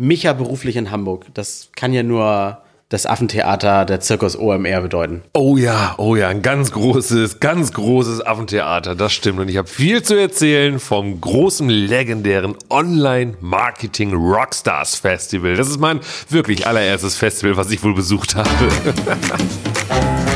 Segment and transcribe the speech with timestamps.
[0.00, 1.26] Micha beruflich in Hamburg.
[1.34, 5.22] Das kann ja nur das Affentheater der Zirkus OMR bedeuten.
[5.34, 9.40] Oh ja, oh ja, ein ganz großes, ganz großes Affentheater, das stimmt.
[9.40, 15.54] Und ich habe viel zu erzählen vom großen, legendären Online-Marketing Rockstars Festival.
[15.54, 18.48] Das ist mein wirklich allererstes Festival, was ich wohl besucht habe.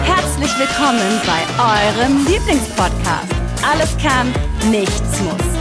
[0.05, 3.33] Herzlich willkommen bei eurem Lieblingspodcast.
[3.63, 4.31] Alles kann,
[4.71, 5.54] nichts muss.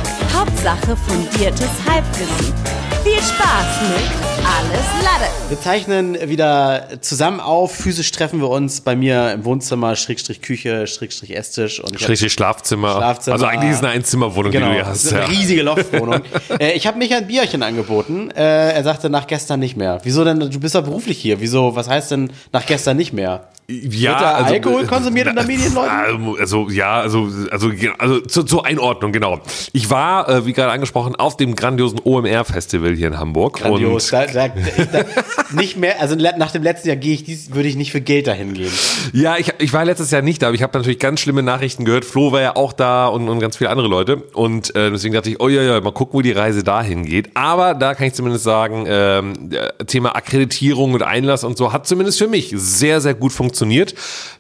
[0.44, 2.54] Hauptsache fundiertes Halbwissen.
[3.02, 5.32] Viel Spaß mit Alles Lade.
[5.48, 7.74] Wir zeichnen wieder zusammen auf.
[7.74, 11.80] Physisch treffen wir uns bei mir im Wohnzimmer, Schrägstrich Küche, Schrägstrich Esstisch.
[11.80, 12.92] Und ich Schrägstrich Schlafzimmer.
[12.98, 13.36] Schlafzimmer.
[13.36, 15.04] Also eigentlich ist es eine Einzimmerwohnung, Genau, die du hier das hast.
[15.06, 15.28] ist eine Ja.
[15.30, 16.22] riesige Loftwohnung.
[16.60, 18.30] äh, ich habe Micha ein Bierchen angeboten.
[18.32, 20.00] Äh, er sagte nach gestern nicht mehr.
[20.04, 20.42] Wieso denn?
[20.42, 21.40] Du bist ja beruflich hier.
[21.40, 21.74] Wieso?
[21.78, 23.48] Was heißt denn nach gestern nicht mehr?
[23.70, 26.36] Ja, Wird da also, Alkohol konsumiert unter Medienleuten?
[26.38, 29.40] Also ja, also also also zur, zur Einordnung genau.
[29.72, 34.10] Ich war, äh, wie gerade angesprochen, auf dem grandiosen OMR Festival hier in Hamburg Grandios.
[34.10, 35.06] Da, da, da,
[35.54, 38.28] nicht mehr, also nach dem letzten Jahr gehe ich dies, würde ich nicht für Geld
[38.28, 38.72] dahin gehen.
[39.14, 41.86] Ja, ich, ich war letztes Jahr nicht da, aber ich habe natürlich ganz schlimme Nachrichten
[41.86, 42.04] gehört.
[42.04, 44.18] Flo war ja auch da und, und ganz viele andere Leute.
[44.34, 47.30] Und äh, deswegen dachte ich, oh ja, ja, mal gucken, wo die Reise dahin geht.
[47.36, 52.18] Aber da kann ich zumindest sagen, der Thema Akkreditierung und Einlass und so hat zumindest
[52.18, 53.53] für mich sehr, sehr gut funktioniert.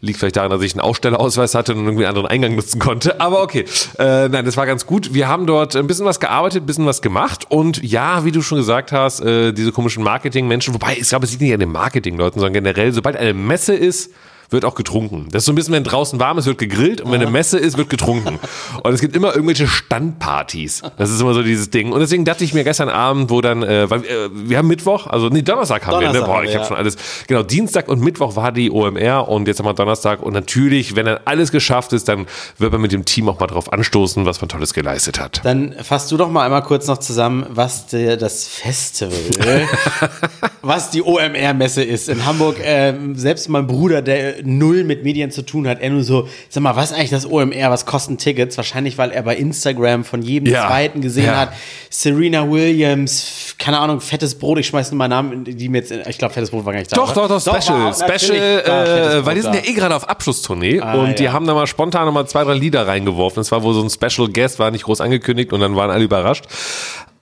[0.01, 3.19] Liegt vielleicht daran, dass ich einen Ausstellerausweis hatte und irgendwie einen anderen Eingang nutzen konnte.
[3.19, 3.65] Aber okay,
[3.97, 5.13] äh, nein, das war ganz gut.
[5.13, 7.45] Wir haben dort ein bisschen was gearbeitet, ein bisschen was gemacht.
[7.49, 11.31] Und ja, wie du schon gesagt hast, äh, diese komischen Marketing-Menschen, wobei ich glaube, es
[11.31, 14.11] liegt nicht an den Marketing-Leuten, sondern generell, sobald eine Messe ist,
[14.49, 15.27] wird auch getrunken.
[15.31, 17.57] Das ist so ein bisschen, wenn draußen warm ist, wird gegrillt und wenn eine Messe
[17.57, 18.39] ist, wird getrunken.
[18.83, 20.81] Und es gibt immer irgendwelche Standpartys.
[20.97, 21.91] Das ist immer so dieses Ding.
[21.91, 25.29] Und deswegen dachte ich mir gestern Abend, wo dann, äh, äh, wir haben Mittwoch, also
[25.29, 26.19] nee, Donnerstag haben wir, ne?
[26.19, 26.67] Donnerstag Boah, ich wir, habe ja.
[26.67, 26.97] schon alles.
[27.27, 30.21] Genau, Dienstag und Mittwoch war die OMR und jetzt haben wir Donnerstag.
[30.21, 32.27] Und natürlich, wenn dann alles geschafft ist, dann
[32.57, 35.41] wird man mit dem Team auch mal drauf anstoßen, was man Tolles geleistet hat.
[35.43, 39.67] Dann fasst du doch mal einmal kurz noch zusammen, was der, das Festival,
[40.61, 42.57] was die OMR-Messe ist in Hamburg.
[42.63, 46.61] Ähm, selbst mein Bruder, der null mit Medien zu tun hat, er nur so, sag
[46.63, 48.57] mal, was ist eigentlich das OMR, was kosten Tickets?
[48.57, 51.37] Wahrscheinlich, weil er bei Instagram von jedem Ja, Zweiten gesehen ja.
[51.39, 51.53] hat,
[51.89, 56.17] Serena Williams, keine Ahnung, fettes Brot, ich schmeiß nur mal Namen, die mir jetzt, ich
[56.17, 56.95] glaube, fettes Brot war gar nicht da.
[56.95, 57.27] Doch, oder?
[57.27, 57.79] doch, doch, Special.
[57.79, 61.23] war- natürlich Special, äh, weil die sind ja eh gerade auf Abschlusstournee Ah, und die
[61.25, 61.33] ja.
[61.33, 63.35] haben da mal spontan noch mal zwei, drei Lieder reingeworfen.
[63.41, 66.03] Das war wohl so ein Special Guest, war nicht groß angekündigt und dann waren alle
[66.03, 66.45] überrascht.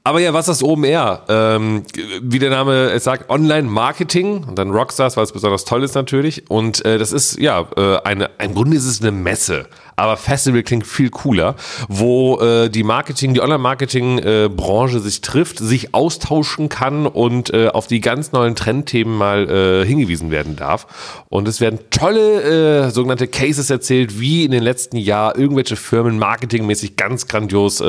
[0.03, 1.23] Aber ja, was ist OMR?
[1.29, 1.83] Ähm,
[2.21, 6.49] wie der Name es sagt, Online-Marketing und dann Rockstars, weil es besonders toll ist natürlich.
[6.49, 9.67] Und äh, das ist, ja, äh, eine, im Grunde ist es eine Messe.
[10.01, 11.55] Aber Festival klingt viel cooler,
[11.87, 18.01] wo äh, die Marketing, die Online-Marketing-Branche sich trifft, sich austauschen kann und äh, auf die
[18.01, 20.87] ganz neuen Trendthemen mal äh, hingewiesen werden darf.
[21.29, 26.17] Und es werden tolle äh, sogenannte Cases erzählt, wie in den letzten Jahren irgendwelche Firmen
[26.17, 27.83] marketingmäßig ganz grandios äh,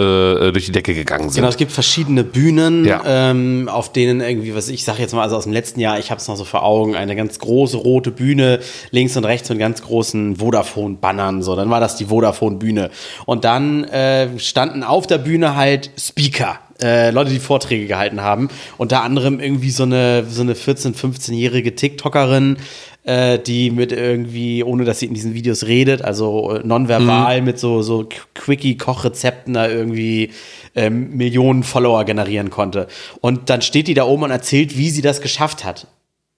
[0.53, 1.37] durch die Decke gegangen sind.
[1.37, 3.03] Genau, es gibt verschiedene Bühnen, Ja.
[3.07, 6.11] ähm, auf denen irgendwie, was ich sage jetzt mal, also aus dem letzten Jahr, ich
[6.11, 9.59] habe es noch so vor Augen, eine ganz große rote Bühne, links und rechts mit
[9.59, 12.91] ganz großen Vodafone-Bannern, so, dann war das die Vodafone-Bühne.
[13.27, 16.59] Und dann äh, standen auf der Bühne halt Speaker.
[16.83, 18.49] Äh, Leute, die Vorträge gehalten haben.
[18.77, 22.57] Unter anderem irgendwie so eine, so eine 14-, 15-jährige TikTokerin,
[23.05, 27.59] äh, die mit irgendwie, ohne dass sie in diesen Videos redet, also äh, nonverbal mit
[27.59, 30.31] so, so Quickie-Kochrezepten da irgendwie
[30.75, 32.89] ähm, Millionen Follower generieren konnte.
[33.21, 35.87] Und dann steht die da oben und erzählt, wie sie das geschafft hat.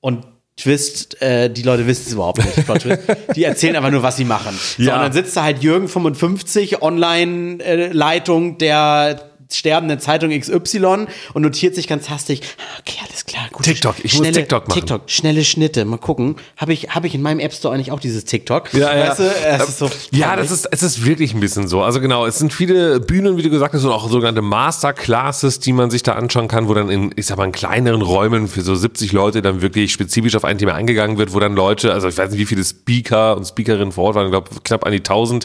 [0.01, 0.27] Und
[0.57, 2.65] Twist, äh, die Leute wissen es überhaupt nicht.
[2.65, 3.01] Plot Twist.
[3.35, 4.57] Die erzählen einfach nur, was sie machen.
[4.79, 4.95] So, Ja.
[4.97, 11.89] und dann sitzt da halt Jürgen 55, Online-Leitung der sterbenden Zeitung XY und notiert sich
[11.89, 13.65] ganz hastig, "Ah, okay, alles klar, gut.
[13.65, 14.81] TikTok, ich muss TikTok machen.
[14.81, 16.37] TikTok, schnelle Schnitte, mal gucken.
[16.57, 18.73] Habe ich, hab ich in meinem App Store eigentlich auch dieses TikTok?
[18.75, 21.83] Weißt du, es ist so ja, das ist, es ist wirklich ein bisschen so.
[21.83, 25.73] Also genau, es sind viele Bühnen, wie du gesagt hast, und auch sogenannte Masterclasses, die
[25.73, 28.63] man sich da anschauen kann, wo dann in, ich sag mal, in kleineren Räumen für
[28.63, 32.09] so 70 Leute dann wirklich spezifisch auf ein Thema eingegangen wird, wo dann Leute, also
[32.09, 34.93] ich weiß nicht, wie viele Speaker und Speakerinnen vor Ort waren, ich glaube knapp an
[34.93, 35.45] die 1000,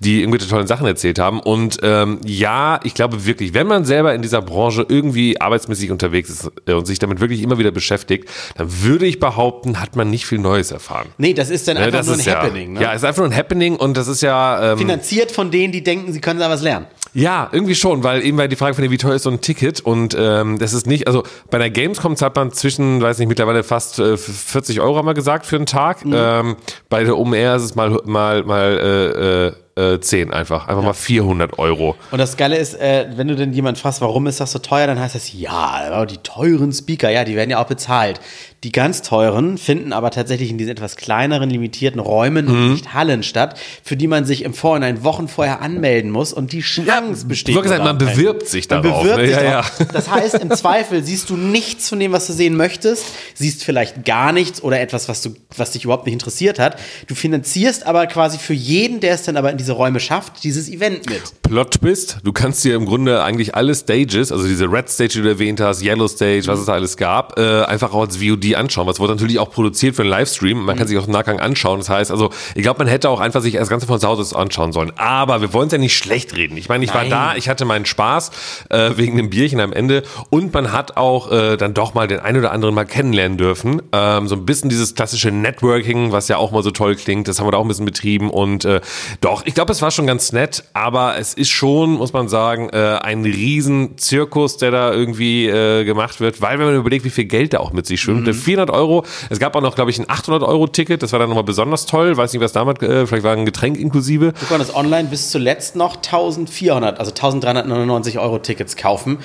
[0.00, 1.40] die irgendwelche tollen Sachen erzählt haben.
[1.40, 6.30] Und ähm, ja, ich glaube wirklich, wenn man selber in dieser Branche irgendwie arbeitsmäßig unterwegs
[6.30, 10.10] ist äh, und sich damit wirklich immer wieder beschäftigt, dann würde ich behaupten, hat man
[10.10, 11.08] nicht viel Neues erfahren.
[11.18, 12.72] Nee, das ist dann Ne, einfach das nur ein ist ja, Happening.
[12.74, 12.82] Ne?
[12.82, 14.72] Ja, es ist einfach nur ein Happening und das ist ja.
[14.72, 16.86] Ähm, Finanziert von denen, die denken, sie können da was lernen.
[17.14, 19.40] ja, irgendwie schon, weil eben weil die Frage von dir, wie teuer ist so ein
[19.40, 23.28] Ticket und ähm, das ist nicht, also bei der Gamescom zahlt man zwischen, weiß nicht,
[23.28, 26.04] mittlerweile fast äh, 40 Euro haben wir gesagt für einen Tag.
[26.04, 26.56] Ähm,
[26.88, 30.68] bei der OMR ist es mal mal mal äh, äh, äh, 10 einfach.
[30.68, 31.96] Einfach mal 400 Euro.
[32.10, 34.86] Und das Geile ist, äh, wenn du denn jemand fragst, warum ist das so teuer,
[34.86, 35.50] dann heißt das, ja,
[35.90, 38.20] aber die teuren Speaker, ja, die werden ja auch bezahlt.
[38.62, 42.50] Die ganz teuren finden aber tatsächlich in diesen etwas kleineren, limitierten Räumen Mhm.
[42.52, 46.52] und nicht Hallen statt, für die man sich im Vorhinein Wochen vorher anmelden muss und
[46.52, 47.56] die Chance besteht.
[47.56, 49.26] ich nur man bewirbt sich Man darauf, bewirbt ne?
[49.28, 49.72] sich Ja, darauf.
[49.94, 53.04] Das heißt, im Zweifel siehst du nichts von dem, was du sehen möchtest,
[53.34, 56.76] siehst vielleicht gar nichts oder etwas, was, du, was dich überhaupt nicht interessiert hat.
[57.06, 60.68] Du finanzierst aber quasi für jeden, der es dann aber in diese Räume schafft, dieses
[60.68, 61.22] Event mit.
[61.42, 65.22] Plot Twist, du kannst dir im Grunde eigentlich alle Stages, also diese Red Stage, die
[65.22, 68.49] du erwähnt hast, Yellow Stage, was es da alles gab, äh, einfach auch als VOD
[68.56, 68.86] anschauen.
[68.86, 70.64] Was wurde natürlich auch produziert für einen Livestream.
[70.64, 71.78] Man kann sich auch im Nachgang anschauen.
[71.78, 74.22] Das heißt, also ich glaube, man hätte auch einfach sich das Ganze von zu Hause
[74.22, 74.92] aus anschauen sollen.
[74.96, 76.56] Aber wir wollen es ja nicht schlecht reden.
[76.56, 77.10] Ich meine, ich Nein.
[77.10, 78.30] war da, ich hatte meinen Spaß
[78.70, 82.20] äh, wegen dem Bierchen am Ende und man hat auch äh, dann doch mal den
[82.20, 83.82] einen oder anderen mal kennenlernen dürfen.
[83.92, 87.38] Ähm, so ein bisschen dieses klassische Networking, was ja auch mal so toll klingt, das
[87.38, 88.80] haben wir da auch ein bisschen betrieben und äh,
[89.20, 92.68] doch, ich glaube, es war schon ganz nett, aber es ist schon, muss man sagen,
[92.70, 97.10] äh, ein riesen Zirkus, der da irgendwie äh, gemacht wird, weil wenn man überlegt, wie
[97.10, 99.98] viel Geld da auch mit sich schwimmt, 400 Euro, es gab auch noch, glaube ich,
[99.98, 103.06] ein 800 Euro Ticket, das war dann nochmal besonders toll, weiß nicht, was damals, äh,
[103.06, 104.32] vielleicht war ein Getränk inklusive.
[104.32, 109.18] Du konntest online bis zuletzt noch 1400, also 1399 Euro Tickets kaufen.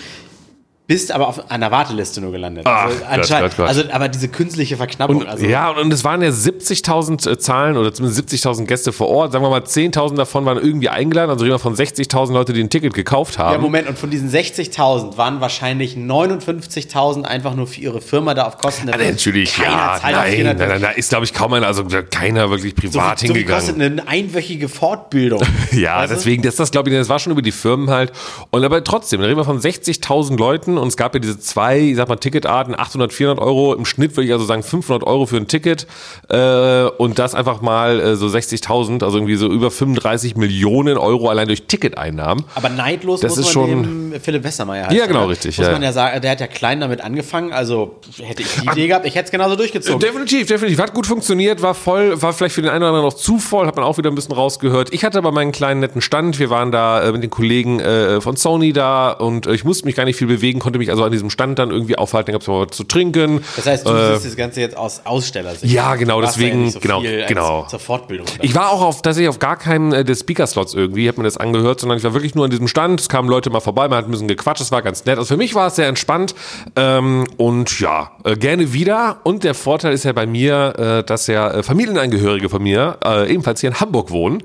[0.87, 2.65] Bist aber auf einer Warteliste nur gelandet.
[2.67, 3.67] Ach, also, Gott, anscheinend, Gott, Gott.
[3.67, 5.17] also aber diese künstliche Verknappung.
[5.17, 9.07] Und, also, ja, und, es waren ja 70.000 äh, Zahlen oder zumindest 70.000 Gäste vor
[9.09, 9.31] Ort.
[9.31, 11.31] Sagen wir mal, 10.000 davon waren irgendwie eingeladen.
[11.31, 13.53] Also reden wir von 60.000 Leute, die ein Ticket gekauft haben.
[13.53, 18.43] Ja, Moment, und von diesen 60.000 waren wahrscheinlich 59.000 einfach nur für ihre Firma da
[18.45, 21.53] auf Kosten der Ja, natürlich, ja, nein, 400 nein, nein, da ist, glaube ich, kaum
[21.53, 24.01] einer, also keiner wirklich So, privat so wie kostet hingegangen.
[24.01, 25.41] eine einwöchige Fortbildung.
[25.71, 28.11] Ja, Weißt deswegen, das, das glaube ich, das war schon über die Firmen halt.
[28.51, 31.79] Und aber trotzdem, da reden wir von 60.000 Leuten und es gab ja diese zwei,
[31.79, 33.73] ich sag mal, Ticketarten, 800, 400 Euro.
[33.73, 35.87] Im Schnitt würde ich also sagen 500 Euro für ein Ticket
[36.29, 41.29] äh, und das einfach mal äh, so 60.000, also irgendwie so über 35 Millionen Euro
[41.29, 42.45] allein durch Ticketeinnahmen.
[42.55, 45.29] Aber neidlos Das muss ist man schon- dem Philipp Westermeier Ja, genau, ne?
[45.29, 45.73] richtig, Muss ja.
[45.73, 49.05] man ja sagen, der hat ja klein damit angefangen, also hätte ich die Idee gehabt,
[49.05, 49.99] ich hätte es genauso durchgezogen.
[49.99, 50.79] Definitiv, definitiv.
[50.79, 53.67] Hat gut funktioniert, war voll, war vielleicht für den einen oder anderen noch zu voll,
[53.67, 54.93] hat man auch wieder ein bisschen rausgehört.
[54.93, 56.39] Ich hatte aber meinen kleinen netten Stand.
[56.39, 59.85] Wir waren da äh, mit den Kollegen äh, von Sony da und äh, ich musste
[59.85, 62.41] mich gar nicht viel bewegen, konnte mich also an diesem Stand dann irgendwie aufhalten, gab
[62.41, 63.41] es mal was zu trinken.
[63.55, 65.71] Das heißt, du Äh, siehst das Ganze jetzt aus Ausstellersicht.
[65.73, 67.65] Ja, genau, deswegen- nicht so genau, genau.
[67.69, 68.27] Zur Fortbildung.
[68.41, 71.37] Ich war auch auf, tatsächlich auf gar keinem äh, der Speaker-Slots irgendwie, hab mir das
[71.37, 72.99] angehört, sondern ich war wirklich nur an diesem Stand.
[72.99, 75.17] Es kamen Leute mal vorbei, man hat ein bisschen gequatscht, es war ganz nett.
[75.17, 76.35] Also für mich war es sehr entspannt
[76.75, 79.17] ähm, und ja, äh, gerne wieder.
[79.23, 83.31] Und der Vorteil ist ja bei mir, äh, dass ja äh, Familienangehörige von mir äh,
[83.31, 84.43] ebenfalls hier in Hamburg wohnen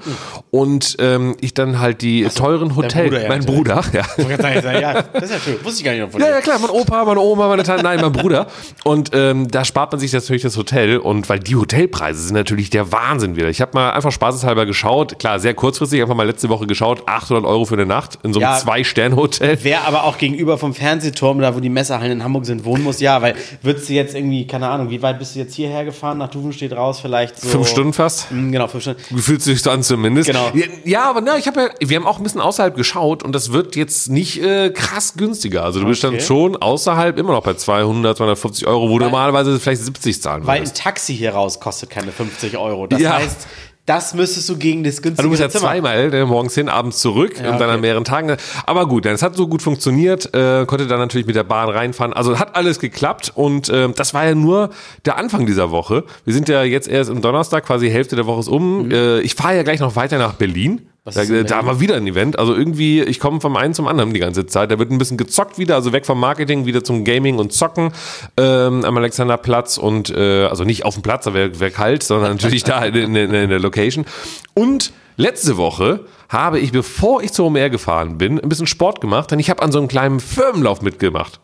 [0.51, 3.41] und ähm, ich dann halt die teuren Hotels, ja, mein.
[3.45, 4.03] Bruder, ja.
[4.19, 5.65] Ich ja, das ist ja schön.
[5.65, 6.33] Wusste ich gar nicht von Ja, dir.
[6.35, 8.47] ja, klar, mein Opa, meine Oma, meine Tante, nein, mein Bruder.
[8.85, 10.99] Und ähm, da spart man sich natürlich das Hotel.
[10.99, 13.49] Und weil die Hotelpreise sind natürlich der Wahnsinn wieder.
[13.49, 15.19] Ich habe mal einfach spaßeshalber geschaut.
[15.19, 17.03] Klar, sehr kurzfristig, einfach mal letzte Woche geschaut.
[17.07, 18.59] 800 Euro für eine Nacht in so einem Ja.
[18.59, 19.59] Zwei-Sterne-Hotel.
[19.63, 23.01] Wer aber auch gegenüber vom Fernsehturm, da wo die Messehallen in Hamburg sind, wohnen muss,
[23.01, 26.19] ja, weil würdest du jetzt irgendwie, keine Ahnung, wie weit bist du jetzt hierher gefahren?
[26.19, 27.49] Nach Duvenstedt raus, vielleicht so.
[27.49, 28.31] Fünf Stunden fast.
[28.31, 29.19] Mm, Genau, fünf Stunden.
[29.19, 30.29] Fühlt sich so an zumindest.
[30.29, 30.51] Genau.
[30.55, 33.33] Ja, Ja, aber na, ich habe ja, wir haben auch ein bisschen außerhalb geschaut und
[33.35, 35.65] das wird jetzt nicht äh, krass günstiger.
[35.65, 36.23] Also du bist dann Okay.
[36.25, 40.57] schon außerhalb immer noch bei 200, 250 Euro, wo du normalerweise vielleicht 70 zahlen Weil
[40.57, 40.77] ein würdest.
[40.79, 42.87] Taxi hier raus kostet keine 50 Euro.
[42.87, 43.17] Das Ja.
[43.17, 43.47] heißt,
[43.87, 45.73] das müsstest du gegen das günstige Also du musst ja Zimmer.
[45.73, 48.37] zweimal, ne, morgens hin, abends zurück Ja, und dann an mehreren Tagen.
[48.67, 52.13] Aber gut, es hat so gut funktioniert, äh, konnte dann natürlich mit der Bahn reinfahren.
[52.13, 54.71] Also hat alles geklappt und äh, das war ja nur
[55.07, 56.05] der Anfang dieser Woche.
[56.25, 58.91] Wir sind ja jetzt erst am Donnerstag, quasi Hälfte der Woche ist um.
[58.93, 60.87] Äh, ich fahre ja gleich noch weiter nach Berlin.
[61.05, 62.39] Was Da, da haben wir wieder ein Event.
[62.39, 64.71] Also irgendwie, ich komme vom einen zum anderen die ganze Zeit.
[64.71, 67.93] Da wird ein bisschen gezockt wieder, also weg vom Marketing, wieder zum Gaming und Zocken
[68.37, 72.33] ähm, am Alexanderplatz und äh, also nicht auf dem Platz, da wäre wär kalt, sondern
[72.37, 74.05] natürlich da in, in, in der Location.
[74.53, 79.31] Und letzte Woche habe ich, bevor ich zur OMR gefahren bin, ein bisschen Sport gemacht,
[79.31, 81.41] denn ich habe an so einem kleinen Firmenlauf mitgemacht.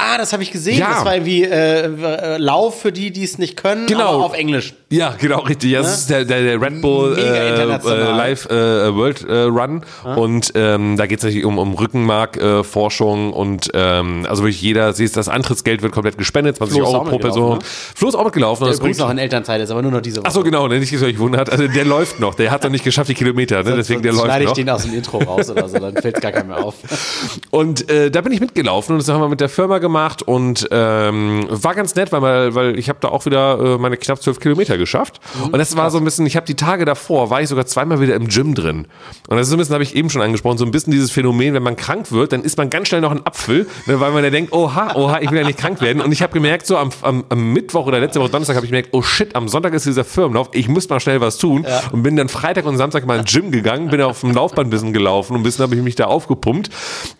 [0.00, 0.78] Ah, das habe ich gesehen.
[0.78, 0.94] Ja.
[0.94, 4.14] Das war irgendwie äh, äh, Lauf für die, die es nicht können, Genau.
[4.14, 4.74] aber auf Englisch.
[4.90, 5.72] Ja, genau, richtig.
[5.72, 9.82] Ja, Das ist der, der, der Red Bull äh, äh, Live äh, World äh, Run.
[10.16, 14.92] Und ähm, da geht es natürlich um, um Rückenmarkforschung Forschung und ähm, also wirklich jeder,
[14.92, 17.58] siehst das Antrittsgeld wird komplett gespendet, 20 Flo ist Euro pro Person.
[17.58, 17.64] ne?
[17.64, 20.26] Flo ist auch mitgelaufen, ist Übrigens noch in Elternzeit ist, aber nur noch diese Woche.
[20.28, 21.50] Ach so, genau, ne, nicht, euch wundert.
[21.50, 24.26] Also der läuft noch, der hat noch nicht geschafft, die Kilometer, ne, deswegen der läuft
[24.26, 24.54] schneide ich noch.
[24.56, 26.76] den aus dem Intro raus oder so, dann fällt gar keinem mehr auf.
[27.50, 29.87] Und da bin ich mitgelaufen und das haben wir mit der Firma gemacht
[30.22, 34.22] und ähm, war ganz nett, weil, weil ich habe da auch wieder äh, meine knapp
[34.22, 35.20] zwölf Kilometer geschafft.
[35.38, 35.44] Mhm.
[35.50, 38.00] und das war so ein bisschen, ich habe die Tage davor, war ich sogar zweimal
[38.00, 38.86] wieder im Gym drin.
[39.28, 41.10] Und das ist so ein bisschen, habe ich eben schon angesprochen, so ein bisschen dieses
[41.10, 44.12] Phänomen, wenn man krank wird, dann isst man ganz schnell noch einen Apfel, ne, weil
[44.12, 46.02] man ja denkt, oha, oha, ich will ja nicht krank werden.
[46.02, 48.70] Und ich habe gemerkt, so am, am, am Mittwoch oder letzte Woche Donnerstag habe ich
[48.70, 51.66] gemerkt, oh shit, am Sonntag ist dieser Firmenlauf, ich muss mal schnell was tun.
[51.92, 54.70] Und bin dann Freitag und Samstag mal ins Gym gegangen, bin auf dem Laufband ein
[54.70, 56.70] bisschen gelaufen und ein bisschen habe ich mich da aufgepumpt.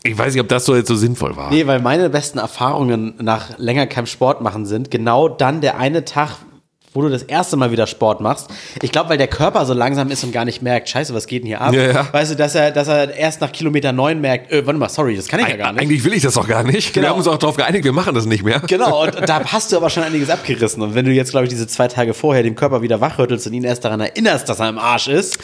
[0.02, 1.50] Ich weiß nicht, ob das so jetzt so sinnvoll war.
[1.50, 2.57] Nee, weil meine besten Erfahrungen
[3.18, 6.36] nach länger keinem Sport machen sind, genau dann der eine Tag,
[6.94, 8.48] wo du das erste Mal wieder Sport machst.
[8.82, 11.42] Ich glaube, weil der Körper so langsam ist und gar nicht merkt, scheiße, was geht
[11.42, 11.72] denn hier ab?
[11.74, 12.08] Ja, ja.
[12.12, 15.14] Weißt du, dass er, dass er erst nach Kilometer neun merkt, äh, warte mal, sorry,
[15.14, 15.82] das kann ich ja gar nicht.
[15.82, 16.94] Eigentlich will ich das auch gar nicht.
[16.94, 17.12] Wir Genau.
[17.12, 18.60] haben uns auch darauf geeinigt, wir machen das nicht mehr.
[18.66, 20.82] Genau, und da hast du aber schon einiges abgerissen.
[20.82, 23.52] Und wenn du jetzt, glaube ich, diese zwei Tage vorher den Körper wieder wachrüttelst und
[23.52, 25.38] ihn erst daran erinnerst, dass er im Arsch ist,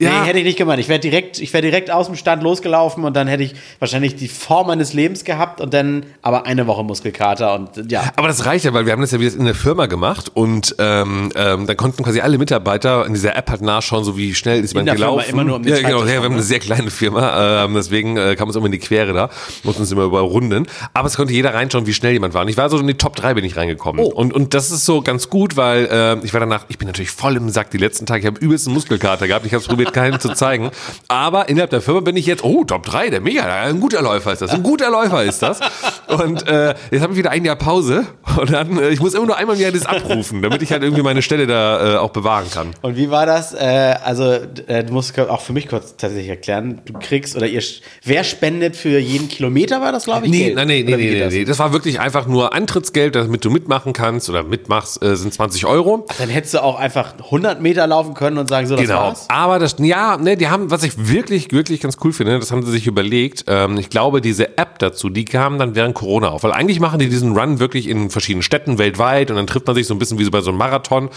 [0.00, 0.20] Ja.
[0.20, 0.78] nee, hätte ich nicht gemacht.
[0.78, 4.14] Ich wäre direkt, ich wäre direkt aus dem Stand losgelaufen und dann hätte ich wahrscheinlich
[4.14, 8.04] die Form meines Lebens gehabt und dann aber eine Woche Muskelkater und ja.
[8.14, 10.76] Aber das reicht ja, weil wir haben das ja wieder in der Firma gemacht und
[10.78, 14.62] ähm, ähm, da konnten quasi alle Mitarbeiter in dieser App halt nachschauen, so wie schnell
[14.62, 15.30] ist man der Firma gelaufen.
[15.32, 16.42] immer nur um ja, genau, ja, wir haben eine ne?
[16.42, 19.30] sehr kleine Firma, ähm, deswegen äh, kam uns immer in die Quere da,
[19.64, 20.68] mussten uns immer überrunden.
[20.94, 22.42] Aber es konnte jeder reinschauen, wie schnell jemand war.
[22.42, 24.04] Und ich war so in die Top 3 bin ich reingekommen.
[24.04, 24.08] Oh.
[24.08, 27.10] Und, und das ist so ganz gut, weil äh, ich war danach, ich bin natürlich
[27.10, 28.20] voll im Sack die letzten Tage.
[28.20, 29.44] Ich habe übelsten Muskelkater gehabt.
[29.44, 30.70] Ich habe es probiert, keinen zu zeigen.
[31.08, 34.32] Aber innerhalb der Firma bin ich jetzt, oh, Top 3, der Mega, ein guter Läufer
[34.32, 34.50] ist das.
[34.50, 35.60] Ein guter Läufer ist das.
[36.08, 38.06] Und äh, jetzt habe ich wieder ein Jahr Pause
[38.38, 40.82] und dann, äh, ich muss immer nur einmal im Jahr das abrufen, damit ich halt
[40.82, 42.70] irgendwie meine Stelle da äh, auch bewahren kann.
[42.82, 43.54] Und wie war das?
[43.54, 44.24] Äh, also,
[44.66, 46.80] äh, du musst auch für mich kurz tatsächlich erklären.
[46.84, 47.62] Du kriegst oder ihr,
[48.04, 50.30] wer spendet für jeden Kilometer war das, glaube ich?
[50.32, 50.56] Nee, Geld?
[50.56, 51.32] nein, nee, nee, nee, das?
[51.34, 51.44] nee.
[51.44, 55.66] Das war wirklich einfach nur Eintrittsgeld, damit du mitmachen kannst oder mitmachst, äh, sind 20
[55.66, 56.06] Euro.
[56.18, 59.00] Dann hättest du auch einfach 100 Meter laufen können und sagen, so, das Genau.
[59.00, 59.26] war's.
[59.28, 62.62] Aber das, ja, ne, die haben, was ich wirklich, wirklich ganz cool finde, das haben
[62.64, 63.44] sie sich überlegt.
[63.48, 66.42] Ähm, ich glaube, diese App dazu, die kam dann während Corona auf.
[66.44, 69.74] Weil eigentlich machen die diesen Run wirklich in verschiedenen Städten weltweit und dann trifft man
[69.74, 71.08] sich so ein bisschen wie so bei so einem Marathon.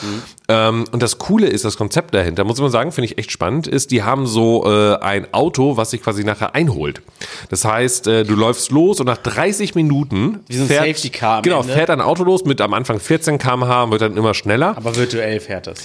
[0.48, 3.68] Ähm, und das Coole ist, das Konzept dahinter, muss man sagen, finde ich echt spannend,
[3.68, 7.02] ist, die haben so äh, ein Auto, was sich quasi nachher einholt.
[7.50, 11.10] Das heißt, äh, du läufst los und nach 30 Minuten Wie so ein fährt, Safety
[11.10, 11.74] Car genau, Ende.
[11.74, 14.96] fährt ein Auto los mit am Anfang 14 km/h und wird dann immer schneller Aber
[14.96, 15.80] virtuell fährt das.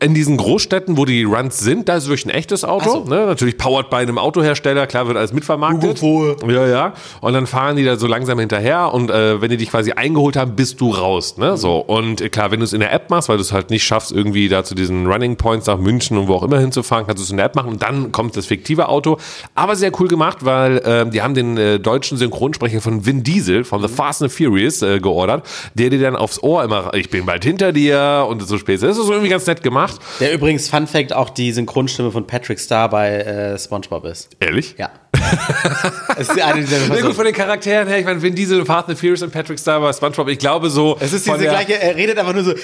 [0.00, 2.90] In diesen Großstädten, wo die Runs sind, da ist wirklich ein echtes Auto.
[2.90, 3.04] So.
[3.04, 3.24] Ne?
[3.24, 6.02] Natürlich powered bei einem Autohersteller, klar wird alles mitvermarktet.
[6.02, 6.92] Ja, ja.
[7.22, 10.36] Und dann fahren die da so langsam hinterher und äh, wenn die dich quasi eingeholt
[10.36, 11.38] haben, bist du raus.
[11.38, 11.56] Ne?
[11.56, 11.78] So.
[11.78, 13.82] Und äh, klar, wenn du es in der App machst, weil du es halt nicht
[13.82, 17.22] schaffst, irgendwie da zu diesen Running Points nach München und wo auch immer hinzufahren, kannst
[17.22, 19.16] du es in der App machen und dann kommt das fiktive Auto.
[19.54, 23.64] Aber sehr cool gemacht, weil äh, die haben den äh, deutschen Synchronsprecher von Vin Diesel
[23.64, 27.08] von The Fast and the Furious äh, geordert, der dir dann aufs Ohr immer, ich
[27.08, 28.86] bin bald hinter dir und so Späße.
[28.86, 29.69] Das ist irgendwie ganz nett gemacht.
[30.20, 34.36] Der übrigens, Fun Fact, auch die Synchronstimme von Patrick Star bei äh, Spongebob ist.
[34.40, 34.74] Ehrlich?
[34.78, 34.90] Ja.
[36.16, 38.88] Es ist eine dieser Na gut, von den Charakteren her, ich meine, Vin Diesel, Fast
[38.88, 40.96] and the Furious und Patrick Star bei Spongebob, ich glaube so.
[41.00, 42.54] Es ist diese gleiche, er redet einfach nur so,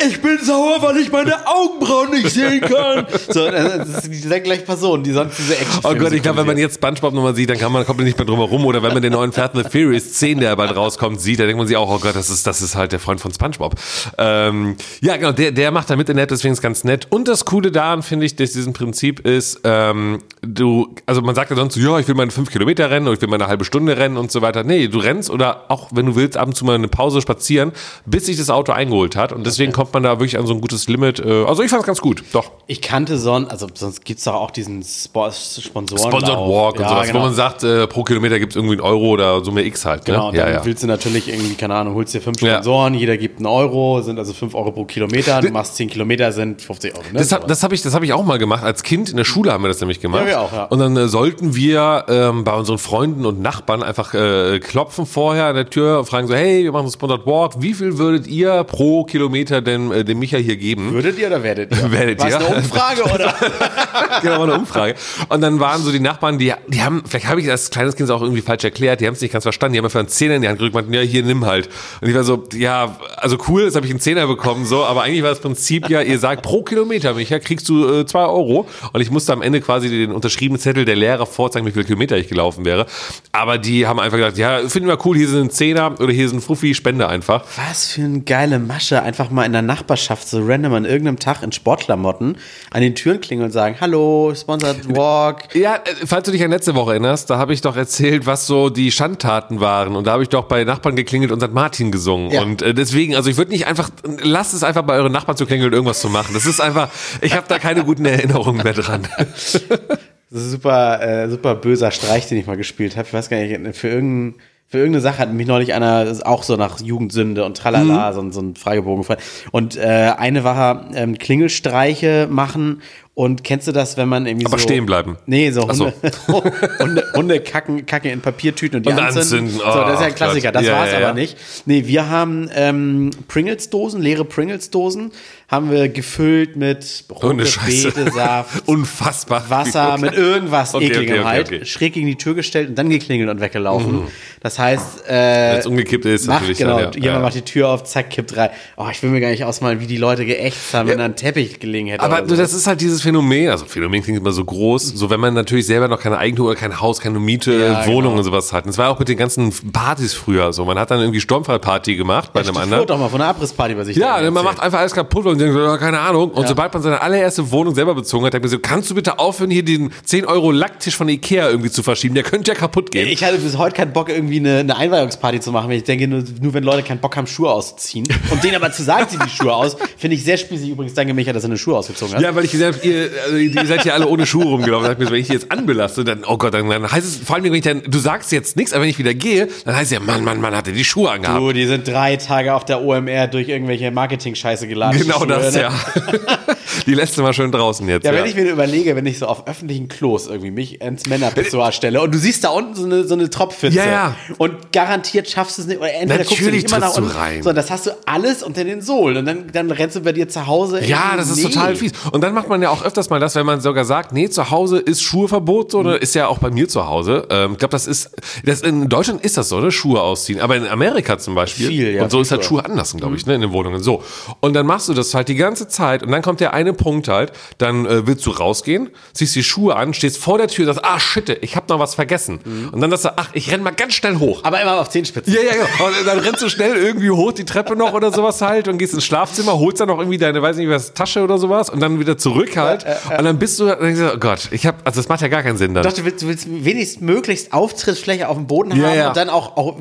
[0.00, 3.06] ich bin sauer, weil ich meine Augenbrauen nicht sehen kann.
[3.28, 6.46] So, das ist diese gleiche Person, die sonst diese Action Oh Gott, ich glaube, wenn
[6.46, 8.64] man jetzt Spongebob nochmal sieht, dann kann man, kommt man nicht mehr drum herum.
[8.64, 11.46] Oder wenn man den neuen Fast and the Furious 10, der bald rauskommt, sieht, dann
[11.46, 13.74] denkt man sich auch, oh Gott, das ist, das ist halt der Freund von Spongebob.
[14.18, 16.84] Ähm, ja, genau, der, der macht da mit in der App, deswegen ist es ganz
[16.84, 17.08] nett.
[17.10, 21.50] Und das Coole daran, finde ich, dass diesem Prinzip ist, ähm, du, also man sagt
[21.50, 23.64] ja sonst so, ja, ich will meine fünf Kilometer rennen oder ich will meine halbe
[23.64, 24.64] Stunde rennen und so weiter.
[24.64, 27.72] Nee, du rennst oder auch, wenn du willst, ab und zu mal eine Pause spazieren,
[28.06, 29.32] bis sich das Auto eingeholt hat.
[29.32, 31.20] Und deswegen kommt man da wirklich an so ein gutes Limit.
[31.20, 32.50] Äh, also ich fand es ganz gut, doch.
[32.66, 36.12] Ich kannte sonst, also sonst gibt es doch auch diesen Spo Sponsoren.
[36.12, 37.20] Sponsored Walk und ja, sowas, genau.
[37.20, 40.06] wo man sagt, äh, pro Kilometer gibt es irgendwie einen Euro oder Summe X halt.
[40.06, 40.14] Ne?
[40.14, 40.64] Genau, ja, dann ja.
[40.64, 42.38] willst du natürlich irgendwie, keine Ahnung, holst dir fünf.
[42.38, 46.32] Sponsoren, jeder gibt einen Euro, sind also fünf Euro pro Kilometer, du machst zehn Kilometer,
[46.32, 47.02] sind 50 Euro.
[47.12, 47.18] Ne?
[47.18, 48.62] Das, das habe ich, das hab ich auch mal gemacht.
[48.62, 50.22] Als Kind in der Schule haben wir das nämlich gemacht.
[50.22, 50.64] Ja, wir auch, ja.
[50.64, 55.46] Und dann äh, sollten wir ähm, bei unseren Freunden und Nachbarn einfach äh, klopfen vorher
[55.46, 57.54] an der Tür und fragen so, hey, wir machen so Sponsored Walk.
[57.58, 60.92] Wie viel würdet ihr pro Kilometer denn äh, dem Micha hier geben?
[60.92, 61.90] Würdet ihr oder werdet ihr?
[61.90, 62.36] Werdet War ihr?
[62.36, 63.34] eine Umfrage oder?
[64.22, 64.94] genau, eine Umfrage.
[65.28, 68.10] Und dann waren so die Nachbarn, die, die haben, vielleicht habe ich als kleines Kind
[68.10, 70.36] auch irgendwie falsch erklärt, die haben es nicht ganz verstanden, die haben einfach einen Zehner
[70.36, 71.68] in die Hand gedrückt und meinten, ja, hier, nimm halt.
[72.00, 75.02] Und ich war so, ja, also cool, jetzt habe ich einen Zehner bekommen, so, aber
[75.02, 78.66] eigentlich war das Prinzip ja, ihr sagt, pro Kilometer, Micha, kriegst du äh, zwei Euro.
[78.92, 82.16] Und ich musste am Ende quasi den unterschriebenen Zettel der Lehrer vorzeigen, wie viele Kilometer
[82.16, 82.86] ich gelaufen wäre.
[83.32, 86.28] Aber die haben einfach gesagt, ja, finden wir cool, hier sind ein Zehner oder hier
[86.28, 87.44] sind Fuffi, spende einfach.
[87.56, 91.42] Was für eine geile Masche, einfach mal in der Nachbarschaft so random an irgendeinem Tag
[91.42, 92.36] in Sportklamotten
[92.70, 95.54] an den Türen klingeln und sagen, hallo, Sponsored Walk.
[95.54, 98.46] Ja, äh, falls du dich an letzte Woche erinnerst, da habe ich doch erzählt, was
[98.46, 99.94] so die Schandtaten waren.
[99.94, 101.52] Und da habe ich doch bei Nachbarn geklingelt und St.
[101.52, 102.30] Martin gesungen.
[102.30, 102.42] Ja.
[102.42, 103.90] Und äh, deswegen, also ich würde nicht einfach,
[104.22, 106.34] lasst es einfach bei euren Nachbarn zu klingeln und irgendwas zu machen.
[106.34, 106.88] Das ist einfach,
[107.20, 109.06] ich habe da keine guten Erinnerungen mehr dran.
[110.30, 113.06] Das ist ein super, äh, super böser Streich, den ich mal gespielt habe.
[113.08, 114.34] Ich weiß gar nicht, für irgendein,
[114.70, 118.12] Für irgendeine Sache hat mich neulich einer das ist auch so nach Jugendsünde und tralala,
[118.12, 119.02] so, ein- so ein Fragebogen.
[119.02, 119.16] frei-
[119.50, 122.82] Und äh, eine war ähm, Klingelstreiche machen.
[123.14, 124.62] Und kennst du das, wenn man irgendwie Aber so.
[124.62, 125.16] stehen bleiben.
[125.26, 125.86] Nee, so Ach so.
[126.28, 129.46] Hunde, Hunde, Hunde kacken, kacken in Papiertüten und die Und anzünden.
[129.46, 129.58] anzünden.
[129.58, 130.52] so, das ist ja Oh ein Klassiker.
[130.52, 131.14] Das Ja, war es ja, aber ja.
[131.14, 131.36] nicht.
[131.66, 135.10] Nee, wir haben ähm, Pringles-Dosen, leere Pringles-Dosen,
[135.50, 137.90] haben wir gefüllt mit Hundescheiße.
[137.92, 139.48] Betesaft, Unfassbar.
[139.48, 141.64] Wasser, mit irgendwas Okay, ekligem okay, okay, halt, okay.
[141.64, 144.02] schräg gegen die Tür gestellt und dann geklingelt und weggelaufen.
[144.40, 146.58] Das heißt, äh, Wenn es umgekippt ist, macht, natürlich.
[146.58, 146.98] genau, dann, ja.
[147.00, 147.18] jemand Ja.
[147.20, 148.50] macht die Tür auf, zack, kippt rein.
[148.76, 151.16] Oh, ich will mir gar nicht ausmalen, wie die Leute geächtzt haben, wenn da ein
[151.16, 152.02] Teppich gelegen hätte.
[152.02, 152.36] Aber so.
[152.36, 155.64] das ist halt dieses Phänomen, also Phänomen klingt immer so groß, so wenn man natürlich
[155.64, 158.18] selber noch keine Eigentum oder kein Haus, keine Miete, Ja, Wohnung genau.
[158.18, 158.64] und sowas hat.
[158.64, 160.66] Und das war auch mit den ganzen Partys früher so.
[160.66, 162.86] Man hat dann irgendwie Sturmfallparty gemacht bei einem anderen.
[162.86, 165.54] doch mal von einer Abrissparty, was ich Ja, man macht einfach alles kaputt und denkt,
[165.54, 166.30] so, ja, keine Ahnung.
[166.30, 166.48] Und Ja.
[166.48, 169.50] sobald man seine allererste Wohnung selber bezogen hat, denkt man so, kannst du bitte aufhören,
[169.50, 172.14] hier den 10 Euro Lacktisch von Ikea irgendwie zu verschieben?
[172.14, 173.08] Der könnte ja kaputt gehen.
[173.08, 175.70] Ich hatte bis heute keinen Bock, irgendwie eine, eine Einweihungsparty zu machen.
[175.70, 178.06] Ich denke, nur, nur wenn Leute keinen Bock haben, Schuhe auszuziehen.
[178.30, 180.70] Und denen aber zu sagen, zieh die Schuhe aus, finde ich sehr spießig.
[180.70, 182.22] Übrigens, danke Micha, dass er eine Schuhe ausgezogen hat.
[182.22, 184.90] Ja, weil ich gesehen habe, ihr, also ihr seid ja alle ohne Schuhe rumgelaufen.
[184.92, 187.16] Ich mir so, wenn ich die jetzt anbelaste, dann, oh Gott, dann, dann heißt es,
[187.18, 189.74] vor allem, wenn ich dann, du sagst jetzt nichts, aber wenn ich wieder gehe, dann
[189.76, 191.38] heißt es ja, Mann, Mann, Mann, hat er die Schuhe angehabt.
[191.40, 194.98] Du, die sind drei Tage auf der OMR durch irgendwelche Marketing-Scheiße geladen.
[195.00, 195.60] Genau das, ne?
[195.62, 195.72] ja.
[196.86, 198.04] die lässt du mal schön draußen jetzt.
[198.04, 201.06] Ja, Ja, wenn ich mir überlege, wenn ich so auf öffentlichen Klos irgendwie mich ins
[201.06, 204.16] Männerpissoir stelle und du siehst da unten so eine, so eine Tropfpfütze Ja, ja.
[204.38, 207.10] und garantiert schaffst du es nicht, oder entweder guckst du Natürlich nicht immer nach unten,
[207.10, 207.42] rein.
[207.42, 210.28] sondern das hast du alles unter den Sohlen und dann, dann rennst du bei dir
[210.28, 210.84] zu Hause.
[210.84, 211.42] Ja, das ist nee.
[211.44, 211.92] total fies.
[212.12, 214.50] Und dann macht man ja auch öfters mal das, wenn man sogar sagt, nee, zu
[214.50, 215.86] Hause ist Schuheverbot, so, Mhm.
[215.86, 217.26] oder ist ja auch bei mir zu Hause.
[217.30, 218.10] Ähm, ich glaube, das ist,
[218.44, 219.70] das in Deutschland ist das so, ne?
[219.70, 220.40] Schuhe ausziehen.
[220.40, 221.68] Aber in Amerika zum Beispiel.
[221.68, 222.44] Viel, ja, Und so ist halt.
[222.44, 223.82] Schuhe anders, glaube ich, ne, in den Wohnungen.
[223.82, 224.02] So.
[224.40, 227.08] Und dann machst du das halt die ganze Zeit und dann kommt der eine Punkt
[227.08, 230.84] halt, dann äh, willst du rausgehen, ziehst die Schuhe an, stehst vor der Tür, sagst,
[230.84, 232.40] ah, shit, ich habe noch was vergessen.
[232.44, 232.68] Mhm.
[232.70, 234.40] Und dann sagst du, ach, ich renn mal ganz schnell hoch.
[234.44, 235.32] Aber immer auf Zehenspitzen.
[235.34, 235.86] Ja, ja, genau.
[235.88, 238.94] Und dann rennst du schnell irgendwie hoch die Treppe noch oder sowas halt und gehst
[238.94, 241.98] ins Schlafzimmer, holst dann noch irgendwie deine, weiß nicht was, Tasche oder sowas und dann
[242.00, 242.86] wieder zurück halt.
[243.18, 245.28] Und dann bist du, dann denkst du, oh Gott, ich hab, also das macht ja
[245.28, 245.82] gar keinen Sinn dann.
[245.82, 249.08] Doch, du willst, du willst wenigstens möglichst Auftrittsfläche auf dem Boden Ja, haben ja.
[249.08, 249.76] und dann auch, auch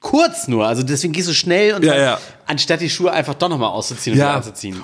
[0.00, 0.66] kurz nur.
[0.66, 2.18] Also deswegen gehst du schnell und Ja, dann, ja.
[2.46, 4.36] anstatt die Schuhe einfach doch nochmal auszuziehen und wieder ja.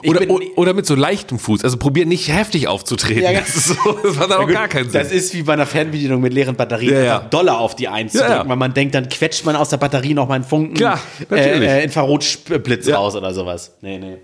[0.03, 1.65] Ich Oder, bin- oder mit so leichtem Fuß.
[1.65, 3.23] Also probier nicht heftig aufzutreten.
[3.23, 5.01] Ja, das, ist so, das macht auch gar keinen Sinn.
[5.01, 6.95] Das ist wie bei einer Fernbedienung mit leeren Batterien.
[6.95, 7.19] Ja, ja.
[7.21, 8.49] Dollar auf die Eins Ja, zu drücken, ja.
[8.49, 11.69] weil man denkt, dann quetscht man aus der Batterie noch mal einen Funken Klar, natürlich.
[11.69, 12.97] äh, äh, Infrarotblitz Ja.
[12.99, 13.73] raus oder sowas.
[13.81, 14.17] Nee, nee.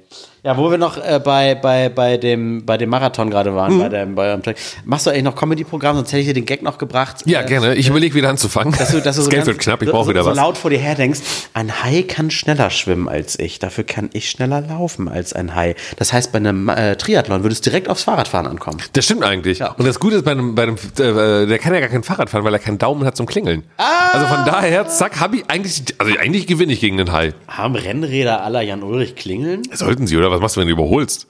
[0.49, 3.81] Ja, wo wir noch äh, bei, bei, bei, dem, bei dem Marathon gerade waren, Mhm.
[3.81, 4.57] bei dem, bei eurem Track.
[4.87, 5.97] Machst du eigentlich noch Comedy-Programm?
[5.97, 7.17] Sonst hätte ich dir den Gag noch gebracht.
[7.27, 7.75] ja, Äh, gerne.
[7.75, 8.73] Ich überlege wieder anzufangen.
[8.79, 10.25] Dass du, dass du das so Geld ganz- wird knapp, ich so- brauche so, wieder
[10.25, 10.37] so was.
[10.39, 11.21] laut vor dir her denkst,
[11.53, 15.75] ein Hai kann schneller schwimmen als ich, dafür kann ich schneller laufen als ein Hai.
[15.99, 18.79] Das heißt, bei einem äh, Triathlon würdest du direkt aufs Fahrradfahren ankommen.
[18.95, 19.59] Das stimmt eigentlich.
[19.59, 19.73] Ja.
[19.73, 22.31] Und das Gute ist bei einem, bei einem äh, der kann ja gar kein Fahrrad
[22.31, 23.65] fahren, weil er keinen Daumen hat zum Klingeln.
[23.77, 24.13] Ah!
[24.15, 27.35] Also von daher, zack, habe ich eigentlich, also eigentlich gewinne ich gegen den Hai.
[27.49, 29.61] Haben Rennräder aller Jan Ulrich klingeln?
[29.75, 30.31] Sollten sie, oder?
[30.31, 31.29] Was machst du, wenn du überholst?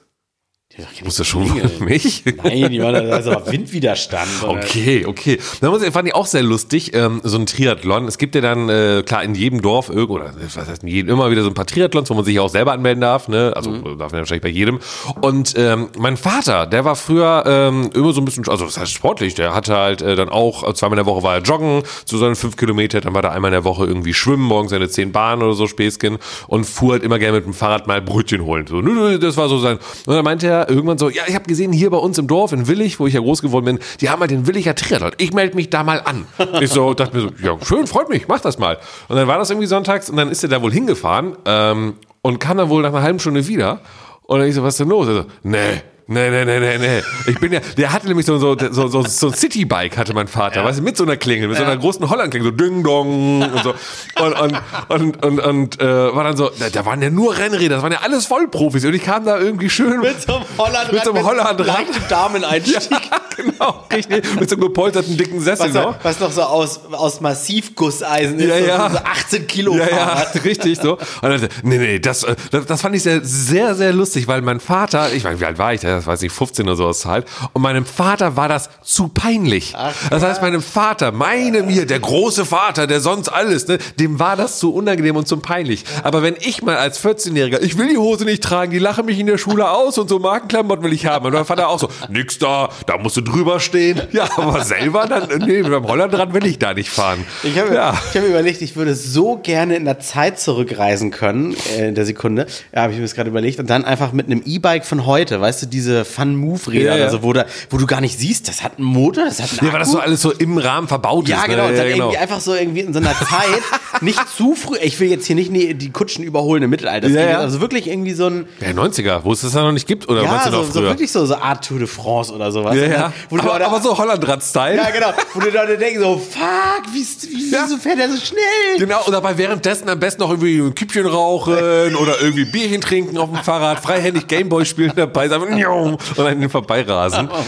[0.77, 1.83] Sagt, Muss das schon Klingeln.
[1.85, 2.25] mich?
[2.45, 4.29] Nein, die waren also Windwiderstand.
[4.47, 5.39] Okay, okay.
[5.63, 8.07] Da muss ich, fand ich auch sehr lustig, ähm, so ein Triathlon.
[8.07, 11.11] Es gibt ja dann, äh, klar, in jedem Dorf irgendwo, oder was heißt in jedem,
[11.15, 13.55] immer wieder so ein paar Triathlons, wo man sich auch selber anmelden darf, ne?
[13.57, 13.99] Also Mhm.
[13.99, 14.79] darf man ja wahrscheinlich bei jedem.
[15.23, 18.93] Und ähm, mein Vater, der war früher ähm, immer so ein bisschen, also das heißt
[18.93, 21.83] sportlich, der hatte halt äh, dann auch, äh, zweimal in der Woche war er joggen,
[22.05, 24.89] zu seinen fünf Kilometer, dann war er einmal in der Woche irgendwie schwimmen, morgens seine
[24.91, 28.45] zehn Bahnen oder so Späßchen und fuhr halt immer gerne mit dem Fahrrad mal Brötchen
[28.45, 28.67] holen.
[28.69, 28.83] So,
[29.17, 29.79] das war so sein.
[30.07, 32.53] Und dann meinte er irgendwann so, ja, ich habe gesehen, hier bei uns im Dorf
[32.53, 35.13] in Willig, wo ich ja groß geworden bin, die haben halt den Williger Triathlon.
[35.19, 36.27] Ich melde mich da mal an.
[36.61, 38.79] Ich so, dachte mir so, ja, schön, freut mich, mach das mal.
[39.09, 42.41] Und dann war das irgendwie sonntags und dann ist er da wohl hingefahren ähm, und
[42.41, 43.81] kam dann wohl nach einer halben Stunde wieder.
[44.23, 45.07] Und dann ich so, was ist denn los?
[45.09, 45.83] Er so, nee.
[46.11, 47.03] Nee, nee, nee, nee, nee.
[47.27, 50.27] Ich bin ja, der hatte nämlich so, so, so, so, so ein Citybike hatte mein
[50.27, 53.43] Vater, weißt du, mit so einer Klingel, mit so einer großen Hollandklingel, so Ding Dong
[53.43, 53.75] und so.
[54.19, 54.57] Und, und,
[54.89, 57.93] und, und, und äh, war dann so, da, da waren ja nur Rennräder, das waren
[57.93, 58.87] ja alles Vollprofis.
[58.87, 60.93] Und ich kam da irgendwie schön Mit so einem Hollandrad.
[60.95, 61.67] Mit so einem Hollandrad.
[61.67, 62.89] leichtem Dameneinstieg.
[63.37, 65.85] genau, richtig, mit so einem gepolsterten dicken Sessel Was, noch.
[65.93, 68.49] noch, was noch so aus, aus Massivgusseisen ist.
[68.49, 68.91] Ja, so- ja.
[68.91, 70.95] So 18 Kilo Ja, ja, richtig so.
[70.97, 74.41] Und dann, nee, nee, das, äh, das, das fand ich sehr, sehr, sehr lustig, weil
[74.41, 75.98] mein Vater, ich meine, wie alt war ich da?
[75.99, 77.27] Das weiß ich, 15 oder sowas halt.
[77.53, 79.75] Und meinem Vater war das zu peinlich.
[80.11, 84.37] das heißt, meinem Vater, meinem hier, der große Vater, der sonst alles, ne, dem war
[84.37, 85.85] das zu unangenehm und zu peinlich.
[86.05, 89.19] Aber wenn ich mal als 14-Jähriger, ich will die Hose nicht tragen, die lachen mich
[89.19, 91.27] in der Schule aus und so Markenklamotten will ich haben.
[91.27, 94.01] Und mein Vater auch so, nix da, da musst du drüber stehen.
[94.13, 97.25] Ja, aber selber dann, nee, beim Hollandrad will ich da nicht fahren.
[97.43, 97.93] Ich habe ja.
[98.11, 102.07] ich hab überlegt, ich würde so gerne in der Zeit zurückreisen können, äh, in der
[102.07, 102.47] Sekunde.
[102.73, 103.59] Ja, habe ich mir das gerade überlegt.
[103.59, 107.05] Und dann einfach mit einem E-Bike von heute, weißt du, diese Fun-Move-Räder, Ja, ja.
[107.05, 109.67] also, wo, da, wo du gar nicht siehst, das hat einen Motor, das hat einen
[109.67, 111.47] Ja, weil das so alles so im Rahmen verbaut Ja, ist.
[111.47, 111.65] genau.
[111.65, 111.69] Ne?
[111.71, 112.05] Und dann Ja, genau.
[112.07, 113.63] irgendwie einfach so irgendwie in so einer Zeit,
[114.01, 114.77] nicht zu früh.
[114.83, 117.09] Ich will jetzt hier nicht die Kutschen überholen im Mittelalter.
[117.09, 117.39] Ja, ja.
[117.39, 120.23] Also wirklich irgendwie so ein, Ja, 90er, wo es das ja noch nicht gibt, oder
[120.23, 120.83] ja, du so, noch so früher?
[120.91, 122.77] wirklich so, so Art Tour de France oder sowas.
[122.77, 122.99] ja, Und ja.
[122.99, 124.77] dann, du Aber, oder- aber so Hollandrad-Style.
[124.77, 125.13] Ja, genau.
[125.35, 127.65] Wo die Leute denken so, fuck, wie, wie, Ja.
[127.65, 128.79] wieso fährt er so schnell?
[128.79, 131.55] Genau, und dabei währenddessen am besten noch irgendwie ein Kippchen rauchen
[132.01, 136.51] oder irgendwie Bierchen trinken auf dem Fahrrad, freihändig Gameboy spielen dabei, sagen, und an den
[136.51, 137.29] vorbeirasen.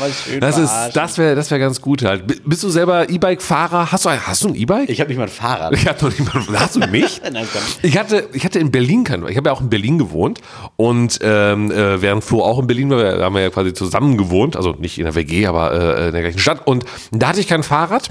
[0.40, 2.24] Das ist, das wäre, das wäre ganz gut halt.
[2.44, 3.90] Bist du selber E-Bike-Fahrer?
[3.92, 4.88] Hast du, ein- hast du ein E-Bike?
[4.88, 5.72] Ich habe nicht mal ein Fahrrad.
[5.74, 6.60] Ich hatte noch nicht mal.
[6.60, 7.20] Hast du mich?
[7.32, 7.46] Nein.
[7.82, 10.40] Ich hatte, ich hatte in Berlin kein, ich habe ja auch in Berlin gewohnt
[10.76, 14.16] und ähm, äh, während Flo auch in Berlin war, da haben wir ja quasi zusammen
[14.16, 16.66] gewohnt, also nicht in der WG, aber äh, in der gleichen Stadt.
[16.66, 18.08] Und da hatte ich kein Fahrrad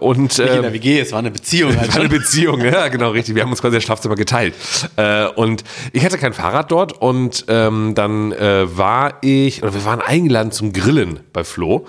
[0.00, 1.76] und Nicht in ähm, der WG, es war eine Beziehung.
[1.78, 3.34] Halt war eine Beziehung, ja, genau, richtig.
[3.34, 4.54] Wir haben uns quasi das Schlafzimmer geteilt.
[4.96, 9.31] Äh, und ich hatte kein Fahrrad dort und ähm, dann äh, war ich,
[9.62, 11.86] oder wir waren eingeladen zum Grillen bei Flo.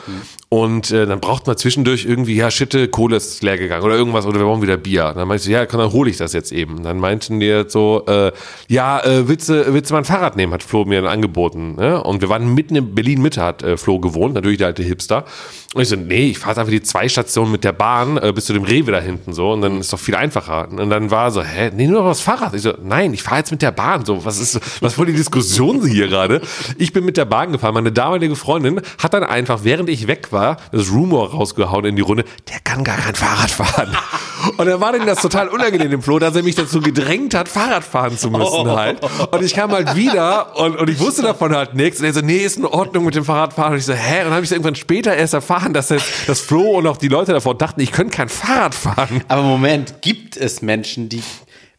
[0.54, 4.28] Und äh, dann braucht man zwischendurch irgendwie, ja, Schitte, Kohle ist leer gegangen oder irgendwas
[4.28, 5.12] oder wir brauchen wieder Bier.
[5.16, 6.84] Dann meinte ich, ja, komm, dann hole ich das jetzt eben.
[6.84, 8.32] Dann meinten die so, äh,
[8.68, 11.74] ja, äh, willst, du, willst du mein Fahrrad nehmen, hat Flo mir dann angeboten.
[11.78, 12.04] Ne?
[12.04, 15.26] Und wir waren mitten in Berlin-Mitte, hat äh, Flo gewohnt, natürlich der alte Hipster.
[15.74, 18.46] Und ich so, nee, ich fahre einfach die zwei Stationen mit der Bahn äh, bis
[18.46, 20.70] zu dem Rewe da hinten so und dann ist doch viel einfacher.
[20.70, 22.54] Und dann war so, hä, nee, nur noch das Fahrrad.
[22.54, 24.06] Ich so, nein, ich fahre jetzt mit der Bahn.
[24.06, 26.42] So, was ist, was war die Diskussion hier gerade?
[26.78, 27.74] Ich bin mit der Bahn gefahren.
[27.74, 32.02] Meine damalige Freundin hat dann einfach, während ich weg war, das Rumor rausgehauen in die
[32.02, 33.90] Runde, der kann gar kein Fahrrad fahren.
[34.58, 37.48] Und dann war denen das total unangenehm dem Flo, dass er mich dazu gedrängt hat,
[37.48, 39.00] Fahrrad fahren zu müssen halt.
[39.32, 42.00] Und ich kam halt wieder und, und ich wusste davon halt nichts.
[42.00, 43.74] Und er so, nee, ist in Ordnung mit dem Fahrradfahren.
[43.74, 44.20] Und ich so, hä?
[44.20, 47.08] Und dann habe ich irgendwann später erst erfahren, dass, das, dass Flo und auch die
[47.08, 49.24] Leute davor dachten, ich könnte kein Fahrrad fahren.
[49.28, 51.24] Aber Moment, gibt es Menschen, die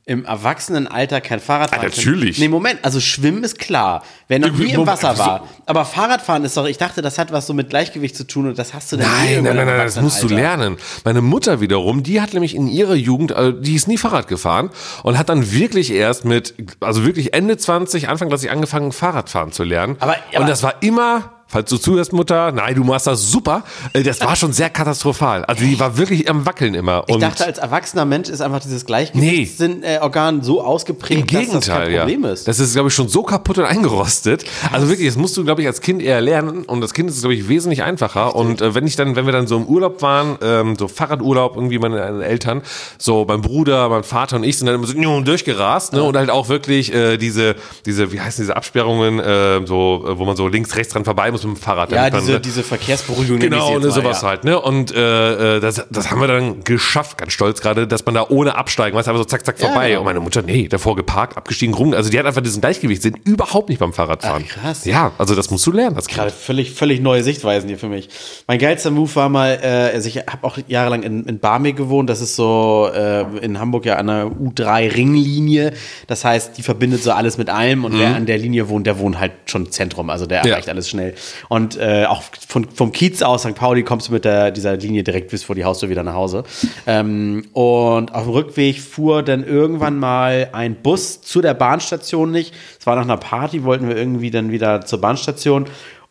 [0.06, 2.38] im Erwachsenenalter kein Fahrrad fahren Ah, natürlich.
[2.38, 5.48] Nee, Moment, also Schwimmen ist klar, wer noch nie im Wasser war.
[5.64, 8.58] Aber Fahrradfahren ist doch, ich dachte, das hat was so mit Gleichgewicht zu tun und
[8.58, 10.76] das hast du dann Nein, nein, nein, nein, das musst du lernen.
[11.04, 14.68] Meine Mutter wiederum, die hat nämlich in ihrer Jugend, äh, die ist nie Fahrrad gefahren
[15.04, 19.64] und hat dann wirklich erst mit, also wirklich Ende 20, Anfang 30 angefangen, Fahrradfahren zu
[19.64, 19.96] lernen.
[20.00, 23.62] Aber- aber- und das war immer, falls du zuhörst, Mutter, nein, du machst das super.
[23.92, 25.44] Äh, Das war schon sehr katastrophal.
[25.44, 27.04] Also die war wirklich am Wackeln immer.
[27.06, 28.86] Ich und dachte, als erwachsener Mensch ist einfach dieses Nee.
[28.86, 32.30] Gleichgewichtsorgan so ausgeprägt, Im dass das Gegenteil, kein Problem ja.
[32.30, 32.48] ist.
[32.48, 34.44] Das ist, glaube ich, schon so kaputt und eingerostet.
[34.72, 36.64] Also wirklich, das musst du, glaube ich, als Kind eher lernen.
[36.64, 38.34] Und das Kind ist, glaube ich, wesentlich einfacher.
[38.34, 41.56] Und äh, wenn ich dann, wenn wir dann so im Urlaub waren, ähm, so Fahrradurlaub,
[41.56, 42.62] irgendwie meine äh, Eltern,
[42.98, 46.02] so mein Bruder, mein Vater und ich sind dann immer so durchgerast, ne?
[46.02, 50.24] Und halt auch wirklich äh, diese, diese, wie heißen diese Absperrungen, äh, so, äh, wo
[50.24, 51.92] man so links, rechts dran vorbei muss mit dem Fahrrad.
[51.92, 52.40] ja, diese, ne?
[52.40, 53.38] diese Verkehrsberuhigung.
[53.38, 54.28] Genau, ne, sowas ja.
[54.28, 54.58] halt, ne?
[54.60, 58.26] Und äh, äh, das, das haben wir dann geschafft, ganz stolz gerade, dass man da
[58.28, 59.88] ohne absteigen, weißt du, einfach so zack, zack vorbei.
[59.88, 60.00] genau.
[60.00, 61.92] Und meine Mutter, nee, davor geparkt, abgestiegen, rum.
[61.92, 64.44] Also die hat einfach diesen Gleichgewichtssinn überhaupt nicht beim Fahrradfahren.
[64.48, 64.84] Ach, krass.
[64.84, 65.96] Ja, also das musst du lernen.
[65.96, 68.08] Das Gerade völlig, völlig neue Sichtweisen hier für mich.
[68.46, 72.08] Mein geilster Move war mal, äh, also ich habe auch jahrelang in, in Barmbek gewohnt.
[72.08, 75.72] Das ist so äh, in Hamburg ja an der U3-Ringlinie.
[76.06, 77.84] Das heißt, die verbindet so alles mit allem.
[77.84, 80.10] Und wer an der Linie wohnt, der wohnt halt schon Zentrum.
[80.10, 80.50] Also der Ja.
[80.52, 81.14] erreicht alles schnell.
[81.48, 83.54] Und äh, auch von, vom Kiez aus, St.
[83.54, 86.44] Pauli, kommst du mit der, dieser Linie direkt bis vor die Haustür wieder nach Hause.
[86.86, 92.54] Ähm, und auf dem Rückweg fuhr dann irgendwann mal ein Bus zu der Bahnstation nicht.
[92.78, 95.66] Es war nach einer Party, wollten wir irgendwie dann wieder zur Bahnstation.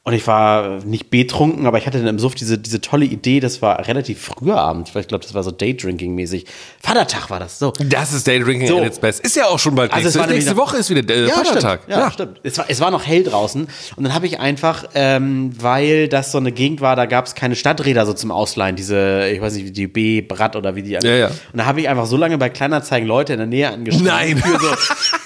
[0.06, 3.40] Und ich war nicht betrunken, aber ich hatte dann im Suff diese, diese tolle Idee,
[3.40, 6.44] das war relativ früher Abend, ich glaube, das war so Daydrinking-mäßig.
[6.82, 7.72] Vatertag war das, so.
[7.80, 8.80] Das ist Daydrinking So.
[8.80, 9.22] at its best.
[9.22, 11.84] Ist ja auch schon bald Also nächste, nächste Woche ist wieder äh, Vatertag.
[11.84, 11.98] Stimmt.
[11.98, 12.42] Ja, stimmt.
[12.44, 13.66] Es war, es war noch hell draußen.
[13.96, 17.34] Und dann habe ich einfach, ähm, weil das so eine Gegend war, da gab es
[17.34, 20.84] keine Stadträder so zum Ausleihen, diese, ich weiß nicht, wie die B, Brat oder wie
[20.84, 20.92] die.
[20.92, 21.28] Ja, ja.
[21.28, 24.08] Und da habe ich einfach so lange bei Kleinanzeigen Leute in der Nähe angeschrieben.
[24.08, 24.36] Nein.
[24.38, 24.68] Für so,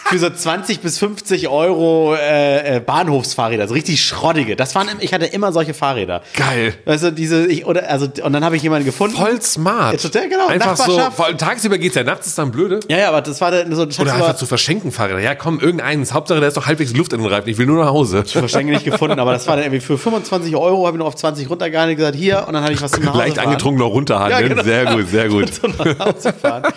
[0.06, 4.56] für so 20 bis 50 Euro äh, äh, Bahnhofsfahrräder, so richtig schrottige.
[4.56, 6.22] Das waren, ich hatte immer solche Fahrräder.
[6.36, 6.74] Geil.
[6.86, 9.18] Also diese, ich, oder, also, und dann habe ich jemanden gefunden.
[9.18, 10.02] Voll smart.
[10.02, 10.48] Total, genau.
[10.48, 12.80] Einfach so, vor allem tagsüber geht's ja, nachts ist dann blöde.
[12.88, 15.20] Ja, ja, aber das war dann so ein Oder einfach zu verschenken Fahrräder.
[15.20, 16.14] Ja, komm, irgendeins.
[16.14, 17.50] Hauptsache, da ist doch halbwegs Luft in den Reifen.
[17.50, 18.24] Ich will nur nach Hause.
[18.34, 21.16] wahrscheinlich nicht gefunden, aber das war dann irgendwie für 25 Euro, habe ich noch auf
[21.16, 23.92] 20 runtergehandelt und gesagt, hier, und dann hatte ich was zum Nachhause Leicht angetrunken noch
[23.92, 24.42] runterhandeln.
[24.42, 24.64] Ja, genau.
[24.64, 25.52] Sehr gut, sehr gut.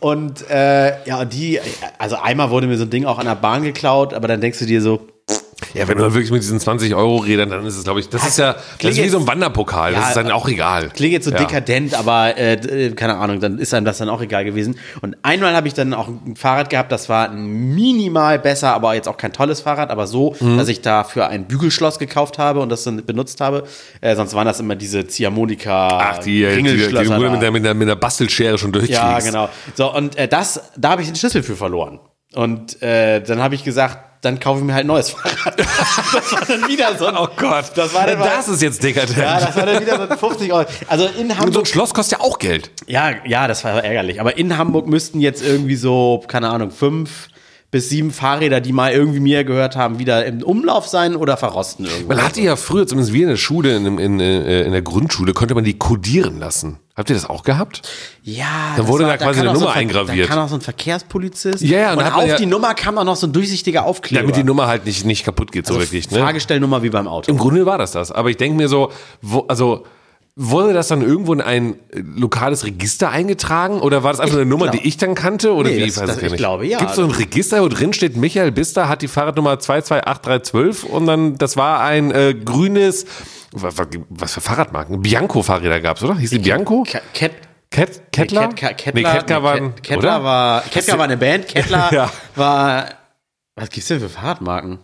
[0.00, 1.60] Und äh, ja, und die,
[1.98, 4.58] also einmal wurde mir so ein Ding auch an der Bahn geklaut, aber dann denkst
[4.60, 5.00] du dir so,
[5.74, 8.26] Ja, wenn du wirklich mit diesen 20 Euro Rädern, dann ist es, glaube ich, das
[8.26, 9.92] ist ja, das ist wie so ein Wanderpokal.
[9.92, 10.88] das Ja, ist dann auch egal.
[10.94, 11.38] Klingt jetzt so ja.
[11.38, 14.78] dekadent, aber äh, d- keine Ahnung, dann ist einem das dann auch egal gewesen.
[15.02, 19.08] Und einmal habe ich dann auch ein Fahrrad gehabt, das war minimal besser, aber jetzt
[19.08, 20.56] auch kein tolles Fahrrad, aber so, Mhm.
[20.58, 23.64] dass ich dafür ein Bügelschloss gekauft habe und das dann benutzt habe.
[24.00, 27.50] Äh, sonst waren das immer diese Ziehharmonika Ach, die, die, die, Ringelschlösser wurde mit der,
[27.50, 29.00] mit, der, mit der Bastelschere schon durchkriegst.
[29.02, 29.48] Ja, genau.
[29.74, 32.00] So, und äh, das, da habe ich den Schlüssel für verloren.
[32.34, 35.58] Und äh, dann habe ich gesagt, dann kaufe ich mir halt ein neues Fahrrad.
[36.12, 39.16] das war dann wieder so ein, Oh Gott, Das war dann das ist jetzt dekadent.
[39.16, 40.68] ja, das war dann wieder so ein 50 Euro.
[40.88, 42.70] Also in Und so Hamburg ein Schloss kostet ja auch Geld.
[42.86, 44.20] Ja, ja, das war ärgerlich.
[44.20, 47.28] Aber in Hamburg müssten jetzt irgendwie so, keine Ahnung, fünf
[47.70, 51.84] bis sieben Fahrräder, die mal irgendwie mir gehört haben, wieder im Umlauf sein oder verrosten
[51.84, 52.08] irgendwo.
[52.08, 55.34] Man hatte ja früher, zumindest wir in der Schule, in, in, äh, in der Grundschule,
[55.34, 56.78] konnte man die kodieren lassen.
[56.98, 57.80] Habt ihr das auch gehabt?
[58.24, 60.28] ja, Dann wurde da da quasi eine auch so Nummer ein eingraviert.
[60.28, 61.62] Da kam auch so ein Verkehrspolizist.
[61.62, 64.22] Ja, ja, und und auf ja- die Nummer kam auch noch so ein durchsichtiger Aufkleber.
[64.22, 66.10] Damit die Nummer halt nicht, nicht kaputt geht, so also wirklich.
[66.10, 66.18] Ne?
[66.18, 67.30] Fahrgestellnummer wie beim Auto.
[67.30, 68.10] Im Grunde war das das.
[68.12, 68.90] Aber ich denke mir so,
[69.22, 69.86] wo, also
[70.40, 71.74] wurde das dann irgendwo in ein
[72.16, 75.52] lokales Register eingetragen oder war das einfach eine Nummer, glaub- die ich dann kannte?
[75.52, 75.86] Oder Nee, wie?
[75.86, 76.36] das- weiß das- ich nicht.
[76.36, 76.78] glaube, ja.
[76.78, 81.06] Gibt es so ein Register, wo drin steht, Michael Bister hat die Fahrradnummer 228312 und
[81.06, 83.06] dann, das war ein äh, grünes,
[83.52, 85.02] was, für Fahrradmarken?
[85.02, 86.16] Bianco-Fahrräder gab es, oder?
[86.18, 86.84] Hieß die Bianco?
[86.84, 87.32] Ke- Ket
[87.70, 88.48] Ket Kettler?
[88.48, 92.10] Kettler, Nee, Kettler war, Kettler war, Kettler war eine Band, Kettler Ja.
[92.34, 92.86] war,
[93.56, 94.78] was gibt's denn für Fahrradmarken?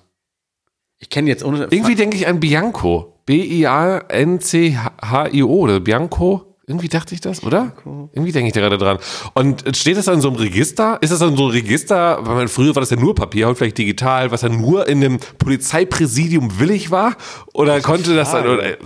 [0.99, 3.11] Ich kenne jetzt ohne, Irgendwie denke ich an Bianco.
[3.27, 6.54] B-I-A-N-C-H-I-O oder Bianco.
[6.67, 7.73] Irgendwie dachte ich das, oder?
[7.85, 8.99] Irgendwie denke ich da gerade dran.
[9.35, 10.97] Und steht das dann in so einem Register?
[11.03, 13.57] Ist das dann so ein Register, weil man früher war das ja nur Papier, heute
[13.57, 17.17] vielleicht digital, was dann nur in einem Polizeipräsidium willig war?
[17.53, 18.79] Oder konnte das dann, oder,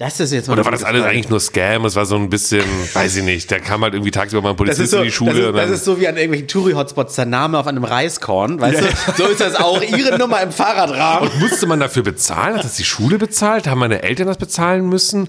[0.00, 1.12] das ist jetzt mal oder war das alles Frage.
[1.12, 1.84] eigentlich nur Scam?
[1.84, 4.56] Es war so ein bisschen, weiß ich nicht, da kam halt irgendwie tagsüber mal ein
[4.56, 5.32] Das Polizist ist, so, in die Schule.
[5.32, 8.60] das, ist, und das ist so wie an irgendwelchen Touri-Hotspots der Name auf einem Reiskorn,
[8.60, 8.86] weißt du?
[9.16, 9.82] So ist das auch.
[9.82, 11.30] Ihre Nummer im Fahrradrahmen.
[11.38, 12.56] Musste man dafür bezahlen?
[12.56, 13.68] Hat das die Schule bezahlt?
[13.68, 15.28] Haben meine Eltern das bezahlen müssen?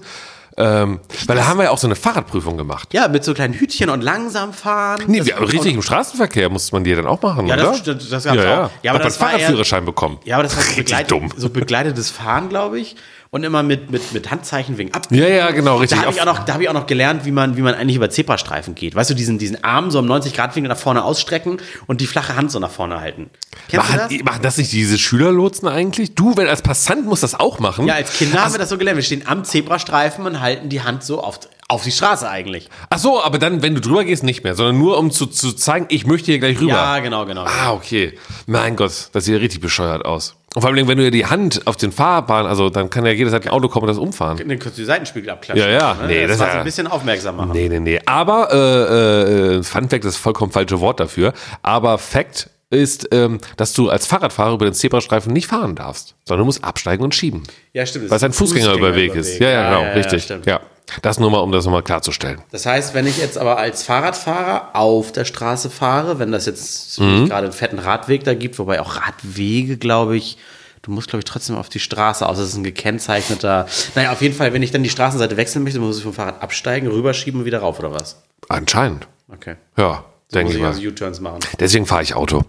[0.56, 2.92] Ähm, weil da haben wir ja auch so eine Fahrradprüfung gemacht.
[2.92, 5.02] Ja, mit so kleinen Hütchen und langsam fahren.
[5.06, 7.64] Nee, wir, richtig, im Straßenverkehr musste man die ja dann auch machen, Ja, oder?
[7.70, 8.64] das- das- das gab's ja, ja.
[8.66, 8.70] auch.
[8.82, 10.18] Ja, aber Hat das man war eher- Fahrradführerschein bekommen.
[10.24, 11.28] Ja, aber das war so, Richtig begleit, dumm.
[11.36, 12.96] so begleitetes Fahren, glaube ich.
[13.34, 15.06] Und immer mit, mit, mit Handzeichen wegen Ab.
[15.08, 15.98] Ja, ja, genau, richtig.
[15.98, 17.72] Da habe ich, auch noch- da hab ich auch noch gelernt, wie man, wie man
[17.72, 18.94] eigentlich über Zebrastreifen geht.
[18.94, 22.50] Weißt du, diesen, diesen Arm so im 90-Grad-Winkel nach vorne ausstrecken und die flache Hand
[22.50, 23.30] so nach vorne halten.
[23.70, 24.10] Kennst du das?
[24.10, 26.14] Machen, machen das nicht diese Schülerlotsen eigentlich?
[26.14, 27.86] Du, wenn als Passant musst das auch machen.
[27.86, 28.98] Ja, als Kinder haben wir das so gelernt.
[28.98, 32.68] Wir stehen am Zebrastreifen und halten die Hand so auf, auf die Straße eigentlich.
[32.90, 35.54] Ach so, aber dann, wenn du drüber gehst, nicht mehr, sondern nur um zu, zu
[35.54, 36.72] zeigen, ich möchte hier gleich rüber.
[36.72, 37.44] Ja, genau, genau.
[37.46, 38.12] Ah, okay.
[38.44, 40.36] Mein Gott, das sieht ja richtig bescheuert aus.
[40.54, 43.12] Und vor allem, wenn du ja die Hand auf den Fahrbahn, also dann kann ja
[43.12, 44.36] jederzeit ein Auto kommen und das umfahren.
[44.36, 45.66] Dann kannst du die Seitenspiegel abklatschen.
[45.66, 45.94] Ja, ja.
[45.94, 46.06] Ne?
[46.08, 47.52] Nee, das, das war ja- ein bisschen aufmerksam machen.
[47.52, 48.00] Nee, nee, nee.
[48.04, 51.32] Aber, äh, äh, Fun Fact ist vollkommen falsche Wort dafür.
[51.62, 56.40] Aber Fact ist, ähm, dass du als Fahrradfahrer über den Zebrastreifen nicht fahren darfst, sondern
[56.40, 57.42] du musst absteigen und schieben.
[57.72, 58.10] Ja, stimmt.
[58.10, 59.38] Weil es ein Fußgängerüberweg ist.
[59.38, 60.22] Ja, ja, genau, richtig.
[60.24, 60.46] stimmt.
[60.46, 60.60] Ja.
[61.00, 62.42] Das nur mal, um das nochmal klarzustellen.
[62.50, 67.00] Das heißt, wenn ich jetzt aber als Fahrradfahrer auf der Straße fahre, wenn das jetzt
[67.00, 67.26] Mhm.
[67.28, 70.36] gerade einen fetten Radweg da gibt, wobei auch Radwege, glaube ich,
[70.82, 73.66] du musst, glaube ich, trotzdem auf die Straße, außer es ist ein gekennzeichneter.
[73.94, 76.42] Naja, auf jeden Fall, wenn ich dann die Straßenseite wechseln möchte, muss ich vom Fahrrad
[76.42, 78.20] absteigen, rüberschieben und wieder rauf, oder was?
[78.48, 79.06] Anscheinend.
[79.32, 79.54] Okay.
[79.78, 80.68] Ja, So denke ich mal.
[80.68, 81.38] also U-Turns machen.
[81.60, 82.42] Deswegen fahre ich Auto.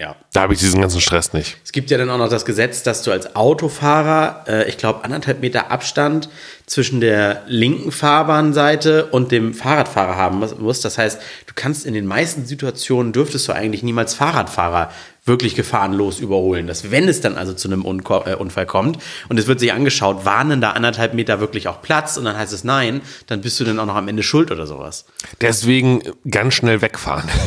[0.00, 0.16] Ja.
[0.32, 1.58] Da habe ich diesen ganzen Stress nicht.
[1.62, 5.04] Es gibt ja dann auch noch das Gesetz, dass du als Autofahrer, äh, ich glaube,
[5.04, 6.30] anderthalb Meter Abstand
[6.64, 10.86] zwischen der linken Fahrbahnseite und dem Fahrradfahrer haben muss- musst.
[10.86, 14.90] Das heißt, du kannst in den meisten Situationen dürftest du eigentlich niemals Fahrradfahrer
[15.30, 16.66] wirklich gefahrenlos überholen.
[16.66, 19.72] Dass wenn es dann also zu einem Unko äh, Unfall kommt und es wird sich
[19.72, 23.58] angeschaut, waren da anderthalb Meter wirklich auch Platz und dann heißt es nein, dann bist
[23.60, 25.06] du dann auch noch am Ende schuld oder sowas.
[25.40, 27.28] Deswegen ganz schnell wegfahren.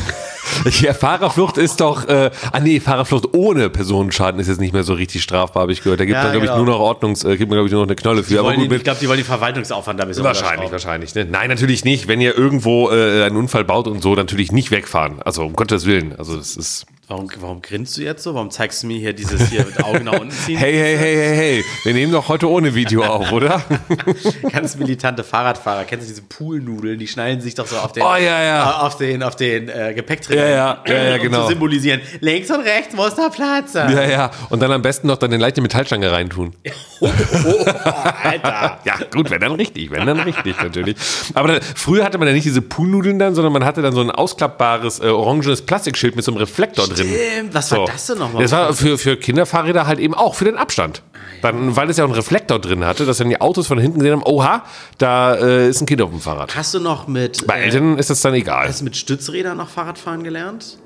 [0.82, 4.94] Ja, Fahrerflucht ist doch, äh, ah nee, Fahrerflucht ohne Personenschaden ist jetzt nicht mehr so
[4.94, 6.00] richtig strafbar, habe ich gehört.
[6.00, 6.60] Da gibt Ja, man, glaube genau.
[6.60, 8.34] ich, nur noch Ordnungs, äh, gibt man, glaube ich, nur noch eine Knolle für.
[8.34, 11.16] Die Aber gut, die, ich glaube, die wollen den Verwaltungsaufwand da ein bisschen Wahrscheinlich, wahrscheinlich.
[11.16, 11.26] Ne?
[11.26, 12.08] Nein, natürlich nicht.
[12.08, 15.22] Wenn ihr irgendwo äh, einen Unfall baut und so, natürlich nicht wegfahren.
[15.24, 16.16] Also um Gottes Willen.
[16.18, 16.86] Also das ist.
[17.10, 18.34] Warum, warum grinst du jetzt so?
[18.34, 20.58] Warum zeigst du mir hier dieses hier mit Augen nach unten ziehen?
[20.64, 21.66] Hey, hey, hey, hey, hey.
[21.84, 23.62] Wir nehmen doch heute ohne Video auf, oder?
[24.54, 25.84] Ganz militante Fahrradfahrer.
[25.84, 26.98] Kennst du diese Poolnudeln?
[26.98, 28.70] Die schnallen sich doch so auf den, Oh, ja, ja.
[28.70, 30.48] äh, auf den, auf den äh, Gepäckträger.
[30.48, 31.42] Ja, ja, ja, ja, um genau.
[31.42, 32.00] zu symbolisieren.
[32.22, 33.92] Links und rechts muss da Platz sein.
[33.92, 34.32] Ja, ja.
[34.50, 36.54] Und dann am besten noch dann den leichte Metallstange reintun.
[37.02, 37.10] Oh,
[38.24, 38.80] Alter.
[38.86, 40.96] Ja, gut, wenn dann richtig, wenn dann richtig natürlich.
[41.34, 44.00] Aber dann, früher hatte man ja nicht diese Poolnudeln dann, sondern man hatte dann so
[44.00, 47.08] ein ausklappbares äh, orangenes Plastikschild mit so einem Reflektor drin.
[47.08, 47.54] Stimmt.
[47.54, 48.42] Was war das denn nochmal?
[48.44, 51.04] Das war für, für Kinderfahrräder halt eben auch, für den Abstand.
[51.42, 54.00] Dann, weil es ja auch einen Reflektor drin hatte, dass dann die Autos von hinten
[54.00, 54.64] gesehen haben, oha,
[54.98, 56.56] da äh, ist ein Kind auf dem Fahrrad.
[56.56, 58.68] Hast du noch mit, Bei äh, Eltern ist das dann egal.
[58.70, 60.78] hast du mit Stützrädern noch Fahrradfahren gelernt?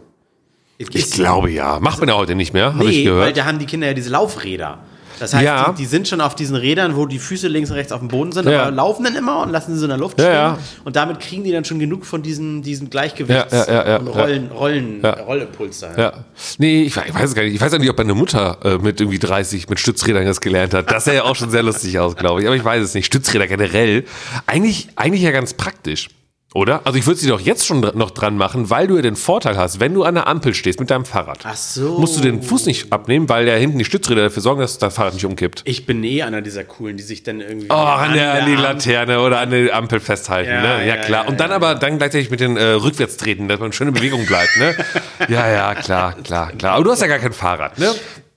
[0.80, 1.80] Ich glaube ja.
[1.80, 3.38] Macht man ja heute nicht mehr, habe ich Nee, weil gehört.
[3.38, 4.80] da haben die Kinder ja diese Laufräder.
[5.20, 5.72] Das heißt, Ja.
[5.72, 8.08] die, die sind schon auf diesen Rädern, wo die Füße links und rechts auf dem
[8.08, 8.64] Boden sind, Ja.
[8.64, 10.34] aber laufen dann immer und lassen sie so in der Luft schwingen.
[10.34, 10.58] ja.
[10.84, 13.54] Und damit kriegen die dann schon genug von diesem, diesem Gleichgewichts-
[14.00, 15.06] und Rollen, Rollen.
[15.06, 15.96] Rollimpuls da.
[15.98, 16.14] Ja.
[16.58, 17.56] Nee, ich, ich weiß es gar nicht.
[17.56, 20.74] Ich weiß auch nicht, ob meine Mutter äh, mit irgendwie 30 mit Stützrädern das gelernt
[20.74, 20.92] hat.
[20.92, 22.48] Das sah ja auch schon sehr lustig aus, glaube ich.
[22.48, 23.06] Aber ich weiß es nicht.
[23.06, 24.04] Stützräder generell.
[24.46, 26.10] Eigentlich, eigentlich ja ganz praktisch.
[26.54, 26.82] Oder?
[26.86, 29.58] Also ich würde sie doch jetzt schon noch dran machen, weil du ja den Vorteil
[29.58, 32.00] hast, wenn du an der Ampel stehst mit deinem Fahrrad, Ach so.
[32.00, 34.90] musst du den Fuß nicht abnehmen, weil ja hinten die Stützräder dafür sorgen, dass dein
[34.90, 35.62] Fahrrad nicht umkippt.
[35.66, 38.56] Ich bin eh einer dieser coolen, die sich dann irgendwie Oh, an, der, an die
[38.56, 40.68] Laterne oder an der Ampel festhalten, Ja, ne?
[40.88, 41.24] Ja, ja, klar.
[41.26, 43.94] ja, Und dann aber dann gleichzeitig mit den äh, rückwärts treten, dass man schön in
[43.94, 44.74] Bewegung bleibt, ne?
[45.28, 46.76] ja, ja, klar, klar, klar.
[46.76, 47.94] Aber du hast ja gar kein Fahrrad, ne?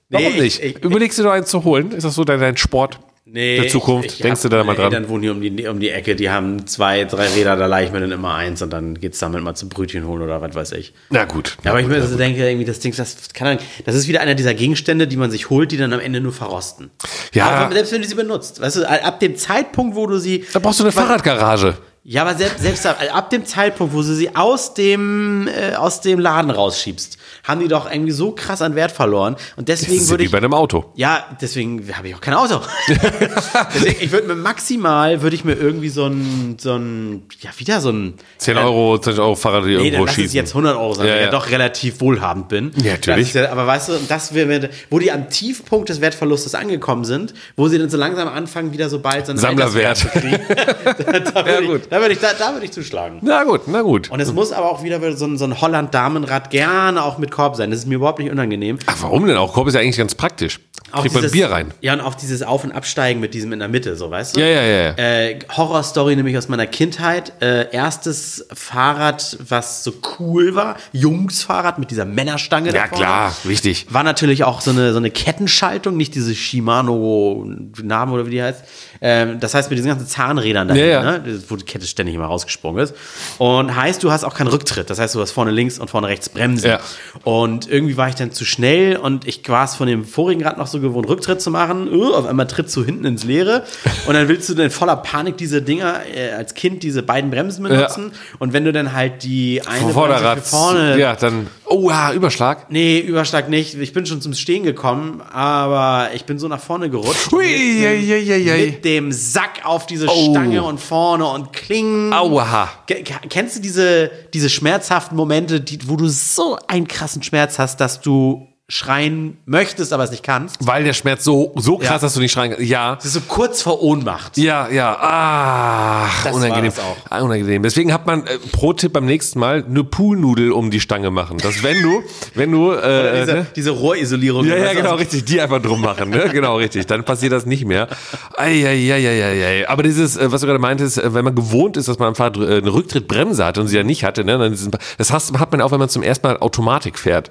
[0.09, 0.61] Warum Nee, nicht?
[0.61, 1.93] ich- ich- Überlegst du noch einen zu holen?
[1.93, 4.07] Ist das so dein, dein Sport Nee, der Zukunft?
[4.07, 4.85] ich, ich Denkst du hab da mal dran?
[4.85, 7.85] Eltern wohnen hier um die, um die Ecke, die haben zwei, drei Räder, da leih
[7.85, 10.55] ich mir dann immer eins und dann geht's damit mal zum Brötchen holen oder was
[10.55, 10.93] weiß ich.
[11.11, 11.57] Na gut.
[11.63, 14.33] Ja, aber ich mir so denke, irgendwie das Ding, das kann das ist wieder einer
[14.33, 16.89] dieser Gegenstände, die man sich holt, die dann am Ende nur verrosten.
[17.33, 17.49] Ja.
[17.49, 20.43] Aber selbst wenn du sie benutzt, weißt du, ab dem Zeitpunkt, wo du sie.
[20.51, 21.77] Da brauchst du eine Fahrradgarage.
[22.03, 26.01] Ja, aber selbst, selbst ab, ab dem Zeitpunkt, wo du sie aus dem, äh, aus
[26.01, 29.35] dem Laden rausschiebst, haben die doch irgendwie so krass an Wert verloren.
[29.55, 30.31] Und Das deswegen ist würde wie ich.
[30.31, 30.85] bei einem Auto.
[30.95, 32.59] Ja, deswegen habe ich auch kein Auto.
[32.87, 37.81] deswegen, ich würde mir maximal, würde ich mir irgendwie so ein, so ein, ja, wieder
[37.81, 38.15] so ein.
[38.39, 40.35] 10 Euro, 20 Euro Fahrrad die Nee, irgendwo dann lass es schießen.
[40.35, 41.31] jetzt 100 Euro sein, Ja, weil ich ja.
[41.31, 42.71] ja doch relativ wohlhabend bin.
[42.83, 43.33] Ja, natürlich.
[43.33, 47.35] Das ja, aber weißt du, das wäre, wo die am Tiefpunkt des Wertverlustes angekommen sind,
[47.55, 49.97] wo sie dann so langsam anfangen, wieder so bald so einen Sammlerwert.
[49.97, 50.31] Zu kriegen.
[51.45, 51.90] würde gut.
[51.91, 53.19] Da würde ich, da, da würde ich zuschlagen.
[53.21, 54.09] Na gut, na gut.
[54.09, 57.57] Und es muss aber auch wieder so ein, so ein Holland-Damenrad gerne auch mit Korb
[57.57, 57.69] sein.
[57.69, 58.79] Das ist mir überhaupt nicht unangenehm.
[58.85, 59.51] Ach, warum denn auch?
[59.51, 60.61] Korb ist ja eigentlich ganz praktisch.
[60.91, 61.73] Auch Kriegt man dieses- Bier rein.
[61.81, 64.39] Ja, und auch dieses Auf- und Absteigen mit diesem in der Mitte, so, weißt du?
[64.41, 64.93] Ja, ja, ja, ja.
[64.97, 67.33] Äh, Horrorstory nämlich aus meiner Kindheit.
[67.41, 70.75] Äh, erstes Fahrrad, was so cool war.
[70.91, 72.67] Jungsfahrrad mit dieser Männerstange.
[72.67, 73.03] Ja, da vorne.
[73.03, 73.87] klar, wichtig.
[73.89, 77.45] War natürlich auch so eine, so eine Kettenschaltung, nicht diese Shimano
[77.81, 78.63] Namen oder wie die heißt.
[79.03, 81.01] Ähm, das heißt mit diesen ganzen Zahnrädern da, Ja, ja.
[81.19, 81.41] ne?
[81.49, 82.93] wo die Kette ständig immer rausgesprungen ist.
[83.39, 84.89] Und heißt, du hast auch keinen Rücktritt.
[84.89, 86.69] Das heißt, du hast vorne links und vorne rechts Bremsen.
[86.69, 86.79] Ja.
[87.23, 90.57] Und irgendwie war ich dann zu schnell und ich war es von dem vorigen Rad
[90.57, 91.91] noch so gewohnt, Rücktritt zu machen.
[91.93, 93.63] Uh, auf einmal trittst du hinten ins Leere
[94.07, 97.63] und dann willst du dann voller Panik diese Dinger äh, als Kind diese beiden Bremsen
[97.63, 98.11] benutzen.
[98.39, 100.39] Und wenn du dann halt die eine Vorderrad.
[100.45, 101.47] vorne Ja, dann.
[101.65, 102.69] Oh, ja, Überschlag.
[102.69, 103.75] Nee, Überschlag nicht.
[103.75, 107.31] Ich bin schon zum Stehen gekommen, aber ich bin so nach vorne gerutscht.
[107.31, 108.65] Hui, mit, ei, ei, ei.
[108.65, 110.31] mit dem Sack auf diese Oh.
[110.31, 112.11] Stange und vorne und Kling.
[112.11, 112.67] Aua.
[112.87, 117.57] Ke- ke- Kennst du diese, diese schmerzhaften Momente, die, wo du so einen krassen Schmerz
[117.59, 120.55] hast, dass du schreien möchtest, aber es nicht kannst?
[120.65, 121.97] Weil der Schmerz so, so krass, Ja.
[121.99, 122.65] dass du nicht schreien kannst.
[122.67, 122.95] Ja.
[122.95, 124.37] Das ist so kurz vor Ohnmacht.
[124.37, 124.95] Ja, ja.
[124.99, 126.71] Ah, Das unangenehm.
[127.09, 127.21] auch.
[127.21, 127.63] Unangenehm.
[127.63, 131.37] Deswegen hat man äh, pro Tipp beim nächsten Mal eine Poolnudel um die Stange machen.
[131.39, 132.01] Dass wenn du,
[132.33, 133.45] wenn du, äh, Diese, ne?
[133.55, 134.45] diese Rohrisolierung.
[134.45, 135.25] Ja, ja, genau, richtig.
[135.25, 136.29] Die einfach drum machen, ne?
[136.31, 136.85] Genau, richtig.
[136.87, 137.89] Dann passiert das nicht mehr.
[138.37, 139.67] Eieieiei.
[139.69, 142.15] Aber dieses, äh, was du gerade meintest, äh, wenn man gewohnt ist, dass man am
[142.15, 144.37] Fahrrad äh, eine Rücktrittbremse hatte und sie ja nicht hatte, ne?
[144.37, 144.57] Dann
[144.97, 147.29] das hat man auch, wenn man zum ersten Mal Automatik fährt.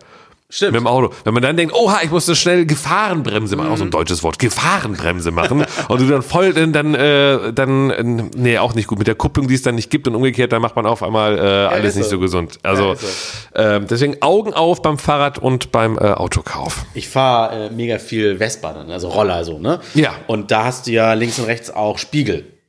[0.51, 0.73] Stimmt.
[0.73, 1.15] Mit dem Auto.
[1.25, 4.25] Wenn man dann denkt, oha, ich muss eine schnell Gefahrenbremse machen, auch so ein deutsches
[4.25, 8.03] Wort, Gefahrenbremse machen, und du dann voll, dann, dann, äh, dann, äh,
[8.37, 8.99] nee, auch nicht gut.
[8.99, 11.39] Mit der Kupplung, die es dann nicht gibt und umgekehrt, dann macht man auf einmal
[11.39, 12.19] äh, alles ist nicht so.
[12.19, 12.59] gesund.
[12.65, 16.85] Also, ist ähm, deswegen Augen auf beim Fahrrad und beim äh, Autokauf.
[16.95, 19.81] Ich fahre äh, mega viel Vespa dann, also Roller so, ne?
[19.95, 20.15] Ja.
[20.27, 22.60] Und da hast du ja links und rechts auch Spiegel.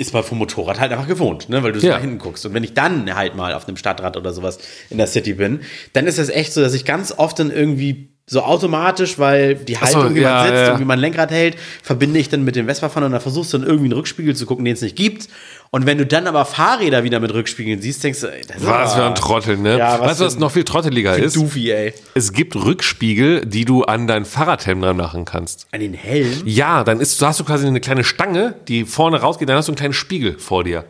[0.00, 1.62] Ist man vom Motorrad halt einfach gewohnt, ne?
[1.62, 1.94] weil du so Ja.
[1.94, 2.46] nach hinten guckst.
[2.46, 4.58] Und wenn ich dann halt mal auf einem Stadtrad oder sowas
[4.88, 5.60] in der City bin,
[5.92, 9.74] dann ist das echt so, dass ich ganz oft dann irgendwie so automatisch, weil die
[9.74, 10.72] so, Haltung, wie ja, man sitzt ja.
[10.74, 13.58] und wie man Lenkrad hält, verbinde ich dann mit dem Vespa-Fahren und dann versuchst du
[13.58, 15.28] dann irgendwie einen Rückspiegel zu gucken, den es nicht gibt.
[15.72, 18.66] Und wenn du dann aber Fahrräder wieder mit Rückspiegeln siehst, denkst du, ey, das ist
[18.66, 19.78] Was für ein Trottel, ne?
[19.78, 21.34] Ja, was weißt du, was noch viel trotteliger ist?
[21.34, 21.92] Doofy, ey.
[22.14, 25.66] Es gibt Rückspiegel, die du an dein Fahrradhelm dran machen kannst.
[25.72, 26.42] An den Helm?
[26.44, 29.72] Ja, dann ist, hast du quasi eine kleine Stange, die vorne rausgeht, dann hast du
[29.72, 30.84] einen kleinen Spiegel vor dir.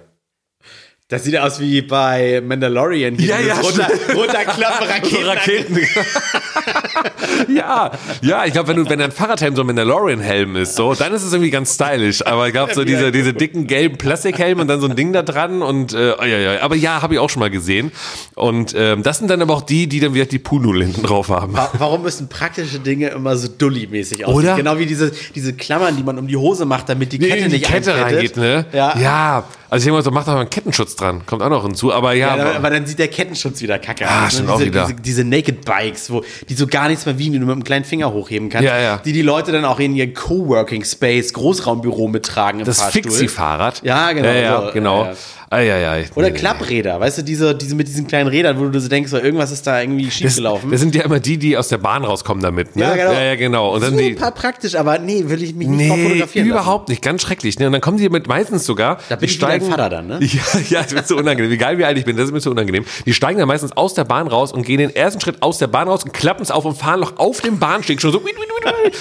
[1.10, 3.16] Das sieht aus wie bei Mandalorian.
[3.16, 5.24] Hier Ja, ja, runter, runterklappen, Raketen.
[5.26, 5.78] Raketen.
[7.54, 7.90] ja,
[8.22, 11.22] ja, ich glaube, wenn du, wenn dein Fahrradhelm so ein Mandalorian-Helm ist, so, dann ist
[11.24, 12.24] es irgendwie ganz stylisch.
[12.26, 15.22] Aber ich glaube, so diese, diese dicken gelben Plastikhelme und dann so ein Ding da
[15.22, 16.60] dran und, äh, ja, ja.
[16.62, 17.90] aber ja, habe ich auch schon mal gesehen.
[18.34, 21.28] Und ähm, das sind dann aber auch die, die dann wieder die Puhnudel hinten drauf
[21.28, 21.54] haben.
[21.54, 24.34] Wa- Warum müssen praktische Dinge immer so dulli-mäßig aussehen?
[24.44, 24.56] Oder?
[24.56, 27.44] Genau wie diese, diese Klammern, die man um die Hose macht, damit die Kette in
[27.50, 28.16] die nicht Kette einfettet.
[28.16, 28.66] reingeht, ne?
[28.72, 28.96] Ja.
[28.98, 29.44] ja.
[29.72, 31.24] Also ich denke mal so, macht doch mal einen Kettenschutz dran.
[31.26, 31.92] Kommt auch noch hinzu.
[31.92, 34.22] Aber ja, Ja, aber, aber, dann sieht der Kettenschutz wieder kacke Ah, aus.
[34.24, 34.30] ne?
[34.32, 34.82] stimmt auch diese, wieder.
[34.86, 37.62] Diese, diese Naked Bikes, wo, die so gar nichts mehr wiegen, die du mit einem
[37.62, 38.66] kleinen Finger hochheben kannst.
[38.66, 38.96] Ja, ja.
[38.98, 42.82] Die die Leute dann auch in ihr Coworking Space, Großraumbüro mittragen im das.
[42.82, 43.82] Fixie-Fahrrad.
[43.84, 45.08] Ja, genau, Ja, ja, so, genau.
[45.52, 45.90] Ja, ja.
[45.92, 46.04] Eieiei.
[46.14, 48.88] Oder Nee, nee, Klappräder, weißt du, diese, diese mit diesen kleinen Rädern, wo du so
[48.88, 50.70] denkst, irgendwas ist da irgendwie Das, schiefgelaufen.
[50.70, 52.82] das sind ja immer die, die aus der Bahn rauskommen damit, ne?
[52.84, 53.12] Ja, genau.
[53.12, 53.74] Ja, ja, genau.
[53.74, 57.02] Und dann die, Super praktisch, aber nee, will ich mich nicht Nee, fotografieren überhaupt nicht,
[57.02, 57.58] ganz schrecklich.
[57.58, 57.66] Ne?
[57.66, 58.98] Und dann kommen die mit meistens sogar.
[59.08, 60.20] Da bin die ich wie dein Vater dann, ne?
[60.30, 61.50] Ja, ja, das wird so unangenehm.
[61.50, 62.84] Egal wie alt ich bin, das ist mir so unangenehm.
[63.04, 65.66] Die steigen dann meistens aus der Bahn raus und gehen den ersten Schritt aus der
[65.66, 68.22] Bahn raus und klappen es auf und fahren noch auf dem Bahnsteg schon so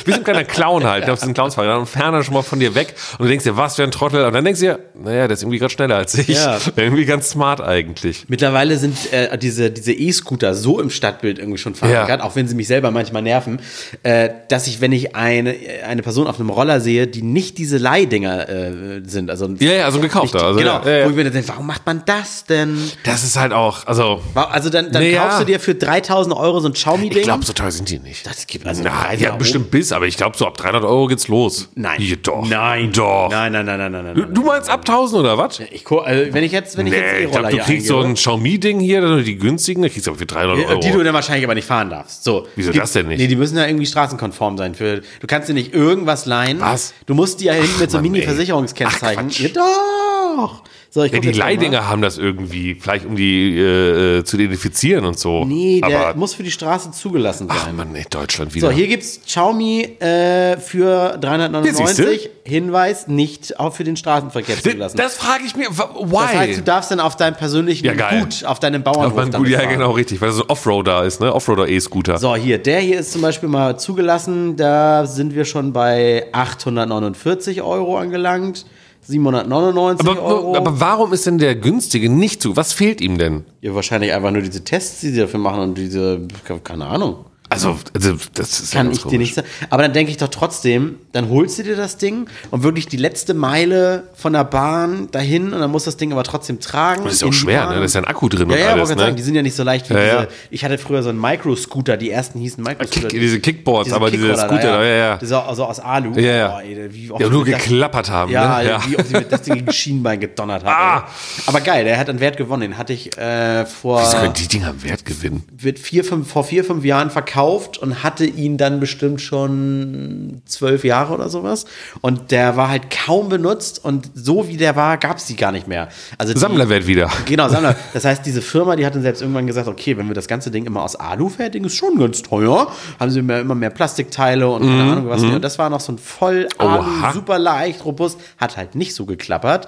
[0.06, 2.76] wie so ein kleiner Clown halt, auf diesen Clownsfahrer und dann schon mal von dir
[2.76, 4.26] weg und du denkst dir, was für ein Trottel.
[4.26, 6.28] Und dann denkst du dir, naja, der ist irgendwie gerade schneller als ich.
[6.28, 6.38] Ja.
[6.75, 8.25] Irgendwie ganz smart eigentlich.
[8.28, 12.25] Mittlerweile sind äh, diese diese E-Scooter so im Stadtbild irgendwie schon verankert, Ja.
[12.25, 13.60] auch wenn sie mich selber manchmal nerven,
[14.04, 15.56] äh, dass ich, wenn ich eine,
[15.88, 18.71] eine Person auf einem Roller sehe, die nicht diese Leihdinger äh,
[19.06, 20.43] sind, also Ja, ja, so ein gekaufter.
[20.43, 21.06] Also, genau, ja, ja.
[21.06, 22.77] wo ich mir dann denke, warum macht man das denn?
[23.04, 25.23] Das ist halt auch, also, Also dann, dann Naja.
[25.23, 27.17] kaufst du dir für 3000 Euro so ein Xiaomi-Ding.
[27.19, 28.25] ich glaube, so teuer sind die nicht.
[28.25, 31.08] das gibt also Na, ja, nach bestimmt bis, aber ich glaube, so ab 300 Euro
[31.08, 31.69] geht's los.
[31.75, 32.02] Nein.
[32.02, 32.48] Ja, doch.
[32.48, 32.92] Nein.
[32.92, 33.29] Doch.
[33.29, 34.15] Nein, nein, nein, nein, nein, nein.
[34.15, 35.60] Du, du meinst ab 1000 oder was?
[35.60, 37.88] Ich, also wenn ich jetzt, wenn ich jetzt Nee, ich E-Roller glaube, du hier kriegst
[37.88, 40.80] so eingebe, ein Xiaomi-Ding hier, die günstigen, da kriegst du aber für 300 Ja, Euro.
[40.80, 42.23] Die du dann wahrscheinlich aber nicht fahren darfst.
[42.23, 42.48] So.
[42.56, 43.19] Wieso die, das denn nicht?
[43.19, 44.75] Nee, die müssen ja irgendwie straßenkonform sein.
[44.75, 46.60] Für, du kannst dir nicht irgendwas leihen.
[46.60, 46.94] Was?
[47.06, 48.02] Du musst die ja hinten mit so.
[48.02, 49.30] Mini-Versicherungskennzeichen.
[49.30, 50.63] Ja, doch.
[50.92, 51.31] So, ich ja, die.
[51.31, 55.46] Leihdinger haben das irgendwie, vielleicht um die äh, äh, zu identifizieren und so.
[55.46, 57.58] Nee, der aber, muss für die Straße zugelassen sein.
[57.60, 58.69] ach Mann, nee, Deutschland wieder.
[58.69, 62.29] So, hier gibt's Xiaomi äh, für Hier 399.
[62.44, 64.98] Hinweis, nicht auch für den Straßenverkehr das, zugelassen.
[64.98, 66.37] das frage ich mir, wa- Das why?
[66.37, 68.21] heißt, du darfst dann auf deinem persönlichen Ja, geil.
[68.21, 69.69] Gut, auf deinem Bauernhof Auf Gut, ja, fahren.
[69.69, 71.31] genau, richtig, weil das so ein Offroader ist, ne?
[71.35, 72.17] Offroader-E-Scooter.
[72.17, 74.56] So, hier, der hier ist zum Beispiel mal zugelassen.
[74.56, 78.65] Da sind wir schon bei 849 Euro angelangt.
[79.10, 80.56] 799 aber, Euro.
[80.56, 82.56] aber warum ist denn der günstige nicht zu?
[82.56, 83.44] Was fehlt ihm denn?
[83.62, 86.28] ja, wahrscheinlich einfach nur diese Tests, die sie dafür machen und diese,
[86.64, 87.26] keine Ahnung.
[87.52, 89.47] Also, also das ist ja Kann ich dir nicht sagen.
[89.71, 92.97] Aber dann denke ich doch trotzdem, dann holst du dir das Ding und wirklich die
[92.97, 97.04] letzte Meile von der Bahn dahin und dann musst du das Ding aber trotzdem tragen.
[97.06, 97.75] Das ist ja auch schwer, ne?
[97.77, 99.02] Da ist ja ein Akku drin Ja, und ja, alles, wollte ne?
[99.02, 100.15] sagen, die sind ja nicht so leicht wie Ja, diese.
[100.15, 100.27] ja.
[100.52, 103.08] Ich hatte früher so einen Micro-Scooter, die ersten hießen Micro-Scooter.
[103.08, 104.95] Kick, diese Kickboards, aber diese Kickroller da, Scooter, ja, ja.
[104.97, 105.17] ja.
[105.17, 106.13] Diese, also aus Alu.
[106.19, 106.47] Ja, ja.
[106.50, 108.69] Boah, ey, wie oft Ja, nur geklappert haben, Ja, ne?
[108.69, 108.81] Ja.
[108.87, 110.75] wie oft ich mit das Ding gegen Schienbein gedonnert habe.
[111.06, 111.08] Ah.
[111.47, 112.62] Aber geil, der hat an Wert gewonnen.
[112.62, 115.43] Den hatte ich äh, vor, Was können die Dinger Wert gewinnen?
[115.52, 117.38] wird vier, fünf, vor vier, fünf Jahren verkauft
[117.77, 121.65] und hatte ihn dann bestimmt schon zwölf Jahre oder sowas.
[122.02, 125.52] Und der war halt kaum benutzt und so wie der war, gab es die gar
[125.52, 125.90] nicht mehr.
[126.17, 127.10] Also die, Sammlerwert wieder.
[127.25, 127.75] Genau, Sammler.
[127.94, 130.52] Das heißt, diese Firma, die hat dann selbst irgendwann gesagt, okay, wenn wir das ganze
[130.52, 132.71] Ding immer aus Alu fertigen, ist schon ganz teuer.
[133.00, 135.21] Haben sie immer mehr Plastikteile und keine Ahnung was.
[135.21, 135.35] mehr.
[135.35, 138.96] Und das war noch so ein voll Alu, Mhm, super leicht, robust, hat halt nicht
[138.96, 139.67] so geklappert.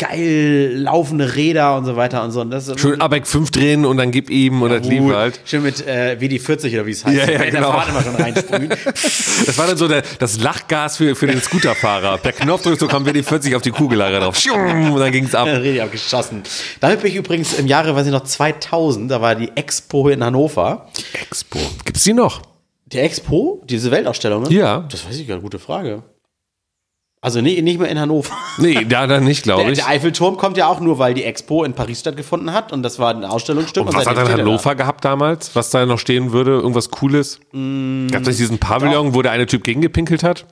[0.00, 2.40] Geil laufende Räder und so weiter und so.
[2.40, 5.38] Und das Schön ABEC 5 drehen und dann gib ihm und das lief halt.
[5.44, 7.16] Schön mit äh, WD-40 oder wie es heißt.
[7.18, 7.70] Ja, ja, genau.
[7.70, 8.70] Fahrt immer schon reinsprühen.
[9.46, 12.16] Das war dann so der, das Lachgas für, für den Scooterfahrer.
[12.16, 14.42] Per Knopfdruck so kam WD-40 auf die Kugellager drauf.
[14.50, 15.46] Und dann ging's ab.
[15.46, 16.44] Richtig abgeschossen.
[16.80, 20.24] Damit bin ich übrigens im Jahre, weiß ich noch, 2000, da war die Expo in
[20.24, 20.88] Hannover.
[21.12, 21.58] Expo.
[21.84, 22.40] Gibt's die noch?
[22.86, 24.52] Die Expo, diese Weltausstellung, ne?
[24.52, 24.86] Ja.
[24.90, 26.02] Das weiß ich gar nicht, gute Frage.
[27.22, 28.32] Also nee, nicht mehr in Hannover.
[28.56, 29.78] Nee, da dann nicht, glaube Der, ich.
[29.78, 32.98] der Eiffelturm kommt ja auch nur, weil die Expo in Paris stattgefunden hat und das
[32.98, 33.84] war ein Ausstellungsstück.
[33.86, 34.50] Und was hat dann steht er da.
[34.50, 35.54] Hannover gehabt damals?
[35.54, 36.52] Was da noch stehen würde?
[36.52, 37.38] Irgendwas Cooles?
[37.52, 40.46] Mm, Gab es diesen Pavillon, wo der eine Typ gegengepinkelt hat?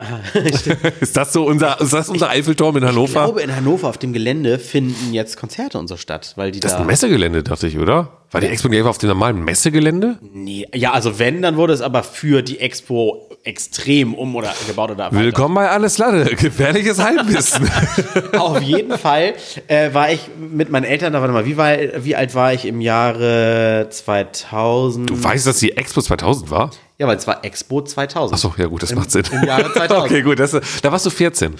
[1.00, 3.12] ist das so unser, ist das unser Eiffelturm in Ich Hannover?
[3.24, 6.72] glaube, in Hannover auf dem Gelände finden jetzt Konzerte und so statt, weil die das
[6.72, 6.80] ist da.
[6.80, 8.08] ein Messegelände, dachte ich, oder?
[8.32, 10.18] War die Expo nicht einfach auf dem normalen Messegelände?
[10.34, 14.90] Nee, ja, also wenn, dann wurde es aber für die Expo extrem um oder gebaut
[14.90, 15.24] oder erweitert.
[15.24, 16.24] Willkommen bei Alles Lade.
[16.36, 17.68] Gefährliches Halbwissen.
[18.38, 19.34] Auf jeden Fall
[19.66, 22.66] äh, war ich mit meinen Eltern, da warte mal, wie, war, wie alt war ich
[22.66, 25.10] im Jahre 2000?
[25.10, 26.70] Du weißt, dass die Expo 2000 war?
[26.98, 28.34] Ja, weil es war Expo 2000.
[28.34, 29.24] Achso, ja gut, das macht Sinn.
[29.32, 30.04] Im Jahre 2000.
[30.04, 31.54] okay, gut, das, da warst du 14.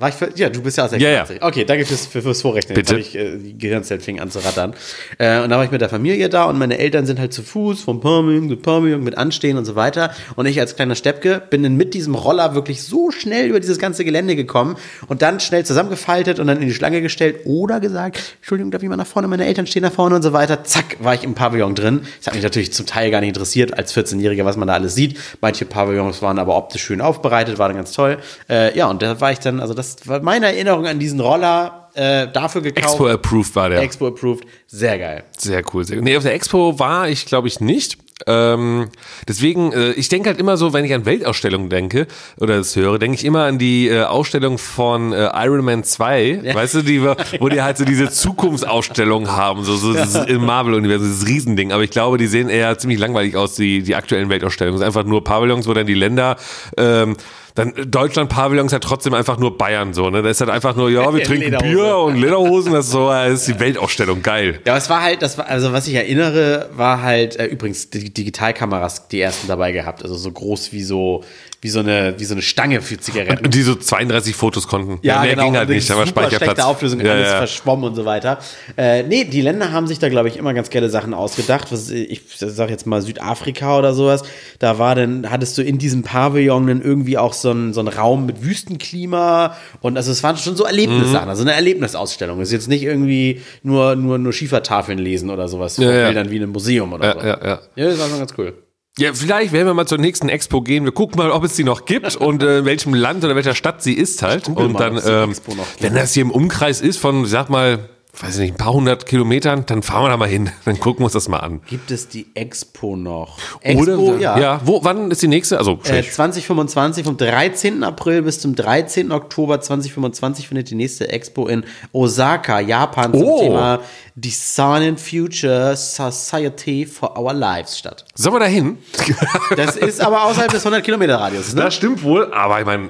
[0.00, 1.26] War ich für, ja, du bist ja aus Ja, ja.
[1.26, 1.42] 26.
[1.42, 2.74] Okay, danke fürs, für, fürs Vorrechnen.
[2.74, 2.96] Bitte.
[2.96, 4.72] Jetzt hab ich, äh, die Gehirnzellen fing an zu rattern.
[5.18, 7.42] Äh, und da war ich mit der Familie da und meine Eltern sind halt zu
[7.42, 10.14] Fuß vom Pavillon zu Pavillon mit Anstehen und so weiter.
[10.36, 13.78] Und ich als kleiner Steppke bin dann mit diesem Roller wirklich so schnell über dieses
[13.78, 14.76] ganze Gelände gekommen
[15.08, 18.88] und dann schnell zusammengefaltet und dann in die Schlange gestellt oder gesagt, Entschuldigung, darf ich
[18.88, 20.64] mal nach vorne, meine Eltern stehen da vorne und so weiter.
[20.64, 22.06] Zack, war ich im Pavillon drin.
[22.18, 24.94] Das hat mich natürlich zum Teil gar nicht interessiert als 14-Jähriger, was man da alles
[24.94, 25.18] sieht.
[25.42, 28.16] Manche Pavillons waren aber optisch schön aufbereitet, waren ganz toll.
[28.48, 31.80] Äh, ja, und da war ich dann, also das war meine Erinnerung an diesen Roller,
[31.94, 32.94] äh, dafür gekauft.
[32.94, 33.80] Expo approved war der.
[33.80, 34.46] Expo approved.
[34.66, 35.24] Sehr geil.
[35.36, 35.84] Sehr cool.
[35.84, 36.00] Sehr.
[36.00, 37.98] Nee, auf der Expo war ich, glaube ich, nicht.
[38.26, 38.88] Ähm,
[39.26, 42.06] deswegen, äh, ich denke halt immer so, wenn ich an Weltausstellungen denke
[42.38, 46.54] oder das höre, denke ich immer an die äh, Ausstellung von äh, Iron Man 2,
[46.54, 47.02] weißt du, die,
[47.40, 51.72] wo die halt so diese Zukunftsausstellung haben, so, so dieses im Marvel-Universum, dieses Riesending.
[51.72, 54.74] Aber ich glaube, die sehen eher ziemlich langweilig aus, die, die aktuellen Weltausstellungen.
[54.74, 56.36] Es sind einfach nur Pavillons, wo dann die Länder
[56.76, 57.16] ähm,
[57.60, 60.22] Dann äh, Deutschland-Pavillon ist halt trotzdem einfach nur Bayern so, ne?
[60.22, 61.74] Da ist halt einfach nur, ja, wir trinken Lederhose.
[61.74, 64.60] Bier und Lederhosen, das ist so, das ist die Weltausstellung, geil.
[64.64, 67.90] Ja, aber es war halt, das war, also was ich erinnere, war halt, äh, übrigens,
[67.90, 71.22] die Digitalkameras, die ersten dabei gehabt, also so groß wie so,
[71.62, 73.44] wie so eine, wie so eine Stange für Zigaretten.
[73.44, 74.98] Und die so 32 Fotos konnten.
[75.02, 75.44] Ja, mehr genau.
[75.44, 76.60] ging halt nicht, aber super Speicherplatz.
[76.60, 77.36] Auflösung, ja, alles ja.
[77.36, 78.38] verschwommen und so weiter.
[78.78, 81.70] Äh, nee, die Länder haben sich da, glaube ich, immer ganz geile Sachen ausgedacht.
[81.70, 84.22] Was, ich sag jetzt mal Südafrika oder sowas.
[84.58, 87.88] Da war dann, hattest du in diesem Pavillon dann irgendwie auch so einen, so einen
[87.88, 89.54] Raum mit Wüstenklima.
[89.80, 91.30] Und also es waren schon so Erlebnissachen, Mhm.
[91.30, 92.40] also eine Erlebnisausstellung.
[92.40, 95.76] Es ist jetzt nicht irgendwie nur, nur, nur Schiefertafeln lesen oder sowas.
[95.76, 96.06] Ja, ja.
[96.06, 97.26] Bildern wie in einem Museum oder Ja, so.
[97.26, 97.60] ja, ja.
[97.76, 98.54] Ja, das war schon ganz cool.
[99.00, 100.84] Ja, vielleicht werden wir mal zur nächsten Expo gehen.
[100.84, 103.54] Wir gucken mal, ob es die noch gibt und äh, in welchem Land oder welcher
[103.54, 104.48] Stadt sie ist halt.
[104.48, 105.32] Und dann, ähm,
[105.78, 107.78] wenn das hier im Umkreis ist von, sag mal,
[108.18, 110.50] weiß ich nicht, ein paar hundert Kilometern, dann fahren wir da mal hin.
[110.64, 111.60] Dann gucken wir uns das mal an.
[111.68, 113.38] Gibt es die Expo noch?
[113.64, 114.60] Oder, ja.
[114.64, 115.58] wo, wann ist die nächste?
[115.58, 117.82] Also, Äh, 2025, vom 13.
[117.84, 119.12] April bis zum 13.
[119.12, 123.40] Oktober 2025 findet die nächste Expo in Osaka, Japan, zum Oh.
[123.40, 123.80] Thema
[124.16, 128.04] Design and Future Society for Our Lives statt.
[128.14, 128.78] sollen wir da hin?
[129.56, 131.54] Das ist aber außerhalb des 100 Kilometer Radius.
[131.54, 131.62] Ne?
[131.62, 132.86] Das stimmt wohl, aber ich meine,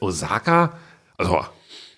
[0.00, 0.74] äh, Osaka,
[1.16, 1.40] also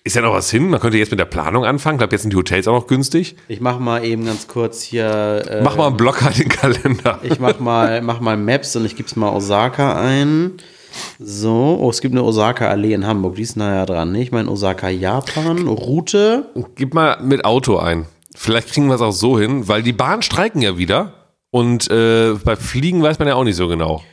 [0.03, 0.69] ist ja noch was hin.
[0.69, 1.95] Man könnte jetzt mit der Planung anfangen.
[1.95, 3.35] Ich glaube, jetzt sind die Hotels auch noch günstig.
[3.47, 5.43] Ich mach mal eben ganz kurz hier.
[5.49, 7.19] Äh, Mach mal einen Blocker in den Kalender.
[7.23, 10.53] Ich mach mal, mach mal Maps und ich gib's mal Osaka ein.
[11.19, 14.11] So, oh, es gibt eine Osaka-Allee in Hamburg, die ist naja dran.
[14.11, 14.21] Ne?
[14.21, 16.45] Ich meine Osaka, Japan, Route.
[16.75, 18.05] Gib mal mit Auto ein.
[18.35, 21.13] Vielleicht kriegen wir es auch so hin, weil die Bahnen streiken ja wieder.
[21.49, 24.03] Und äh, bei Fliegen weiß man ja auch nicht so genau.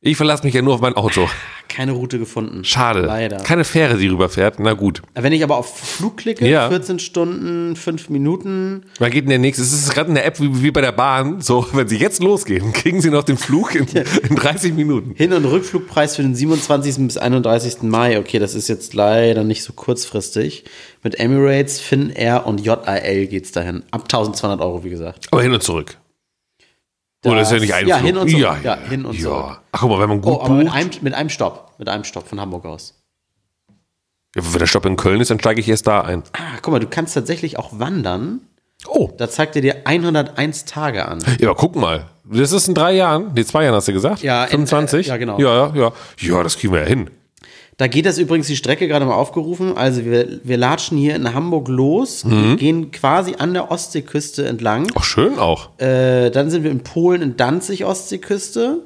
[0.00, 1.28] Ich verlasse mich ja nur auf mein Auto.
[1.68, 2.64] Keine Route gefunden.
[2.64, 3.00] Schade.
[3.00, 3.38] Leider.
[3.38, 4.60] Keine Fähre, die rüberfährt.
[4.60, 5.02] Na gut.
[5.14, 6.68] Wenn ich aber auf Flug klicke, Ja.
[6.68, 8.84] 14 Stunden, 5 Minuten.
[9.00, 9.62] Wann geht denn der nächste?
[9.64, 11.40] Es ist gerade in der App wie, wie bei der Bahn.
[11.40, 15.14] So, wenn Sie jetzt losgehen, kriegen Sie noch den Flug in, in 30 Minuten.
[15.16, 17.06] Hin- und Rückflugpreis für den 27.
[17.08, 17.82] bis 31.
[17.82, 18.20] Mai.
[18.20, 20.64] Okay, das ist jetzt leider nicht so kurzfristig.
[21.02, 23.82] Mit Emirates, Finnair und JAL geht's dahin.
[23.90, 25.26] Ab 1200 Euro, wie gesagt.
[25.32, 25.98] Aber hin und zurück.
[27.24, 28.06] Oder ist ja nicht ein ja, Flug?
[28.06, 28.42] hin und zurück.
[28.42, 29.22] Ja, Ja, hin und ja.
[29.22, 29.60] zurück.
[29.72, 30.76] Ach guck mal, wenn man gut Oh, aber mit bucht.
[30.76, 31.72] einem, mit einem Stopp.
[31.78, 32.94] Mit einem Stopp von Hamburg aus.
[34.36, 36.22] Ja, wenn der Stopp in Köln ist, dann steige ich erst da ein.
[36.32, 38.40] Ah, guck mal, du kannst tatsächlich auch wandern.
[38.86, 39.10] Oh.
[39.16, 41.18] Da zeigt er dir 101 Tage an.
[41.40, 42.06] Ja, aber guck mal.
[42.24, 43.32] Das ist in drei Jahren.
[43.34, 44.22] Nee, zwei Jahren hast du gesagt?
[44.22, 45.06] Ja, in, 25?
[45.06, 45.38] äh, ja, genau.
[45.40, 45.92] Ja, ja, ja.
[46.20, 47.10] Ja, das kriegen wir ja hin.
[47.78, 49.76] Da geht das übrigens die Strecke gerade mal aufgerufen.
[49.76, 52.56] Also wir, wir latschen hier in Hamburg los, Mhm.
[52.56, 54.88] gehen quasi an der Ostseeküste entlang.
[54.96, 55.70] Ach, schön auch.
[55.78, 58.82] Äh, dann sind wir in Polen in Danzig Ostseeküste.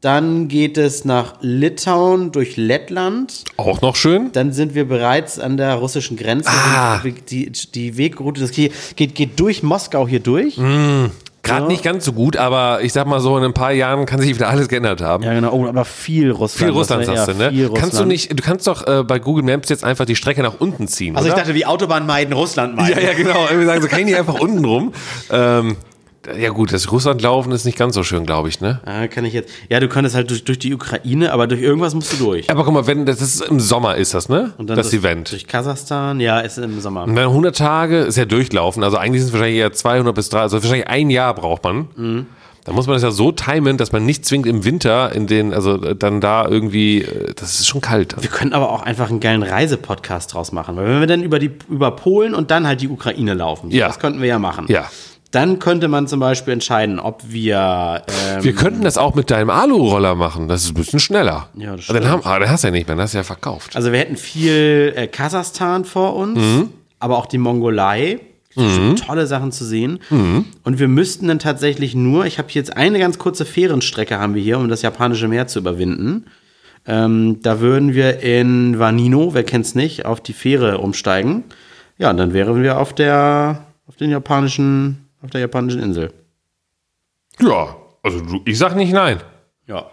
[0.00, 3.44] Dann geht es nach Litauen durch Lettland.
[3.56, 4.32] Auch noch schön.
[4.32, 6.50] Dann sind wir bereits an der russischen Grenze.
[6.50, 7.00] Ah.
[7.30, 10.58] Die, die, Wegroute, das geht, geht, geht durch Moskau hier durch.
[11.44, 14.20] Gerade nicht ganz so gut, aber ich sag mal so, in ein paar Jahren kann
[14.20, 15.22] sich wieder alles geändert haben.
[15.22, 15.52] Ja, genau.
[15.52, 16.70] Oh, aber viel Russland.
[16.70, 17.50] Viel Russland hast du, ne?
[17.50, 18.08] viel Kannst du Russland.
[18.08, 21.16] nicht, du kannst doch äh, bei Google Maps jetzt einfach die Strecke nach unten ziehen.
[21.16, 21.42] Also ich oder?
[21.42, 22.98] dachte, wie Autobahn meiden, Russland meiden.
[22.98, 23.46] Ja, ja, genau.
[23.50, 24.92] Wir sagen so, kann ich nicht einfach unten rum?
[25.30, 25.76] Ähm,
[26.38, 28.80] ja gut, das Russland laufen ist nicht ganz so schön, glaube ich, ne?
[28.84, 29.50] Ah, kann ich jetzt.
[29.68, 32.50] Ja, du könntest halt durch, durch die Ukraine, aber durch irgendwas musst du durch.
[32.50, 34.52] Aber guck mal, wenn das ist im Sommer ist das, ne?
[34.58, 35.32] Und dann das durch- Event.
[35.32, 37.04] Durch Kasachstan, ja, ist im Sommer.
[37.04, 38.82] Und dann 100 Tage ist ja durchlaufen.
[38.84, 41.88] Also eigentlich sind es wahrscheinlich eher 200 bis 300, also wahrscheinlich ein Jahr braucht man.
[41.96, 42.26] Mhm.
[42.66, 45.52] Da muss man das ja so timen, dass man nicht zwingend im Winter in den,
[45.52, 48.14] also dann da irgendwie, äh, das ist schon kalt.
[48.18, 50.74] Wir könnten aber auch einfach einen geilen Reisepodcast draus machen.
[50.76, 53.88] Weil wenn wir dann über, die, über Polen und dann halt die Ukraine laufen, Ja.
[53.88, 54.64] das könnten wir ja machen.
[54.68, 54.86] Ja.
[55.34, 58.02] Dann könnte man zum Beispiel entscheiden, ob wir.
[58.36, 60.48] Ähm, Wir könnten das auch mit deinem Alu-Roller machen.
[60.48, 61.48] Das ist ein bisschen schneller.
[61.56, 63.18] Ja, das Aber dann haben, ah, den hast du ja nicht mehr, den hast du
[63.18, 63.74] ja verkauft.
[63.76, 66.70] also wir hätten viel äh, Kasachstan vor uns, Mhm.
[67.00, 68.20] aber auch die Mongolei.
[68.56, 69.98] Bestimmt Tolle Sachen zu sehen.
[70.10, 70.44] Mhm.
[70.62, 74.42] Und wir müssten dann tatsächlich nur, ich habe jetzt eine ganz kurze Fährenstrecke haben wir
[74.42, 76.26] hier, um das japanische Meer zu überwinden.
[76.86, 81.42] Ähm, da würden wir in Vanino, wer kennt's nicht, auf die Fähre umsteigen.
[81.98, 86.12] Ja, und dann wären wir auf der, auf den japanischen, auf der japanischen Insel.
[87.40, 89.20] Ja, also du, ich sag nicht nein.
[89.66, 89.86] Ja.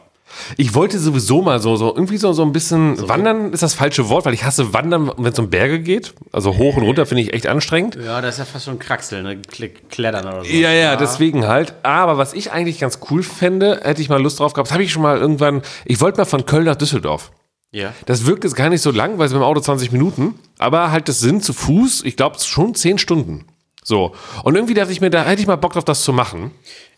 [0.56, 4.08] Ich wollte sowieso mal so, so irgendwie so, so ein bisschen, wandern ist das falsche
[4.08, 6.14] Wort, weil ich hasse wandern, wenn es um Berge geht.
[6.32, 7.96] Also hoch und runter finde ich echt anstrengend.
[7.96, 9.42] Ja, das ist ja fast schon Kraxeln, ne?
[9.42, 10.50] Klick, Klettern oder so.
[10.50, 11.74] Ja, ja, deswegen halt.
[11.84, 14.84] Aber was ich eigentlich ganz cool fände, hätte ich mal Lust drauf gehabt, das habe
[14.84, 17.32] ich schon mal irgendwann, ich wollte mal von Köln nach Düsseldorf.
[17.72, 17.94] Ja.
[18.06, 20.92] Das wirkt jetzt gar nicht so lang, weil es mit dem Auto 20 Minuten, aber
[20.92, 23.46] halt das sind zu Fuß, ich glaube, schon 10 Stunden.
[23.84, 24.14] So.
[24.44, 26.52] Und irgendwie dachte ich mir, da hätte ich mal Bock drauf, das zu machen.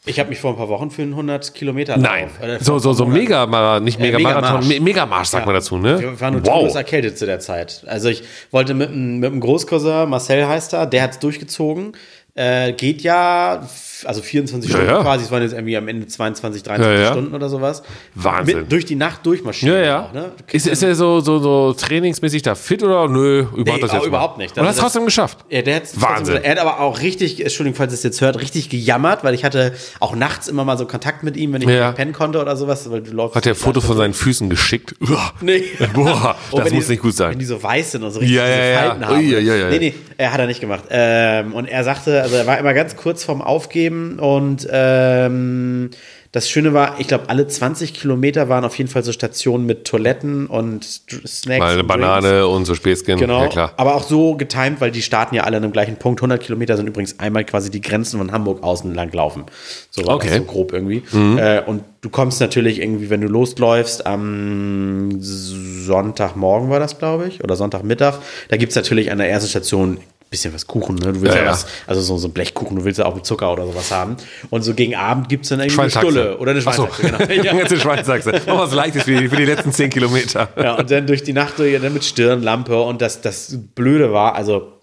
[0.06, 2.30] Ich habe mich vor ein paar Wochen für einen 100 Kilometer Nein.
[2.44, 4.68] Oder So, so, so mega, nicht mega Marathon, Megamarsch.
[4.68, 5.46] Me- Megamarsch sagt Ja.
[5.46, 6.00] man dazu, ne?
[6.02, 6.76] Wir waren nur wow.
[6.76, 7.84] erkältet zu der Zeit.
[7.88, 11.94] Also ich wollte mit, einem- mit einem Großcousin, Marcel heißt er, der hat's durchgezogen.
[12.36, 13.66] Äh, geht ja
[14.06, 15.02] also 24 Ja, Stunden ja.
[15.02, 17.12] quasi, es waren jetzt irgendwie am Ende 22, 23 Ja.
[17.12, 17.84] Stunden oder sowas.
[18.16, 18.60] Wahnsinn.
[18.62, 19.78] Mit, durch die Nacht durchmarschieren.
[19.80, 20.06] Ja, ja.
[20.06, 20.32] Auch, ne?
[20.52, 23.94] Ist, ist er so, so, so trainingsmäßig da fit oder nö, überhaupt Nee, das jetzt
[23.94, 24.08] auch mal?
[24.08, 24.52] überhaupt nicht.
[24.58, 25.40] Und hast Also das- trotzdem geschafft.
[25.50, 26.38] Ja, der hat's Wahnsinn.
[26.44, 29.44] Er hat aber auch richtig, Entschuldigung, falls ihr es jetzt hört, richtig gejammert, weil ich
[29.44, 31.88] hatte auch nachts immer mal so Kontakt mit ihm, wenn ich Ja.
[31.88, 32.90] nicht pennen konnte oder sowas.
[32.92, 34.96] Weil du läufst Hat er Foto von seinen Füßen geschickt?
[35.02, 35.34] Uah.
[35.42, 35.64] Nee.
[35.94, 37.40] Boah, Oh, das wenn muss die, nicht gut Wenn sein.
[37.40, 38.80] die so weiß sind und so richtig Ja, ja.
[38.80, 39.30] Falten haben.
[39.30, 39.70] Ja, ja, ja.
[39.70, 40.84] Nee, nee, er hat er nicht gemacht.
[40.90, 45.90] Ähm, und er sagte, also er war immer ganz kurz vorm Aufgeben und ähm,
[46.32, 49.86] das Schöne war, ich glaube, alle 20 Kilometer waren auf jeden Fall so Stationen mit
[49.86, 51.60] Toiletten und Snacks.
[51.60, 51.84] Mal eine.
[51.84, 53.20] Banane und so Späßchen.
[53.20, 53.74] Genau, Ja, klar.
[53.78, 56.22] aber auch so getimed, weil die starten ja alle an einem gleichen Punkt.
[56.22, 59.44] 100 Kilometer sind übrigens einmal quasi die Grenzen von Hamburg außen lang laufen.
[59.92, 60.30] So war Okay.
[60.30, 61.04] das so grob irgendwie.
[61.14, 67.44] Äh, und du kommst natürlich irgendwie, wenn du losläufst, am Sonntagmorgen war das, glaube ich,
[67.44, 68.16] oder Sonntagmittag.
[68.50, 70.00] Da gibt es natürlich an der ersten Station
[70.34, 70.96] bisschen was Kuchen.
[70.96, 71.14] Ne?
[71.14, 73.24] Du willst Ja, ja, was, also so, so ein Blechkuchen, du willst ja auch mit
[73.26, 74.18] Zucker oder sowas haben.
[74.50, 75.92] Und so gegen Abend gibt es dann irgendwie eine.
[75.92, 76.88] Stulle oder eine Ach so.
[76.88, 77.28] Schweinshaxe.
[77.28, 77.44] Genau.
[77.44, 77.56] Ja.
[77.56, 78.42] Jetzt eine Schweinsachse.
[78.48, 80.50] Mach was Leichtes für die, für die letzten 10 Kilometer.
[80.58, 84.36] Ja, und dann durch die Nacht durch, dann mit Stirnlampe und das, das Blöde war,
[84.36, 84.74] also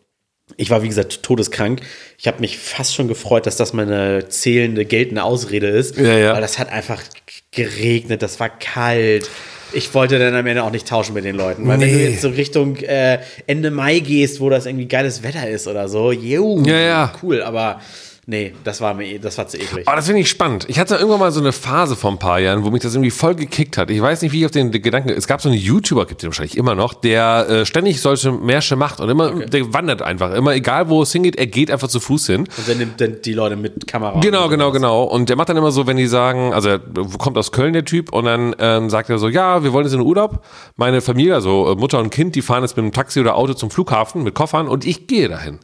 [0.56, 1.80] ich war wie gesagt todeskrank.
[2.18, 5.96] Ich habe mich fast schon gefreut, dass das meine zählende, geltende Ausrede ist.
[5.96, 6.34] Ja, ja.
[6.34, 7.02] Weil das hat einfach
[7.50, 9.28] geregnet, das war kalt.
[9.72, 11.66] Ich wollte dann am Ende auch nicht tauschen mit den Leuten.
[11.66, 12.04] Weil wenn Nee.
[12.04, 15.88] du jetzt so Richtung äh, Ende Mai gehst, wo das irgendwie geiles Wetter ist oder
[15.88, 17.12] so, juhu, Ja, ja.
[17.22, 17.80] cool, aber
[18.30, 19.86] nee, das war mir, das war zu eklig.
[19.86, 20.64] Aber das finde ich spannend.
[20.68, 23.10] Ich hatte irgendwann mal so eine Phase vor ein paar Jahren, wo mich das irgendwie
[23.10, 23.90] voll gekickt hat.
[23.90, 25.10] Ich weiß nicht, wie ich auf den Gedanken.
[25.10, 28.76] Es gab so einen YouTuber, gibt es wahrscheinlich immer noch, der äh, ständig solche Märsche
[28.76, 30.32] macht und immer, der wandert einfach.
[30.32, 32.40] Immer egal, wo es hingeht, er geht einfach zu Fuß hin.
[32.40, 34.20] Und dann nimmt dann die Leute mit Kamera.
[34.20, 34.76] Genau, genau, sowas.
[34.76, 35.02] genau.
[35.02, 36.78] Und der macht dann immer so, wenn die sagen, also er
[37.18, 39.94] kommt aus Köln, der Typ, und dann ähm, sagt er so, ja, wir wollen jetzt
[39.94, 40.44] in den Urlaub.
[40.76, 43.54] Meine Familie, also äh, Mutter und Kind, die fahren jetzt mit einem Taxi oder Auto
[43.54, 45.58] zum Flughafen mit Koffern und ich gehe dahin.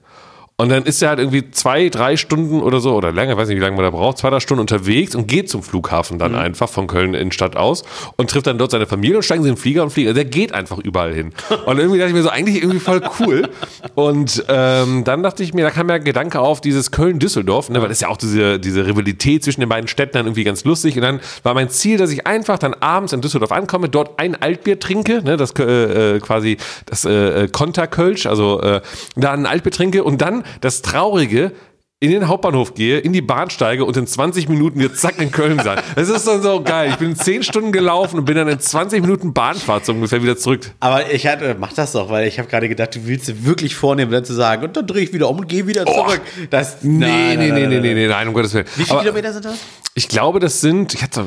[0.58, 3.58] Und dann ist er halt irgendwie zwei, drei Stunden oder so, oder länger, weiß nicht,
[3.58, 6.70] wie lange man da braucht, zwei, drei Stunden unterwegs und geht zum Flughafen dann einfach
[6.70, 7.84] von Köln in Stadt aus
[8.16, 10.08] und trifft dann dort seine Familie und steigen sie in den Flieger und fliegen.
[10.08, 11.34] Also der geht einfach überall hin.
[11.66, 13.50] Und irgendwie dachte ich mir so, eigentlich irgendwie voll cool.
[13.94, 17.82] Und ähm, dann dachte ich mir, da kam ja ein Gedanke auf, dieses Köln-Düsseldorf, ne,
[17.82, 20.64] weil das ist ja auch diese, diese Rivalität zwischen den beiden Städten dann irgendwie ganz
[20.64, 20.96] lustig.
[20.96, 24.40] Und dann war mein Ziel, dass ich einfach dann abends in Düsseldorf ankomme, dort ein
[24.40, 28.80] Altbier trinke, ne, das äh, äh, quasi das äh, äh, Konterkölsch, also äh,
[29.16, 31.52] da ein Altbier trinke und dann das Traurige,
[31.98, 35.30] in den Hauptbahnhof gehe, in die Bahn steige und in 20 Minuten wir zack in
[35.30, 35.80] Köln sein.
[35.94, 36.90] Das ist dann so geil.
[36.90, 40.36] Ich bin 10 Stunden gelaufen und bin dann in 20 Minuten Bahnfahrt so ungefähr wieder
[40.36, 40.72] zurück.
[40.80, 43.74] Aber ich hatte, mach das doch, weil ich habe gerade gedacht, du willst dir wirklich
[43.74, 46.20] vornehmen, dann zu sagen, und dann drehe ich wieder um und gehe wieder zurück.
[46.50, 48.66] Das, Nee, nein, nee, nein, nee, nein, nee, nein, nee, nee, nein, um Gottes Willen.
[48.76, 49.58] Wie viele Aber Kilometer sind das?
[49.94, 51.24] Ich glaube, das sind, ich hatte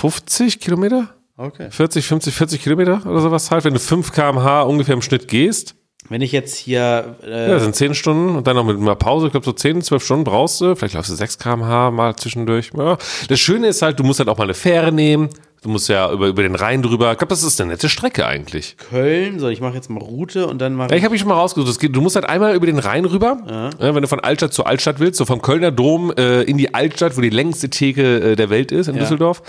[0.00, 1.14] 50 Kilometer?
[1.36, 1.70] Okay.
[1.70, 5.74] 40, 50, 40 Kilometer oder sowas halt, wenn du 5 km/h ungefähr im Schnitt gehst.
[6.08, 8.96] Wenn ich jetzt hier, äh, Ja, das sind 10 Stunden und dann noch mit einer
[8.96, 12.16] Pause, ich glaube so 10, 12 Stunden brauchst du, vielleicht läufst du 6 km/h mal
[12.16, 12.70] zwischendurch.
[12.76, 12.98] Ja.
[13.28, 15.28] Das Schöne ist halt, du musst halt auch mal eine Fähre nehmen,
[15.62, 17.12] du musst ja über, über den Rhein drüber.
[17.12, 18.76] Ich glaube, das ist eine nette Strecke eigentlich.
[18.90, 21.04] Köln, so ich mache jetzt mal Route und dann mache Ja, ich.
[21.04, 21.70] habe mich schon mal rausgesucht.
[21.70, 23.38] Es geht, du musst halt einmal über den Rhein rüber,
[23.78, 26.74] ja, wenn du von Altstadt zu Altstadt willst, so vom Kölner Dom äh, in die
[26.74, 29.42] Altstadt, wo die längste Theke äh, der Welt ist in Düsseldorf.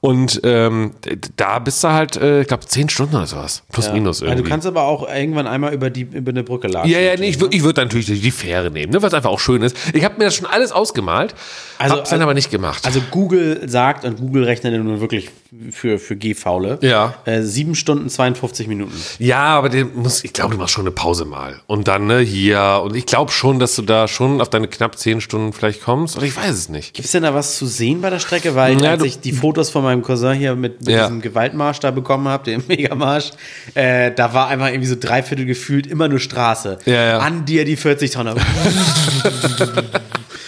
[0.00, 0.92] Und ähm,
[1.36, 3.62] da bist du halt, äh, ich glaube, zehn Stunden oder sowas.
[3.70, 4.42] Plus minus irgendwie.
[4.42, 6.90] du kannst aber auch irgendwann einmal über die über eine Brücke laden.
[6.90, 9.40] ja, ja, nee, ich würde ich würd natürlich die Fähre nehmen, ne, was einfach auch
[9.40, 9.76] schön ist.
[9.92, 11.34] Ich habe mir das schon alles ausgemalt,
[11.78, 12.86] Also- hab's dann aber nicht gemacht.
[12.86, 15.30] Also Google sagt, und Google rechnet nun wirklich
[15.72, 17.14] für, für G-Faule, Ja.
[17.24, 18.92] äh, 7 Stunden 52 Minuten.
[19.18, 21.60] ja, aber den muss, ich glaube, du machst schon eine Pause mal.
[21.66, 22.80] Und dann, ne, hier.
[22.84, 26.16] Und ich glaube schon, dass du da schon auf deine knapp zehn Stunden vielleicht kommst.
[26.16, 26.94] Oder ich weiß es nicht.
[26.94, 28.54] Gibt es denn da was zu sehen bei der Strecke?
[28.54, 31.02] Weil Ja, als ich die Fotos von meinem Cousin hier mit, mit Ja.
[31.02, 33.30] diesem Gewaltmarsch da bekommen habe, dem Megamarsch,
[33.74, 36.78] äh, da war einfach irgendwie so dreiviertel gefühlt immer nur Straße.
[36.84, 37.18] Ja, ja.
[37.18, 38.36] An dir die 40 Tonner.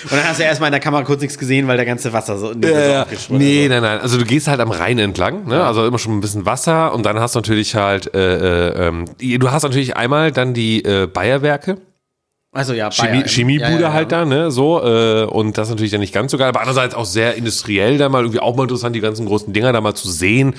[0.05, 2.38] Und dann hast du erstmal in der Kamera kurz nichts gesehen, weil der ganze Wasser
[2.38, 4.00] so so Ja, aufgeschwommen Nee, nein, nein.
[4.00, 5.64] Also du gehst halt am Rhein entlang, ne?
[5.64, 9.05] Also immer schon ein bisschen Wasser und dann hast du natürlich halt, äh, äh, ähm,
[9.18, 11.78] du hast natürlich einmal dann die äh, Bayerwerke.
[12.55, 13.22] Also ja, Chemie.
[13.24, 13.92] Chemiebude Ja, ja, ja.
[13.94, 16.61] halt da, ne, so, äh, und das ist natürlich dann nicht ganz so geil, aber
[16.61, 19.80] andererseits auch sehr industriell da mal irgendwie auch mal interessant, die ganzen großen Dinger da
[19.80, 20.55] mal zu sehen.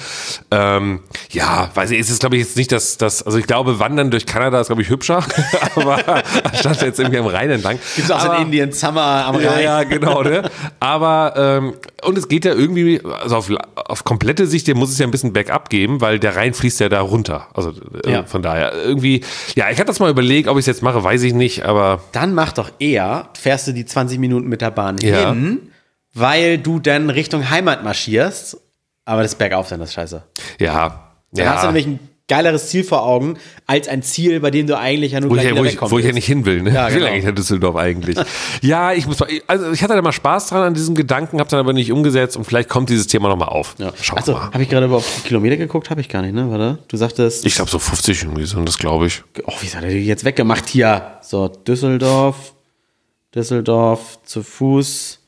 [0.50, 3.78] Ähm, ja, weiß ich, es ist glaube ich jetzt nicht das, das, also ich glaube,
[3.80, 5.24] Wandern durch Kanada ist glaube ich hübscher,
[5.76, 6.00] aber
[6.46, 7.78] anstatt jetzt irgendwie am Rhein entlang.
[7.96, 9.64] Gibt's auch Aber- in Indien Summer am ja, Rhein.
[9.64, 10.50] ja, genau, ne?
[10.80, 11.74] Aber, ähm,
[12.04, 15.12] und es geht ja irgendwie, also auf, auf komplette Sicht, der muss es ja ein
[15.12, 17.50] bisschen Backup geben, weil der Rhein fließt ja da runter.
[17.54, 17.72] Also
[18.04, 18.24] äh, Ja.
[18.24, 19.22] von daher, irgendwie,
[19.54, 21.83] ja, ich hatte das mal überlegt, ob ich es jetzt mache, weiß ich nicht, aber
[22.12, 25.30] Dann mach doch eher, fährst du die 20 Minuten mit der Bahn Ja.
[25.34, 25.72] hin,
[26.14, 28.58] weil du dann Richtung Heimat marschierst.
[29.06, 30.24] Aber das ist bergauf dann das Scheiße.
[30.60, 31.00] ja.
[31.36, 31.54] Dann ja.
[31.54, 35.12] hast du nämlich einen geileres Ziel vor Augen, als ein Ziel, bei dem du eigentlich
[35.12, 36.62] ja nur Wo ich, gleich wieder wo, ich, wo ich ja nicht hin will.
[36.62, 36.74] Ne?
[36.74, 37.12] Ja, Ich will genau.
[37.12, 38.18] eigentlich nach Düsseldorf eigentlich.
[38.62, 41.50] ja, ich muss mal, also ich hatte da mal Spaß dran an diesem Gedanken, habe
[41.50, 43.76] dann aber nicht umgesetzt und vielleicht kommt dieses Thema nochmal auf.
[43.78, 43.92] Ja.
[44.02, 44.52] Schauen wir Achso, mal.
[44.52, 45.90] habe ich gerade überhaupt die Kilometer geguckt?
[45.90, 46.50] Habe ich gar nicht, ne?
[46.50, 46.78] Warte.
[46.88, 49.22] Du sagtest, Ich glaube so 50 irgendwie sind das, glaube ich.
[49.46, 51.18] oh, wie hat er die jetzt weggemacht hier?
[51.22, 52.54] So, Düsseldorf,
[53.36, 55.20] Düsseldorf zu Fuß,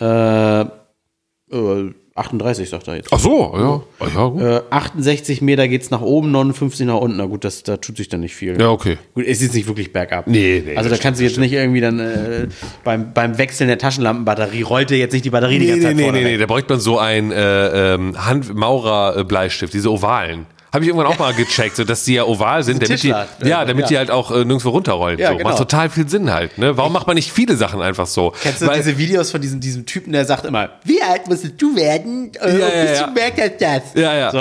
[0.00, 3.08] äh, äh 38, sagt er jetzt.
[3.12, 3.82] Ach so, ja.
[3.98, 4.42] Ah, ja, gut.
[4.42, 7.16] Äh, 68 Meter geht's nach oben, 59 nach unten.
[7.16, 8.60] Na gut, das, da tut sich dann nicht viel.
[8.60, 8.98] Ja, okay.
[9.14, 10.26] Gut, es ist jetzt nicht wirklich bergab.
[10.26, 12.48] Nee, nee, Also da kannst du jetzt nicht irgendwie dann äh,
[12.84, 16.12] beim, beim Wechseln der Taschenlampenbatterie rollte jetzt nicht die Batterie die Nee, ganze nee, Zeit
[16.12, 16.40] nee, nee, nee, weg.
[16.40, 20.46] da bräuchte man so einen äh, ähm, Hand-Maurer-Bleistift, diese ovalen.
[20.72, 23.26] Habe ich irgendwann auch mal gecheckt, so dass die ja oval sind, damit die, ja,
[23.64, 23.86] damit Ja.
[23.88, 25.18] die halt auch äh, nirgendwo runterrollen.
[25.18, 25.36] Ja, so.
[25.36, 25.50] genau.
[25.50, 26.56] Macht total viel Sinn halt.
[26.56, 26.76] Ne?
[26.78, 28.32] Warum macht man nicht viele Sachen einfach so?
[28.42, 31.60] Kennst du Weil- diese Videos von diesem, diesem Typen, der sagt immer, wie alt musstest
[31.60, 33.82] du werden, äh, Ja, und ja, bis du gemerkt hast das?
[34.02, 34.30] Ja, ja.
[34.30, 34.38] So,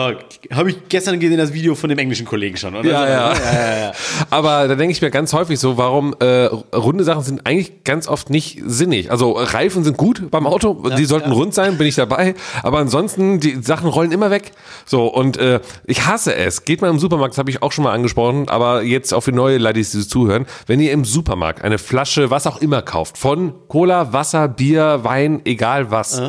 [0.56, 2.90] habe ich gestern gesehen, das Video von dem englischen Kollegen schon, oder?
[2.90, 3.04] Ja.
[3.04, 3.10] ne?
[3.12, 3.92] ja, ja, ja.
[4.30, 8.08] Aber da denke ich mir ganz häufig so, warum äh, runde Sachen sind eigentlich ganz
[8.08, 9.12] oft nicht sinnig.
[9.12, 12.36] Also Reifen sind gut beim Auto, die sollten rund sein, bin ich dabei.
[12.64, 14.52] Aber ansonsten, die Sachen rollen immer weg.
[14.86, 16.66] So, und äh, ich hasse es.
[16.66, 19.32] Geht mal im Supermarkt, das habe ich auch schon mal angesprochen, aber jetzt auch für
[19.32, 23.54] neue Ladies, die zuhören, wenn ihr im Supermarkt eine Flasche, was auch immer kauft, von
[23.68, 26.22] Cola, Wasser, Bier, Wein, egal was,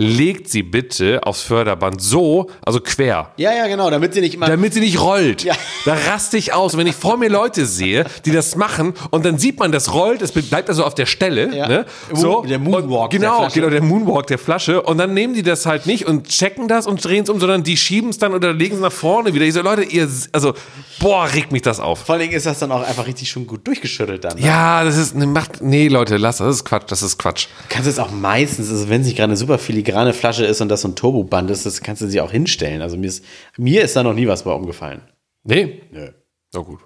[0.00, 3.32] legt sie bitte aufs Förderband so, also quer.
[3.36, 4.46] Ja, ja, genau, damit sie nicht immer.
[4.46, 5.44] Damit sie nicht rollt.
[5.44, 5.54] Ja.
[5.84, 6.72] Da raste ich aus.
[6.72, 9.92] Und wenn ich vor mir Leute sehe, die das machen und dann sieht man, das
[9.92, 11.54] rollt, es bleibt also auf der Stelle.
[11.54, 11.68] Ja.
[11.68, 11.86] Ne?
[12.14, 12.42] So.
[12.48, 14.80] Der Moonwalk Und Genau, der genau, der Moonwalk der Flasche.
[14.80, 17.62] Und dann nehmen die das halt nicht und checken das und drehen es um, sondern
[17.62, 19.39] die schieben es dann oder legen es nach vorne wieder.
[19.44, 20.54] Ich so, Leute, ihr, also,
[20.98, 22.00] boah, regt mich das auf.
[22.00, 24.38] Vor allen Dingen ist das dann auch einfach richtig schon gut durchgeschüttelt dann.
[24.38, 24.46] ne?
[24.46, 27.46] Ja, das ist, ne, macht, nee, Leute, lasst das, das ist Quatsch, das ist Quatsch.
[27.68, 30.60] Kannst du es auch meistens, also wenn es nicht gerade eine super filigrane Flasche ist
[30.60, 32.82] und das so ein Turboband ist, das kannst du sie auch hinstellen.
[32.82, 33.24] Also mir ist,
[33.56, 35.02] mir ist da noch nie was bei umgefallen.
[35.44, 35.82] Nee?
[35.90, 36.10] Nö.
[36.52, 36.80] Na gut.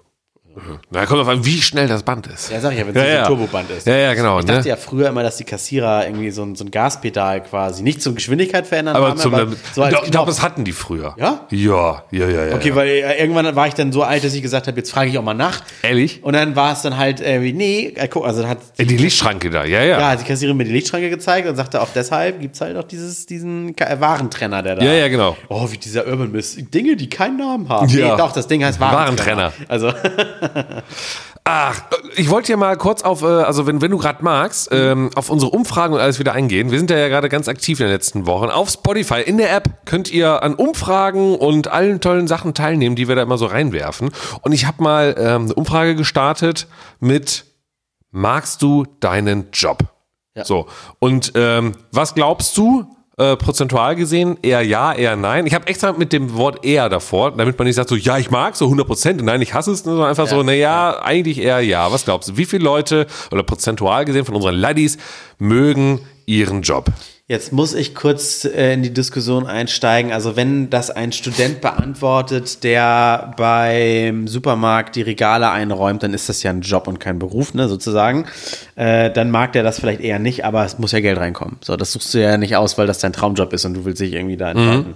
[0.89, 2.51] Na, kommt auf an, wie schnell das Band ist.
[2.51, 3.21] Ja, sag ich ja, wenn es Ja, ja.
[3.21, 3.85] ein Turboband ist.
[3.87, 4.39] Ja, ja, genau.
[4.39, 4.69] Ich dachte ne?
[4.69, 8.15] ja früher immer, dass die Kassierer irgendwie so ein, so ein Gaspedal quasi nicht zur
[8.15, 11.15] Geschwindigkeit verändern Aber haben, zum, aber so als ich glaube, das hatten die früher.
[11.17, 11.45] Ja?
[11.49, 12.55] Ja, ja, ja, ja.
[12.55, 15.09] Okay, weil äh, irgendwann war ich dann so alt, dass ich gesagt habe, jetzt frage
[15.09, 15.61] ich auch mal nach.
[15.81, 16.23] Ehrlich?
[16.23, 19.49] Und dann war es dann halt irgendwie, nee, äh, guck, also hat In die Lichtschranke
[19.49, 19.99] da, ja, ja.
[19.99, 22.77] ja, hat die Kassiererin mir die Lichtschranke gezeigt und sagte, auch deshalb gibt es halt
[22.77, 24.83] auch dieses, diesen äh, Warentrenner, der da.
[24.85, 25.35] Ja, ja, genau.
[25.49, 26.57] Oh, wie dieser Urban Mist.
[26.73, 27.89] Dinge, die keinen Namen haben.
[27.89, 28.11] Ja.
[28.11, 29.35] Nee, doch, das Ding heißt Warentrenner.
[29.35, 29.53] Warentrenner.
[29.67, 29.93] Also,
[31.47, 31.79] Ach,
[32.15, 35.29] ich wollte ja mal kurz auf, äh, also wenn, wenn du gerade magst, ähm, auf
[35.29, 36.71] unsere Umfragen und alles wieder eingehen.
[36.71, 38.49] Wir sind ja, ja gerade ganz aktiv in den letzten Wochen.
[38.49, 43.07] Auf Spotify, in der App, könnt ihr an Umfragen und allen tollen Sachen teilnehmen, die
[43.07, 44.09] wir da immer so reinwerfen.
[44.41, 46.67] Und ich habe mal ähm, eine Umfrage gestartet
[46.99, 47.45] mit
[48.09, 49.83] Magst du deinen Job?
[50.35, 50.45] Ja.
[50.45, 50.65] So.
[50.99, 52.94] Und ähm, was glaubst du?
[53.17, 55.45] Äh, prozentual gesehen eher ja, eher nein.
[55.47, 58.29] Ich habe extra mit dem Wort eher davor, damit man nicht sagt so, ja, ich
[58.29, 61.39] mag so 100 Prozent und nein, ich hasse es, sondern einfach so, na ja, eigentlich
[61.39, 61.89] eher ja.
[61.93, 62.37] Was glaubst du?
[62.37, 64.97] Wie viele Leute oder prozentual gesehen von unseren Laddies
[65.39, 66.91] mögen ihren Job?
[67.27, 70.11] Jetzt muss ich kurz äh, in die Diskussion einsteigen.
[70.11, 76.43] Also, wenn das ein Student beantwortet, der beim Supermarkt die Regale einräumt, dann ist das
[76.43, 78.25] ja ein Job und kein Beruf, ne, sozusagen.
[78.75, 81.57] Äh, dann mag der das vielleicht eher nicht, aber es muss ja Geld reinkommen.
[81.61, 84.01] So, das suchst du ja nicht aus, weil das dein Traumjob ist und du willst
[84.01, 84.95] dich irgendwie da entfalten.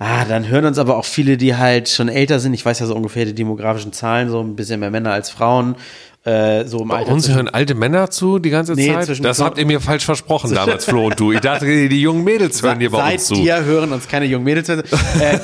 [0.00, 2.52] Ah, dann hören uns aber auch viele, die halt schon älter sind.
[2.52, 5.76] Ich weiß ja so ungefähr die demografischen Zahlen, so ein bisschen mehr Männer als Frauen.
[6.24, 7.12] Äh, so im Alter.
[7.12, 9.22] Uns hören alte Männer zu die ganze Nee, Zeit?
[9.22, 11.32] Das habt ihr mir falsch versprochen damals, Flo und du.
[11.32, 13.34] Ich dachte, die jungen Mädels hören hier bei Seit uns zu.
[13.34, 14.68] dir hören uns keine jungen Mädels.
[14.70, 14.82] Äh,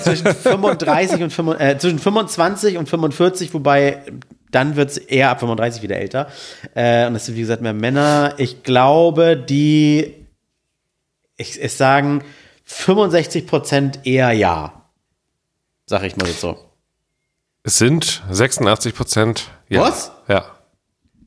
[0.02, 4.02] zwischen 35 und 25, äh, zwischen 25 und 45, wobei
[4.50, 6.28] dann wird es eher ab 35 wieder älter.
[6.74, 8.34] Äh, und das sind, wie gesagt, mehr Männer.
[8.38, 10.14] Ich glaube, die,
[11.36, 12.24] ich, es sagen
[12.64, 14.72] 65 Prozent eher ja.
[15.84, 16.56] Sag ich mal jetzt so.
[17.64, 19.82] Es sind 86 Prozent ja.
[19.82, 20.10] Was?
[20.26, 20.46] Ja.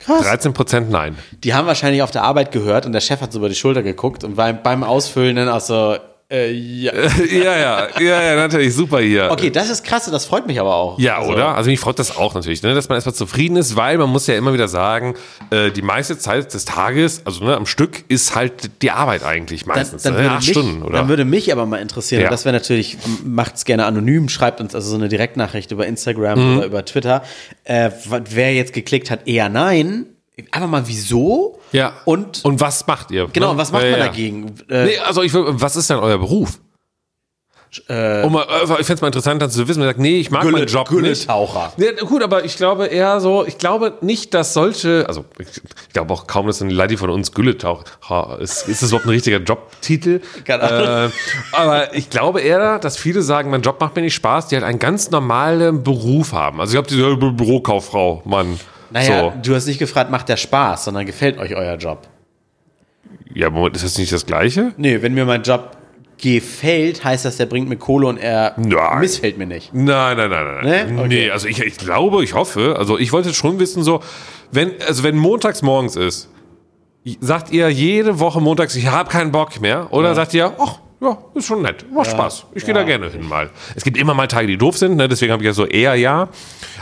[0.05, 0.23] Krass.
[0.23, 1.17] 13 Prozent nein.
[1.43, 3.83] Die haben wahrscheinlich auf der Arbeit gehört und der Chef hat so über die Schulter
[3.83, 5.97] geguckt und beim, beim Ausfüllen dann auch so,
[6.31, 6.91] äh, ja.
[7.31, 9.29] ja, ja, ja, ja, natürlich, super hier.
[9.31, 10.97] Okay, das ist krass, das freut mich aber auch.
[10.99, 11.55] Ja, Also- oder?
[11.55, 12.73] Also mich freut das auch natürlich, ne?
[12.73, 15.15] dass man erstmal zufrieden ist, weil man muss ja immer wieder sagen,
[15.51, 19.65] äh, die meiste Zeit des Tages, also ne, am Stück, ist halt die Arbeit eigentlich
[19.65, 20.03] Dann, meistens.
[20.03, 20.19] dann, ne?
[20.19, 20.97] würde Acht mich, Stunden, oder?
[20.97, 22.27] dann würde mich aber mal interessieren, Ja.
[22.27, 25.85] und das wäre natürlich, macht es gerne anonym, schreibt uns also so eine Direktnachricht über
[25.85, 26.57] Instagram Mhm.
[26.57, 27.23] oder über Twitter.
[27.63, 27.91] Äh,
[28.29, 30.05] wer jetzt geklickt hat, eher nein,
[30.51, 31.93] einfach mal wieso ja.
[32.05, 33.27] und, und was macht ihr?
[33.31, 33.51] genau, ne?
[33.53, 34.05] und was macht Ja, man ja.
[34.07, 34.55] dagegen?
[34.69, 36.59] Äh, Nee, also ich will, was ist denn euer Beruf?
[37.89, 40.29] Um, mal- äh, ich fände es mal interessant, dann zu wissen, man sagt, nee, ich
[40.29, 40.99] mag Gülle- meinen Job nicht.
[41.01, 41.73] Gülletaucher.
[41.77, 45.47] Ja, gut, aber ich glaube eher so, ich glaube nicht, dass solche, also ich,
[45.87, 48.67] ich glaube auch kaum, dass ein Leidi von uns Gülletaucher ist.
[48.69, 50.21] Ist das überhaupt ein richtiger Jobtitel?
[50.45, 51.09] Keine Ahnung.
[51.09, 51.11] Äh,
[51.53, 54.65] aber ich glaube eher, dass viele sagen, mein Job macht mir nicht Spaß, die halt
[54.65, 56.61] einen ganz normalen Beruf haben.
[56.61, 58.59] Also ich glaube, diese Bü- Bürokauffrau, Mann.
[58.93, 59.33] Naja, So.
[59.41, 62.07] du hast nicht gefragt, macht der Spaß, sondern gefällt euch euer Job?
[63.33, 64.71] Ja, Moment, ist das nicht das Gleiche?
[64.77, 65.71] Nee, wenn mir mein Job
[66.21, 68.99] gefällt, heißt das, der bringt mir Kohle und er Nein.
[68.99, 69.73] missfällt mir nicht.
[69.73, 70.65] Nein, nein, nein, nein.
[70.65, 70.91] Ne?
[70.93, 71.31] Nee, Okay.
[71.31, 73.99] also ich, ich glaube, ich hoffe, also ich wollte schon wissen, so,
[74.51, 76.29] wenn, also wenn montags morgens ist,
[77.19, 79.87] sagt ihr jede Woche montags, ich habe keinen Bock mehr?
[79.91, 83.27] Oder sagt ihr, ach, ja, ist schon nett, macht Spaß, ich gehe da gerne hin
[83.27, 83.49] mal.
[83.75, 85.07] Es gibt immer mal Tage, die doof sind, ne?
[85.07, 86.29] deswegen habe ich ja so eher ja.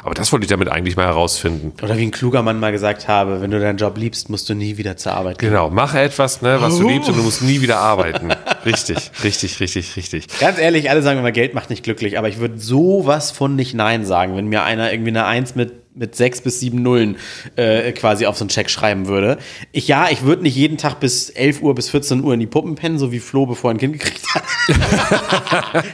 [0.04, 1.74] Aber das wollte ich damit eigentlich mal herausfinden.
[1.84, 4.56] Oder wie ein kluger Mann mal gesagt habe, wenn du deinen Job liebst, musst du
[4.56, 5.50] nie wieder zur Arbeit gehen.
[5.50, 8.32] Genau, mach etwas, ne, was du liebst und du musst nie wieder arbeiten.
[8.66, 10.28] Richtig, richtig, richtig, richtig.
[10.40, 13.74] Ganz ehrlich, alle sagen immer, Geld macht nicht glücklich, aber ich würde sowas von nicht
[13.74, 17.18] Nein sagen, wenn mir einer irgendwie eine Eins mit, mit sechs bis sieben Nullen
[17.56, 19.38] äh, quasi auf so einen Check schreiben würde.
[19.72, 22.48] Ich, ja, ich würde nicht jeden Tag bis 11 Uhr bis 14 Uhr in die
[22.48, 24.44] Puppen pennen, so wie Flo, bevor er ein Kind gekriegt hat.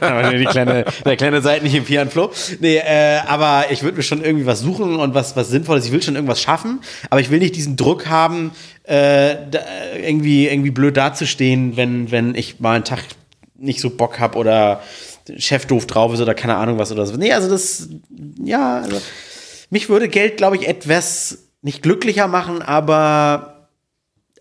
[0.00, 2.30] aber die kleine, der kleine seitliche Pian Flo.
[2.60, 5.86] Nee, äh, aber ich würde mir schon irgendwie was suchen und was, was Sinnvolles.
[5.86, 6.80] Ich will schon irgendwas schaffen,
[7.10, 8.52] aber ich will nicht diesen Druck haben,
[8.84, 9.60] äh, da,
[10.00, 13.00] irgendwie, irgendwie blöd dazustehen, wenn, wenn ich mal einen Tag
[13.58, 14.82] nicht so Bock habe oder
[15.36, 17.16] Chef doof drauf ist oder keine Ahnung was oder so.
[17.16, 17.88] Nee, also das,
[18.42, 19.00] ja, also
[19.70, 23.68] mich würde Geld, glaube ich, etwas nicht glücklicher machen, aber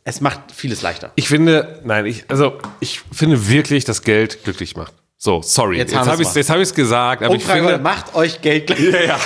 [0.04, 1.12] es macht vieles leichter.
[1.16, 4.94] Ich finde, nein, ich, also ich finde wirklich, dass Geld glücklich macht.
[5.20, 5.78] So, sorry.
[5.78, 8.94] Jetzt habe ich jetzt hab ich's gesagt, aber Umfrage, ich finde, macht euch Geld glücklich.
[8.94, 9.20] Ja, ja.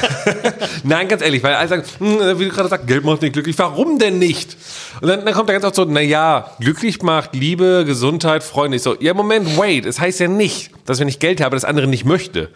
[0.84, 3.60] Nein, ganz ehrlich, weil alle sagen, hm, wie du gerade sagst, Geld macht nicht glücklich.
[3.60, 4.56] Warum denn nicht?
[5.02, 8.78] Und dann, dann kommt da ganz oft so, naja, glücklich macht Liebe, Gesundheit, Freunde.
[8.78, 9.86] Ich so, ja, Moment, wait.
[9.86, 12.50] Es heißt ja nicht, dass wenn ich Geld habe, das andere nicht möchte.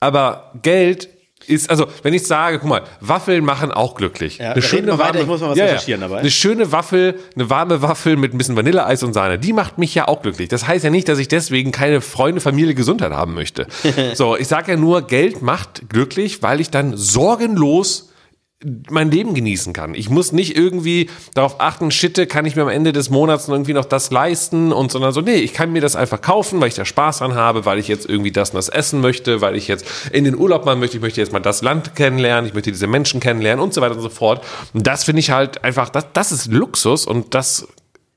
[0.00, 1.08] Aber Geld
[1.46, 4.38] ist, also, wenn ich sage, guck mal, Waffeln machen auch glücklich.
[4.38, 6.18] Ja, reden wir weiter, ich muss mal was recherchieren dabei.
[6.18, 9.94] Eine schöne Waffel, eine warme Waffel mit ein bisschen Vanilleeis und Sahne, die macht mich
[9.94, 10.48] ja auch glücklich.
[10.48, 13.66] Das heißt ja nicht, dass ich deswegen keine Freunde, Familie, Gesundheit haben möchte.
[14.14, 18.11] so, ich sage ja nur, Geld macht glücklich, weil ich dann sorgenlos
[18.90, 19.94] mein Leben genießen kann.
[19.94, 23.72] Ich muss nicht irgendwie darauf achten, shitte, kann ich mir am Ende des Monats irgendwie
[23.72, 26.74] noch das leisten und sondern so, nee, ich kann mir das einfach kaufen, weil ich
[26.74, 29.68] da Spaß dran habe, weil ich jetzt irgendwie das und das essen möchte, weil ich
[29.68, 32.70] jetzt in den Urlaub mal möchte, ich möchte jetzt mal das Land kennenlernen, ich möchte
[32.70, 34.44] diese Menschen kennenlernen und so weiter und so fort.
[34.72, 37.66] Und das finde ich halt einfach, das, das ist Luxus und das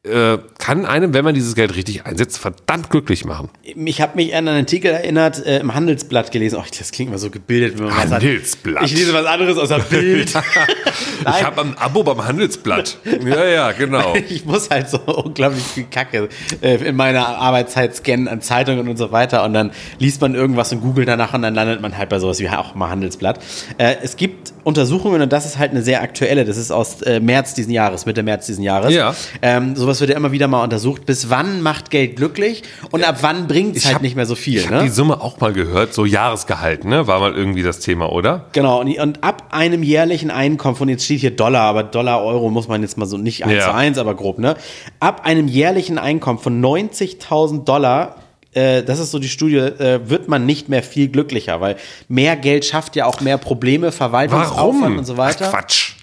[0.05, 3.49] äh, kann einem, wenn man dieses Geld richtig einsetzt, verdammt glücklich machen.
[3.63, 6.57] Ich habe mich an einen Artikel erinnert, äh, im Handelsblatt gelesen.
[6.59, 8.11] Oh, das klingt immer so gebildet, wenn man was hat.
[8.21, 8.83] Handelsblatt.
[8.85, 10.29] Ich lese was anderes außer Bild.
[10.29, 12.97] Ich habe ein Abo beim Handelsblatt.
[13.25, 14.13] ja, ja, genau.
[14.29, 16.29] Ich muss halt so unglaublich viel Kacke
[16.61, 20.71] äh, in meiner Arbeitszeit scannen an Zeitungen und so weiter und dann liest man irgendwas
[20.71, 23.39] und googelt danach und dann landet man halt bei sowas wie auch mal Handelsblatt.
[23.77, 27.19] Äh, es gibt Untersuchungen und das ist halt eine sehr aktuelle, das ist aus äh,
[27.19, 28.93] März diesen Jahres, Mitte März diesen Jahres.
[28.93, 29.15] Ja.
[29.41, 31.05] Ähm, sowas wird ja immer wieder mal untersucht.
[31.05, 34.35] Bis wann macht Geld glücklich und ab wann bringt es halt hab- nicht mehr so
[34.35, 34.59] viel.
[34.59, 34.83] Ich habe Ne?
[34.83, 37.07] die Summe auch mal gehört, so Jahresgehalt, ne?
[37.07, 38.45] War mal irgendwie das Thema, oder?
[38.53, 42.49] Genau, und, und ab einem jährlichen Einkommen von, jetzt steht hier Dollar, aber Dollar, Euro
[42.49, 43.61] muss man jetzt mal so nicht eins Ja.
[43.65, 44.55] zu eins, aber grob, ne?
[44.99, 48.15] Ab einem jährlichen Einkommen von 90.000 Dollar,
[48.53, 51.75] äh, das ist so die Studie, äh, wird man nicht mehr viel glücklicher, weil
[52.07, 54.97] mehr Geld schafft ja auch mehr Probleme, Verwaltungsaufwand Warum?
[54.99, 55.45] und so weiter.
[55.47, 55.94] Ach, Quatsch.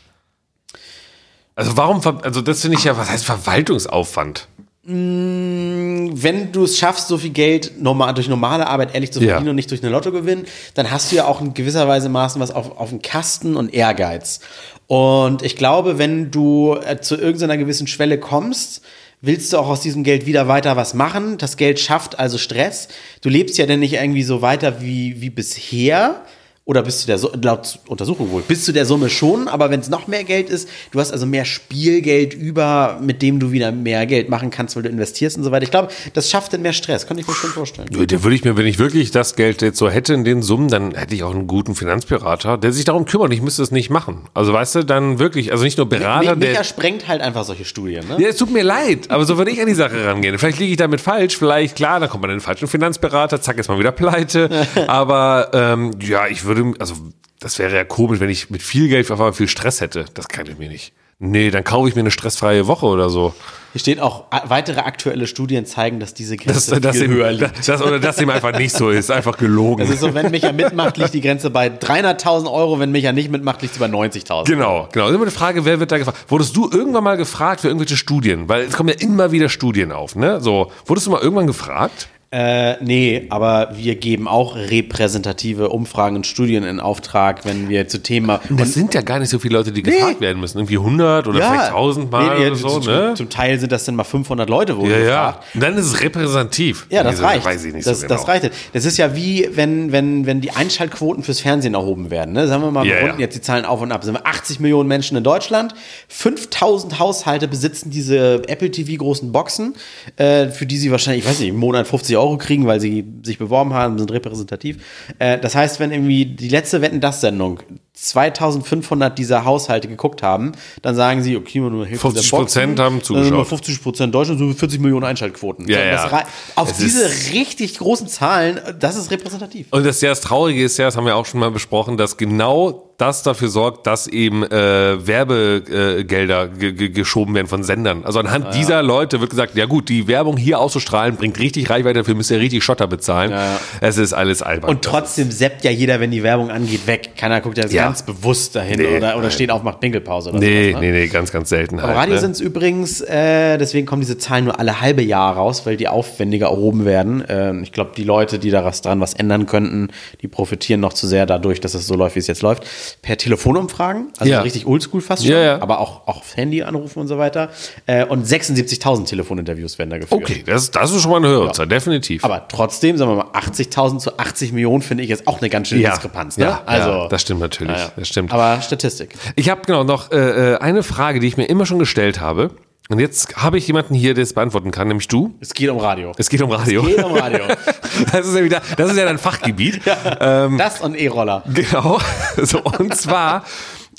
[1.55, 4.49] Also warum, also das finde ich ja, was heißt Verwaltungsaufwand?
[4.85, 9.29] wenn du es schaffst, so viel Geld normal, durch normale Arbeit ehrlich zu Ja.
[9.35, 10.45] verdienen und nicht durch eine Lottogewinn,
[10.75, 13.73] dann hast du ja auch in gewisser Weise Maßen was auf, auf den Kasten und
[13.73, 14.41] Ehrgeiz.
[14.89, 18.83] Und ich glaube, wenn du äh, zu irgendeiner gewissen Schwelle kommst,
[19.21, 21.39] willst du auch aus diesem Geld wieder weiter was machen.
[21.39, 22.89] Das Geld schafft also Stress.
[23.21, 26.23] Du lebst ja dann nicht irgendwie so weiter wie, wie bisher.
[26.65, 29.89] Oder bis zu der, laut Untersuchung wohl, bis zu der Summe schon, aber wenn es
[29.89, 34.07] noch mehr Geld ist, du hast also mehr Spielgeld über, mit dem du wieder mehr
[34.07, 35.65] Geld machen kannst, weil du investierst und so weiter.
[35.65, 37.89] Ich glaube, das schafft dann mehr Stress, kann ich mir schon vorstellen.
[37.91, 40.69] Da würde ich mir, wenn ich wirklich das Geld jetzt so hätte in den Summen,
[40.69, 43.33] dann hätte ich auch einen guten Finanzberater, der sich darum kümmert.
[43.33, 44.29] Ich müsste es nicht machen.
[44.33, 46.65] Also weißt du, dann wirklich, also nicht nur Berater, Micha der.
[46.65, 48.19] sprengt halt einfach solche Studien, ne?
[48.21, 50.39] Ja, es tut mir leid, aber so würde ich an die Sache rangehen.
[50.39, 53.59] Vielleicht liege ich damit falsch, vielleicht, klar, dann kommt man in den falschen Finanzberater, zack,
[53.59, 54.49] ist man wieder pleite.
[54.87, 56.95] aber ähm, ja, ich würde, also
[57.41, 60.05] das wäre ja komisch, wenn ich mit viel Geld auf einmal viel Stress hätte.
[60.15, 60.93] Das kann ich mir nicht.
[61.25, 63.33] Nee, dann kaufe ich mir eine stressfreie Woche oder so.
[63.73, 67.31] Hier steht auch, weitere aktuelle Studien zeigen, dass diese Das, Grenze das, viel ihm, höher
[67.31, 67.59] liegt.
[67.59, 69.83] das, das, oder dass ihm einfach nicht so ist, einfach gelogen.
[69.83, 73.31] Das ist so, wenn Micha mitmacht, liegt die Grenze bei 300.000 Euro, wenn Micha nicht
[73.31, 74.47] mitmacht, liegt sie bei 90.000.
[74.47, 75.09] Genau, genau.
[75.11, 76.19] Immer eine Frage, wer wird da gefragt?
[76.29, 78.49] Wurdest du irgendwann mal gefragt für irgendwelche Studien?
[78.49, 80.41] Weil es kommen ja immer wieder Studien auf, ne?
[80.41, 82.09] So, wurdest du mal irgendwann gefragt?
[82.35, 88.03] Äh, nee, aber wir geben auch repräsentative Umfragen und Studien in Auftrag, wenn wir zu
[88.03, 88.41] Thema.
[88.49, 90.57] Das sind ja gar nicht so viele Leute, die gefragt werden müssen.
[90.59, 93.13] Irgendwie 100 oder vielleicht 1000 Mal nee, nee, oder so, zum, ne?
[93.15, 95.27] Zum Teil sind das dann mal 500 Leute, wo Ja, du ja.
[95.27, 95.45] gefragt.
[95.55, 96.87] Und dann ist es repräsentativ.
[96.89, 97.45] Ja, das reicht.
[97.45, 98.19] Weiß ich nicht das, so genau.
[98.19, 98.51] das reicht.
[98.73, 102.33] Das ist ja wie, wenn, wenn, wenn die Einschaltquoten fürs Fernsehen erhoben werden.
[102.33, 102.49] Ne?
[102.49, 103.27] Sagen wir mal, wir Ja, runden ja.
[103.27, 104.05] jetzt die Zahlen auf und ab.
[104.05, 105.75] Sind wir 80 Millionen Menschen in Deutschland.
[106.09, 109.75] 5000 Haushalte besitzen diese Apple TV großen Boxen,
[110.17, 113.05] äh, für die sie wahrscheinlich, ich weiß nicht, im Monat 50 Euro kriegen, weil sie
[113.23, 114.79] sich beworben haben, sind repräsentativ.
[115.19, 117.61] Äh, das heißt, wenn irgendwie die letzte Wetten das Sendung
[117.95, 122.95] 2500 dieser Haushalte geguckt haben, dann sagen sie, okay, nur Hälfte 50% der Boxen, haben
[122.97, 123.33] sind zugeschaut.
[123.33, 125.69] wir 50 Prozent Deutschland, so 40 Millionen Einschaltquoten.
[125.69, 126.25] Ja, ja.
[126.55, 129.67] Auf Es diese richtig großen Zahlen, das ist repräsentativ.
[129.71, 132.92] Und das, das Traurige ist ja, das haben wir auch schon mal besprochen, dass genau
[133.03, 138.05] das dafür sorgt, dass eben äh, Werbegelder äh, geschoben werden von Sendern.
[138.05, 141.99] Also anhand dieser Leute wird gesagt, ja gut, die Werbung hier auszustrahlen bringt richtig Reichweite,
[141.99, 143.33] dafür müsst ihr richtig Schotter bezahlen.
[143.33, 143.59] Ja.
[143.81, 144.71] Es ist alles albern.
[144.71, 147.17] Und trotzdem seppt ja jeder, wenn die Werbung angeht, weg.
[147.17, 147.87] Keiner guckt ja, Ja.
[147.87, 150.81] ganz bewusst dahin Nee, oder, oder steht auf, macht Pinkelpause oder nee, sowas.
[150.81, 150.93] Ne?
[150.93, 151.97] nee, nee, ganz, ganz selten Am halt.
[151.97, 152.21] Radio ne?
[152.21, 155.89] sind es übrigens, äh, deswegen kommen diese Zahlen nur alle halbe Jahr raus, weil die
[155.89, 157.25] aufwendiger erhoben werden.
[157.29, 159.89] Ähm, ich glaube, die Leute, die da was dran was ändern könnten,
[160.21, 162.63] die profitieren noch zu sehr dadurch, dass es so läuft, wie es jetzt läuft.
[163.01, 164.43] Per Telefonumfragen, also Ja.
[164.43, 165.63] richtig oldschool fast schon, Ja, ja.
[165.63, 167.51] aber auch, auch aufs Handy anrufen und so weiter.
[167.87, 170.21] Äh, und 76.000 Telefoninterviews werden da geführt.
[170.23, 172.25] Okay, das, das ist schon mal eine höhere Zahl, definitiv.
[172.25, 175.69] Aber trotzdem, sagen wir mal, 80.000 zu 80 Millionen finde ich jetzt auch eine ganz
[175.69, 176.37] schöne Diskrepanz.
[176.37, 176.45] Ne?
[176.45, 177.79] ja, ja, das stimmt natürlich.
[177.97, 178.33] Das stimmt.
[178.33, 179.15] Aber Statistik.
[179.37, 182.51] Ich habe genau noch äh, äh, eine Frage, die ich mir immer schon gestellt habe.
[182.93, 185.35] Und jetzt habe ich jemanden hier, der es beantworten kann, nämlich du.
[185.41, 186.13] Es geht um Radio.
[186.19, 186.83] Es geht um Radio.
[186.83, 187.41] geht um Radio.
[188.13, 189.81] Das ist ja wieder, das ist ja dein Fachgebiet.
[189.87, 191.43] das und E-Roller.
[191.55, 191.99] Genau.
[192.43, 193.45] So, und zwar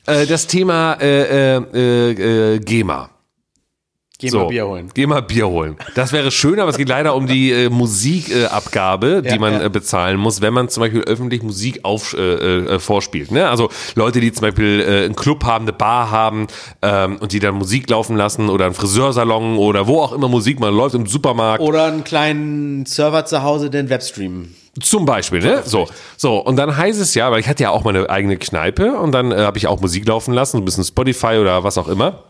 [0.06, 3.10] äh, das Thema äh, äh, äh, GEMA.
[4.20, 4.90] Geh So, mal Bier holen.
[4.94, 5.76] Geh mal Bier holen.
[5.96, 9.40] Das wäre schön, aber es geht leider um die äh, Musikabgabe, äh, Abgabe, die Ja,
[9.40, 9.64] man ja.
[9.66, 12.22] äh, bezahlen muss, wenn man zum Beispiel öffentlich Musik auf, äh,
[12.76, 13.32] äh, vorspielt.
[13.32, 13.50] Ne?
[13.50, 16.48] Also Leute, die zum Beispiel äh, einen Club haben, eine Bar haben
[16.84, 20.60] ähm, und die dann Musik laufen lassen oder einen Friseursalon oder wo auch immer Musik
[20.60, 21.62] mal läuft im Supermarkt.
[21.64, 24.54] Oder einen kleinen Server zu Hause, den Webstream.
[24.80, 25.64] Zum Beispiel, ne?
[25.66, 25.88] So,
[26.18, 26.38] so.
[26.38, 29.32] Und dann heißt es ja, weil ich hatte ja auch meine eigene Kneipe und dann
[29.32, 32.24] äh, habe ich auch Musik laufen lassen, so ein bisschen Spotify oder was auch immer.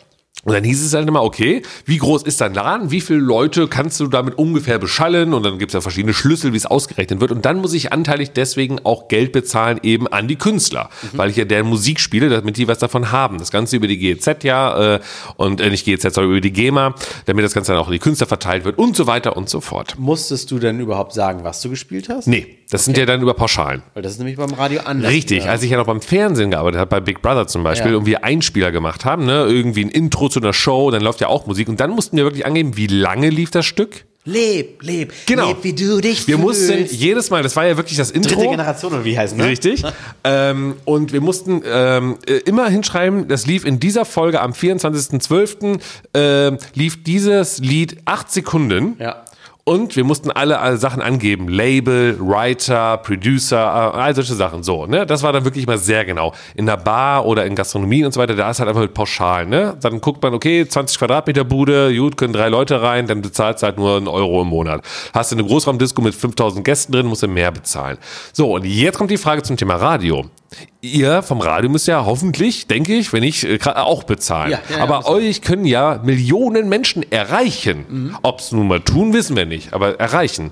[0.46, 2.92] Und dann hieß es halt immer, okay, wie groß ist dein Laden?
[2.92, 5.34] Wie viele Leute kannst du damit ungefähr beschallen?
[5.34, 7.32] Und dann gibt es ja verschiedene Schlüssel, wie es ausgerechnet wird.
[7.32, 11.38] Und dann muss ich anteilig deswegen auch Geld bezahlen eben an die Künstler, weil ich
[11.38, 13.38] ja deren Musik spiele, damit die was davon haben.
[13.38, 15.00] Das Ganze über die GEZ ja äh,
[15.38, 16.94] und äh, nicht GEZ, sondern über die GEMA,
[17.26, 19.62] damit das Ganze dann auch an die Künstler verteilt wird und so weiter und so
[19.62, 19.96] fort.
[19.98, 22.28] Musstest du denn überhaupt sagen, was du gespielt hast?
[22.28, 23.84] Nee, das sind ja dann über Pauschalen.
[23.94, 25.12] Weil das ist nämlich beim Radio anders.
[25.12, 25.52] Richtig, Ja.
[25.52, 27.98] als ich ja noch beim Fernsehen gearbeitet habe, bei Big Brother zum Beispiel, Ja.
[27.98, 31.28] und wir Einspieler gemacht haben, ne, irgendwie ein Intro zu einer Show, dann läuft ja
[31.28, 34.06] auch Musik und dann mussten wir wirklich angeben, wie lange lief das Stück.
[34.26, 35.50] Leb, leb, Genau.
[35.50, 36.70] leb, wie du dich Wir fühlst.
[36.70, 38.36] mussten jedes Mal, das war ja wirklich das Intro.
[38.36, 39.46] Dritte Generation oder wie heißt ne?
[39.48, 39.84] Richtig.
[40.24, 45.78] ähm, und wir mussten ähm, äh, immer hinschreiben, das lief in dieser Folge am 24.12.
[46.14, 48.96] ähm, lief dieses Lied acht Sekunden.
[49.00, 49.24] Ja.
[49.66, 51.48] Und wir mussten alle, alle Sachen angeben.
[51.48, 54.62] Label, Writer, Producer, äh, all solche Sachen.
[54.62, 55.06] So, ne?
[55.06, 56.34] Das war dann wirklich mal sehr genau.
[56.56, 59.46] In der Bar oder in Gastronomie und so weiter, da ist halt einfach mit pauschal,
[59.46, 59.78] ne?
[59.80, 63.68] Dann guckt man, okay, 20 Quadratmeter Bude, gut, können drei Leute rein, dann bezahlst du
[63.68, 64.84] halt nur einen Euro im Monat.
[65.14, 67.98] Hast du eine Großraumdisco mit 5000 Gästen drin, musst du mehr bezahlen.
[68.34, 70.26] So, und jetzt kommt die Frage zum Thema Radio.
[70.82, 74.52] Ihr vom Radio müsst ja hoffentlich, denke ich, wenn ich, äh, auch bezahlen.
[74.52, 75.10] Ja, ja, ja, Aber wir.
[75.10, 77.86] euch können ja Millionen Menschen erreichen.
[77.90, 78.18] Mhm.
[78.22, 80.52] Ob es nun mal tun, wissen wir nicht, aber erreichen.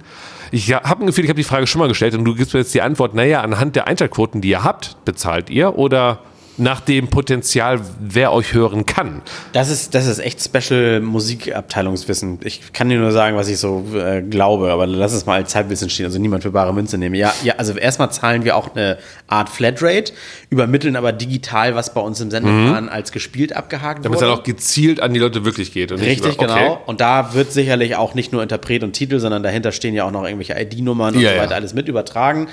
[0.52, 2.60] Ich habe ein Gefühl, ich habe die Frage schon mal gestellt und du gibst mir
[2.60, 6.20] jetzt die Antwort, naja, anhand der Einschaltquoten, die ihr habt, bezahlt ihr oder
[6.62, 9.22] nach dem Potenzial, wer euch hören kann.
[9.54, 12.40] Das ist, das ist echt Special Musikabteilungswissen.
[12.44, 15.56] Ich kann dir nur sagen, was ich so äh, glaube, aber lass es mal als
[15.56, 17.16] Halbwissen stehen, also niemand für bare Münze nehmen.
[17.16, 18.98] Ja, ja, also erstmal zahlen wir auch eine
[19.28, 20.14] Art Flatrate,
[20.50, 24.04] übermitteln aber digital, was bei uns im Sendeplan als gespielt abgehakt Mhm.
[24.04, 24.32] Damit es wurde.
[24.32, 25.92] dann auch gezielt an die Leute wirklich geht.
[25.92, 26.82] Und nicht Richtig, über- genau.
[26.86, 30.12] Und da wird sicherlich auch nicht nur Interpret und Titel, sondern dahinter stehen ja auch
[30.12, 31.42] noch irgendwelche ID-Nummern und Ja, so ja.
[31.42, 32.48] weiter alles mit übertragen.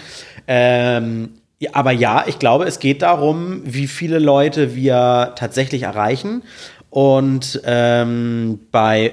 [0.46, 1.37] Ähm, ja,
[1.72, 6.42] aber ja, ich glaube, es geht darum, wie viele Leute wir tatsächlich erreichen.
[6.90, 9.12] Und ähm, bei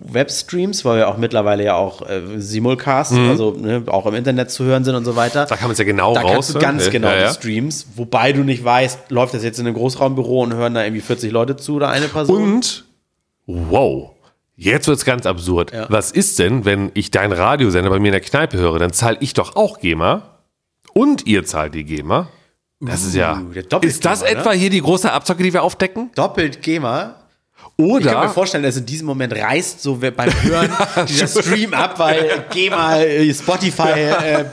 [0.00, 4.64] Webstreams, weil wir auch mittlerweile ja auch äh, simulcasten, also ne, auch im Internet zu
[4.64, 5.44] hören sind und so weiter.
[5.44, 5.48] Mhm.
[5.48, 6.32] Da kann man es ja genau Da raus.
[6.32, 7.28] kannst du ganz genau ja, ja.
[7.28, 10.84] die Streams, wobei du nicht weißt, läuft das jetzt in einem Großraumbüro und hören da
[10.84, 12.54] irgendwie 40 Leute zu oder eine Person?
[12.54, 12.84] Und,
[13.46, 14.10] wow,
[14.56, 15.72] jetzt wird's ganz absurd.
[15.72, 15.86] Ja.
[15.88, 18.78] Was ist denn, wenn ich deinen Radiosender bei mir in der Kneipe höre?
[18.78, 20.31] Dann zahle ich doch auch GEMA
[20.94, 22.28] und ihr zahlt die GEMA.
[22.80, 23.40] Das ist ja.
[23.40, 26.10] Uh, Ist das GEMA, etwa hier die große Abzocke, die wir aufdecken?
[26.14, 27.16] Doppelt GEMA.
[27.76, 30.70] Ich kann mir Oder, vorstellen, dass in diesem Moment reißt so beim Hören
[31.08, 34.44] dieser Stream ab, weil geh mal äh, Spotify, äh,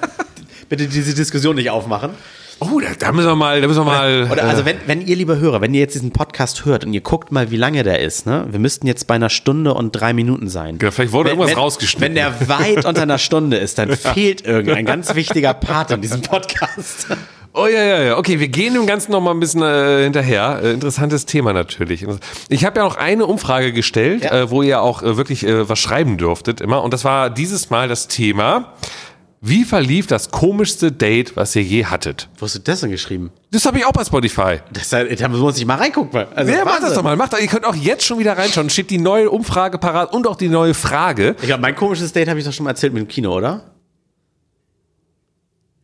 [0.69, 2.11] bitte diese Diskussion nicht aufmachen.
[2.59, 4.27] Oh, da, da müssen wir mal, da müssen wir mal.
[4.31, 6.93] Oder äh, also wenn, wenn ihr lieber Hörer, wenn ihr jetzt diesen Podcast hört und
[6.93, 8.47] ihr guckt mal, wie lange der ist, ne?
[8.49, 10.77] Wir müssten jetzt bei einer Stunde und drei Minuten sein.
[10.81, 12.15] Ja, vielleicht wurde wenn, irgendwas wenn, rausgeschnitten.
[12.15, 16.21] Wenn der weit unter einer Stunde ist, dann fehlt irgendein ganz wichtiger Part in diesem
[16.21, 17.07] Podcast.
[17.53, 18.17] Oh ja, ja, ja.
[18.17, 20.59] Okay, wir gehen dem Ganzen noch mal ein bisschen äh, hinterher.
[20.63, 22.05] Äh, interessantes Thema natürlich.
[22.49, 24.41] Ich habe ja noch eine Umfrage gestellt, Ja.
[24.41, 26.83] äh, wo ihr auch äh, wirklich äh, was schreiben dürftet immer.
[26.83, 28.73] Und das war dieses Mal das Thema,
[29.41, 32.27] wie verlief das komischste Date, was ihr je hattet?
[32.37, 33.31] Wo hast du das denn geschrieben?
[33.51, 34.57] Das habe ich auch bei Spotify.
[34.73, 36.27] Das, da muss ich mal reingucken.
[36.35, 37.15] Also, Ja, macht das doch mal.
[37.15, 38.69] Macht ihr könnt auch jetzt schon wieder reinschauen.
[38.69, 41.35] Steht die neue Umfrage parat und auch die neue Frage.
[41.39, 43.63] Ich glaube, mein komisches Date habe ich doch schon mal erzählt mit dem Kino, oder?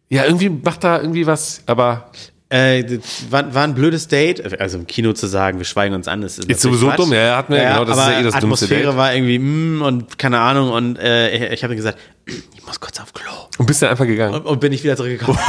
[0.10, 2.12] Ja, irgendwie macht da irgendwie was, aber
[2.56, 3.00] Äh,
[3.30, 4.62] war, war ein blödes Date.
[4.62, 7.00] Also im Kino zu sagen, wir schweigen uns an, das ist Ist sowieso Quatsch.
[7.00, 8.98] dumm, ja, ja, hatten wir, genau, das ist ja eh das Atmosphäre Date.
[8.98, 13.14] war irgendwie mm, und keine Ahnung und äh, ich habe gesagt, ich muss kurz auf
[13.14, 14.36] Klo und bist dann einfach gegangen.
[14.36, 15.38] und, und bin ich wieder zurückgekommen.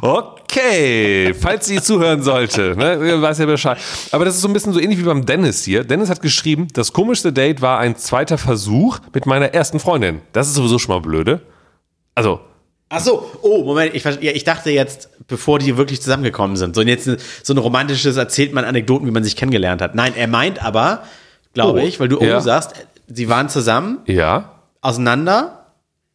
[0.00, 3.78] Okay, falls sie zuhören sollte, ne, weiß ja Bescheid.
[4.12, 5.84] Aber das ist so ein bisschen so ähnlich wie beim Dennis hier.
[5.84, 10.20] Dennis hat geschrieben, das komischste Date war ein zweiter Versuch mit meiner ersten Freundin.
[10.32, 11.40] Das ist sowieso schon mal blöde.
[12.14, 12.40] Also,
[12.90, 16.80] Ach so, oh Moment, ich, ja, ich dachte jetzt, bevor die wirklich zusammengekommen sind, so
[16.82, 17.08] jetzt
[17.44, 19.94] so ein romantisches erzählt man Anekdoten, wie man sich kennengelernt hat.
[19.94, 21.02] Nein, er meint aber,
[21.52, 22.40] glaube Oh, ich, weil du ja.
[22.40, 22.72] sagst,
[23.06, 25.66] sie waren zusammen, ja, auseinander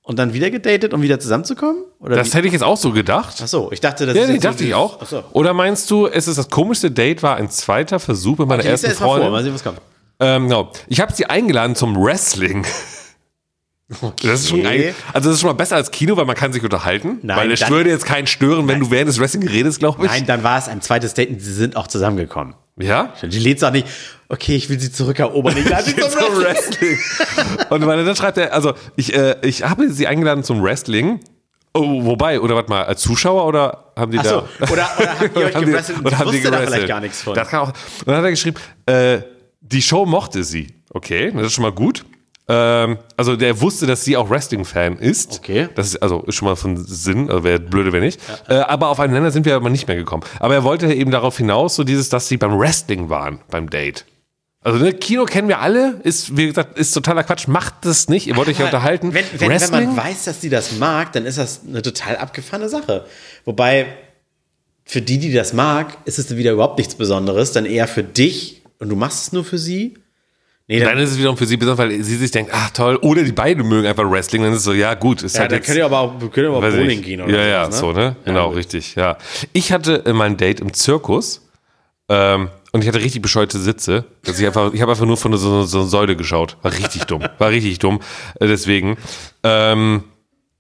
[0.02, 1.84] und dann wieder gedatet, um wieder zusammenzukommen?
[2.00, 2.38] Oder das wie?
[2.38, 3.36] hätte ich jetzt auch so gedacht.
[3.42, 4.98] Ach so, ich dachte, das Ja, ist nee, jetzt so dachte ich auch.
[5.02, 5.24] Ach so.
[5.34, 8.72] Oder meinst du, es ist das komischste Date war ein zweiter Versuch mit meiner lese
[8.72, 9.32] ersten erst mal vor, Freundin?
[9.32, 9.80] mal sehen, was kommt.
[10.20, 10.72] Ähm, genau.
[10.88, 12.66] Ich habe sie eingeladen zum Wrestling.
[14.22, 14.90] Das ist schon Okay.
[14.90, 17.20] ein, also das ist schon mal besser als Kino, weil man kann sich unterhalten.
[17.22, 20.12] Nein, weil es würde jetzt keinen stören, wenn du während des Wrestling redest, glaube ich.
[20.12, 22.56] Nein, dann war es ein zweites Date und sie sind auch zusammengekommen.
[22.80, 23.14] Ja?
[23.22, 23.88] Die lädt auch nicht,
[24.30, 25.56] okay, ich will sie zurückerobern.
[25.58, 26.98] Ich lade sie zum Wrestling.
[27.70, 31.20] Und weil dann schreibt er, also ich, äh, ich habe sie eingeladen zum Wrestling.
[31.76, 34.72] Oh, wobei, oder warte mal, als Zuschauer oder haben die Ach so, da.
[34.72, 36.88] oder- oder habt ihr euch haben die- gewrestelt und oder ich haben die da vielleicht
[36.88, 37.34] gar nichts von?
[37.36, 37.68] Das kann auch.
[37.70, 39.20] Und dann hat er geschrieben, äh,
[39.62, 40.68] die Show mochte sie.
[40.92, 42.06] Okay, das ist schon mal gut.
[42.48, 45.40] Ähm, also der wusste, dass sie auch Wrestling-Fan ist.
[45.40, 45.70] Okay.
[45.76, 48.20] Das ist also ist schon mal von Sinn, also wäre blöde, wenn nicht.
[48.50, 50.24] Äh, aber aufeinander sind wir aber nicht mehr gekommen.
[50.40, 54.06] Aber er wollte eben darauf hinaus, so dieses, dass sie beim Wrestling waren, beim Date.
[54.62, 58.28] Also ne, Kino kennen wir alle, ist, wie gesagt, ist totaler Quatsch, macht das nicht,
[58.28, 59.14] ihr wollt euch ja unterhalten.
[59.14, 62.70] Wenn, wenn, wenn man weiß, dass die das mag, dann ist das eine total abgefahrene
[62.70, 63.06] Sache.
[63.44, 63.88] Wobei,
[64.86, 68.62] für die, die das mag, ist es wieder überhaupt nichts Besonderes, dann eher für dich
[68.80, 69.96] und du machst es nur für sie.
[70.68, 72.96] Nee, dann, dann ist es wiederum für sie besonders, weil sie sich denkt, ach toll,
[72.98, 75.52] oder die beiden mögen einfach Wrestling, dann ist es so, ja gut, ist ja, halt
[75.52, 77.66] dann jetzt, könnt ihr aber auch, könnt ihr aber auch Bowling gehen oder Ja, ja,
[77.66, 78.16] sowas, so, ne?
[78.24, 78.58] Genau, gut.
[78.58, 79.18] richtig, ja.
[79.52, 81.42] Ich hatte äh, mein Date im Zirkus
[82.08, 84.06] ähm, und ich hatte richtig bescheuerte Sitze.
[84.26, 86.58] Also ich einfach, ich habe einfach nur von so, so einer Säule geschaut.
[86.62, 87.24] War richtig dumm.
[87.38, 88.00] War richtig dumm.
[88.40, 88.98] Äh, deswegen.
[89.44, 90.06] Ähm,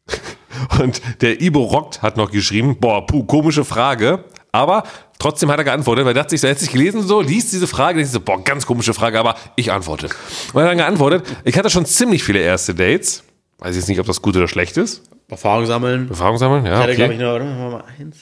[0.79, 4.25] und der Ibo Rockt hat noch geschrieben, boah, puh, komische Frage.
[4.51, 4.83] Aber
[5.23, 7.65] trotzdem hat er geantwortet, weil er dachte sich, so, hat sich gelesen, so, liest diese
[7.67, 10.07] Frage, denkt so, boah, ganz komische Frage, aber ich antworte.
[10.53, 13.23] Und er hat dann geantwortet, ich hatte schon ziemlich viele erste Dates.
[13.59, 15.01] Weiß jetzt nicht, ob das gut oder schlecht ist.
[15.29, 16.09] Erfahrung sammeln.
[16.09, 16.73] Erfahrung sammeln, ja.
[16.73, 17.13] Ich hatte, glaube Okay.
[17.13, 17.45] ich, nur, oder?
[17.45, 18.17] Wir mal eins.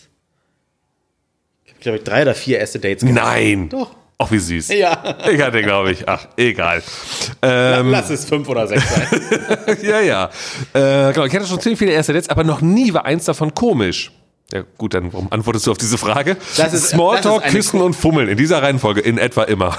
[1.65, 3.15] Ich habe, glaube ich, drei oder vier erste Dates gehabt.
[3.15, 3.67] Nein.
[3.69, 3.95] Doch.
[4.19, 4.67] Ach, wie süß.
[4.69, 5.17] Ja.
[5.31, 6.83] Ich hatte, glaube ich, ach, egal.
[7.41, 9.77] Ähm, Lass es fünf oder sechs sein.
[9.81, 10.25] ja, ja.
[10.73, 13.55] Äh, genau, ich hatte schon ziemlich viele erste Dates, aber noch nie war eins davon
[13.55, 14.11] komisch.
[14.53, 16.35] Ja, gut, dann warum antwortest du auf diese Frage?
[16.57, 18.27] Das ist- Smalltalk, das ist Küssen und Fummeln.
[18.27, 19.77] In dieser Reihenfolge, in etwa immer.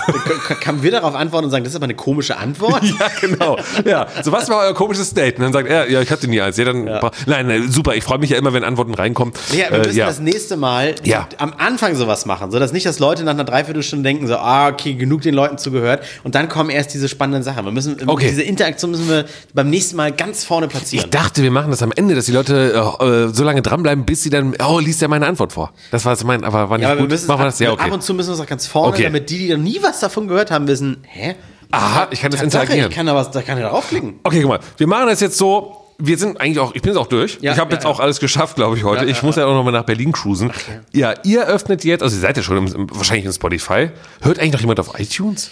[0.61, 2.83] Kann wir darauf antworten und sagen, das ist aber eine komische Antwort?
[3.01, 3.59] ja, genau.
[3.85, 5.37] Ja, so was war euer komisches Date?
[5.37, 6.57] Und dann sagt er, ja, ich hatte nie eins.
[6.57, 6.85] Ja, dann,
[7.27, 7.95] Nein, nein, super.
[7.95, 9.35] Ich freue mich ja immer, wenn Antworten reinkommen.
[9.53, 10.07] Ja, wir Äh, müssen ja.
[10.07, 11.29] das nächste Mal Ja.
[11.39, 14.95] am Anfang sowas machen, sodass nicht, dass Leute nach einer Dreiviertelstunde denken, so, ah, okay,
[14.95, 17.65] genug den Leuten zugehört und dann kommen erst diese spannenden Sachen.
[17.65, 18.29] Wir müssen, Okay.
[18.31, 21.05] diese Interaktion müssen wir beim nächsten Mal ganz vorne platzieren.
[21.05, 24.05] Ich dachte, wir machen das am Ende, dass die Leute äh, äh, so lange dranbleiben,
[24.05, 25.73] bis sie dann, oh, liest ja meine Antwort vor.
[25.91, 27.11] Das war mein, aber war nicht ja, aber gut.
[27.11, 27.59] müssen machen wir das?
[27.59, 27.85] Ja, okay.
[27.85, 29.05] ab und zu müssen wir es auch ganz vorne, Okay.
[29.05, 31.35] damit die, die noch nie was davon gehört haben, wissen, hä?
[31.71, 32.91] Aha, ich kann das Tatsache, interagieren.
[32.91, 34.21] Ich kann da was, da kann ich draufklicken.
[34.25, 35.79] Okay, guck mal, wir machen das jetzt so.
[35.99, 37.39] Wir sind eigentlich auch, ich bin jetzt auch durch.
[37.41, 37.91] Ja, ich habe ja, jetzt ja.
[37.91, 39.05] auch alles geschafft, glaube ich, heute.
[39.05, 40.51] Ich muss ja auch noch mal nach Berlin cruisen.
[40.93, 41.15] ja.
[41.23, 43.91] ihr öffnet jetzt, also ihr seid ja schon im, wahrscheinlich in Spotify.
[44.21, 45.51] Hört eigentlich noch jemand auf iTunes?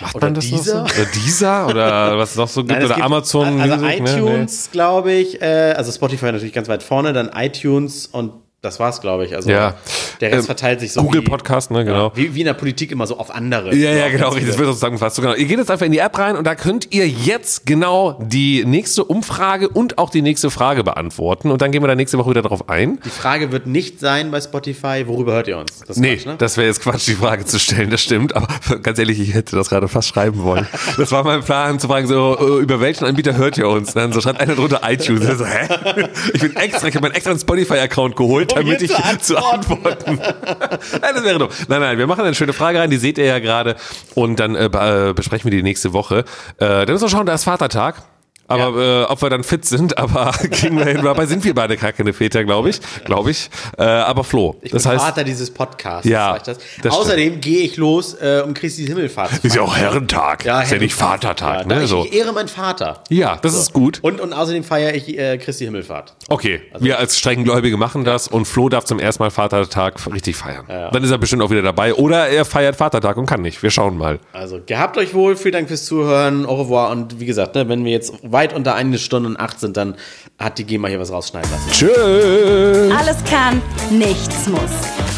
[0.00, 0.78] Macht Oder man das noch so?
[0.80, 4.10] Oder Dieser oder was es noch so gibt Nein, oder gibt- Amazon Also Music, ne?
[4.10, 8.32] iTunes, glaube ich, äh, also Spotify natürlich ganz weit vorne, dann iTunes und
[8.62, 9.34] Das war's, glaube ich.
[9.34, 9.74] Also Ja.
[10.20, 12.12] der Rest Ähm, verteilt sich so Google wie, Podcast, ne, genau.
[12.14, 13.74] Wie, wie in der Politik immer so auf andere.
[13.74, 14.48] Ja, ja, genau, richtig.
[14.48, 15.16] Das wird so zusammengefasst.
[15.16, 15.34] So, genau.
[15.34, 18.62] Ihr geht jetzt einfach in die App rein und da könnt ihr jetzt genau die
[18.66, 21.50] nächste Umfrage und auch die nächste Frage beantworten.
[21.50, 22.98] Und dann gehen wir da nächste Woche wieder drauf ein.
[23.02, 25.78] Die Frage wird nicht sein bei Spotify, worüber hört ihr uns?
[25.86, 26.34] Das Nee, Quatsch, ne?
[26.36, 28.36] das wäre jetzt Quatsch, die Frage zu stellen, das stimmt.
[28.36, 28.46] Aber
[28.82, 30.66] ganz ehrlich, ich hätte das gerade fast schreiben wollen.
[30.98, 33.94] Das war mein Plan, zu fragen, so, äh, über welchen Anbieter hört ihr uns?
[33.94, 35.22] Dann so schreibt einer drunter iTunes.
[35.24, 36.08] Ich So, hä?
[36.34, 40.18] Ich bin extra, ich habe meinen extra Spotify-Account geholt, damit ich zu zu antworten.
[40.20, 41.50] nein, das wäre doch.
[41.68, 43.76] Nein, nein, wir machen eine schöne Frage rein, die seht ihr ja gerade.
[44.14, 46.24] Und dann äh, äh, besprechen wir die nächste Woche.
[46.58, 48.02] Äh, dann müssen wir schauen, da ist Vatertag.
[48.50, 51.00] Aber äh, ob wir dann fit sind, aber kriegen wir hin.
[51.02, 52.80] Dabei sind wir beide gar keine Väter, glaube ich.
[53.04, 53.48] Glaube ich.
[53.78, 54.56] Äh, aber Flo.
[54.62, 56.08] Ich das bin heißt, Vater dieses Podcasts.
[56.08, 56.58] Ja, das.
[56.82, 60.44] das Außerdem gehe ich los, äh, um Christi Himmelfahrt zu ist ja auch Herrentag.
[60.44, 60.94] ist ja nicht.
[60.94, 61.84] Vatertag, Ja, ne?
[61.84, 62.04] ich, So.
[62.04, 63.02] ich ehre meinen Vater.
[63.08, 64.00] Ja, das ist gut.
[64.02, 66.14] Und, und außerdem feiere ich äh, Christi Himmelfahrt.
[66.28, 70.66] Okay, wir als Streckengläubige machen das und Flo darf zum ersten Mal Vatertag richtig feiern.
[70.68, 71.94] Dann ist er bestimmt auch wieder dabei.
[71.94, 73.62] Oder er feiert Vatertag und kann nicht.
[73.62, 74.18] Wir schauen mal.
[74.32, 77.84] Also gehabt euch wohl, vielen Dank fürs Zuhören, au revoir und wie gesagt, ne, wenn
[77.84, 79.96] wir jetzt weit unter eine Stunde und acht sind, dann
[80.38, 81.70] hat die GEMA hier was rausschneiden lassen.
[81.72, 82.90] Tschüss.
[82.96, 83.60] Alles kann,
[83.90, 84.70] nichts muss.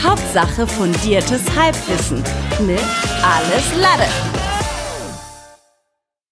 [0.03, 2.25] Hauptsache fundiertes Halbwissen
[2.67, 2.81] mit
[3.23, 4.42] Alles Lade.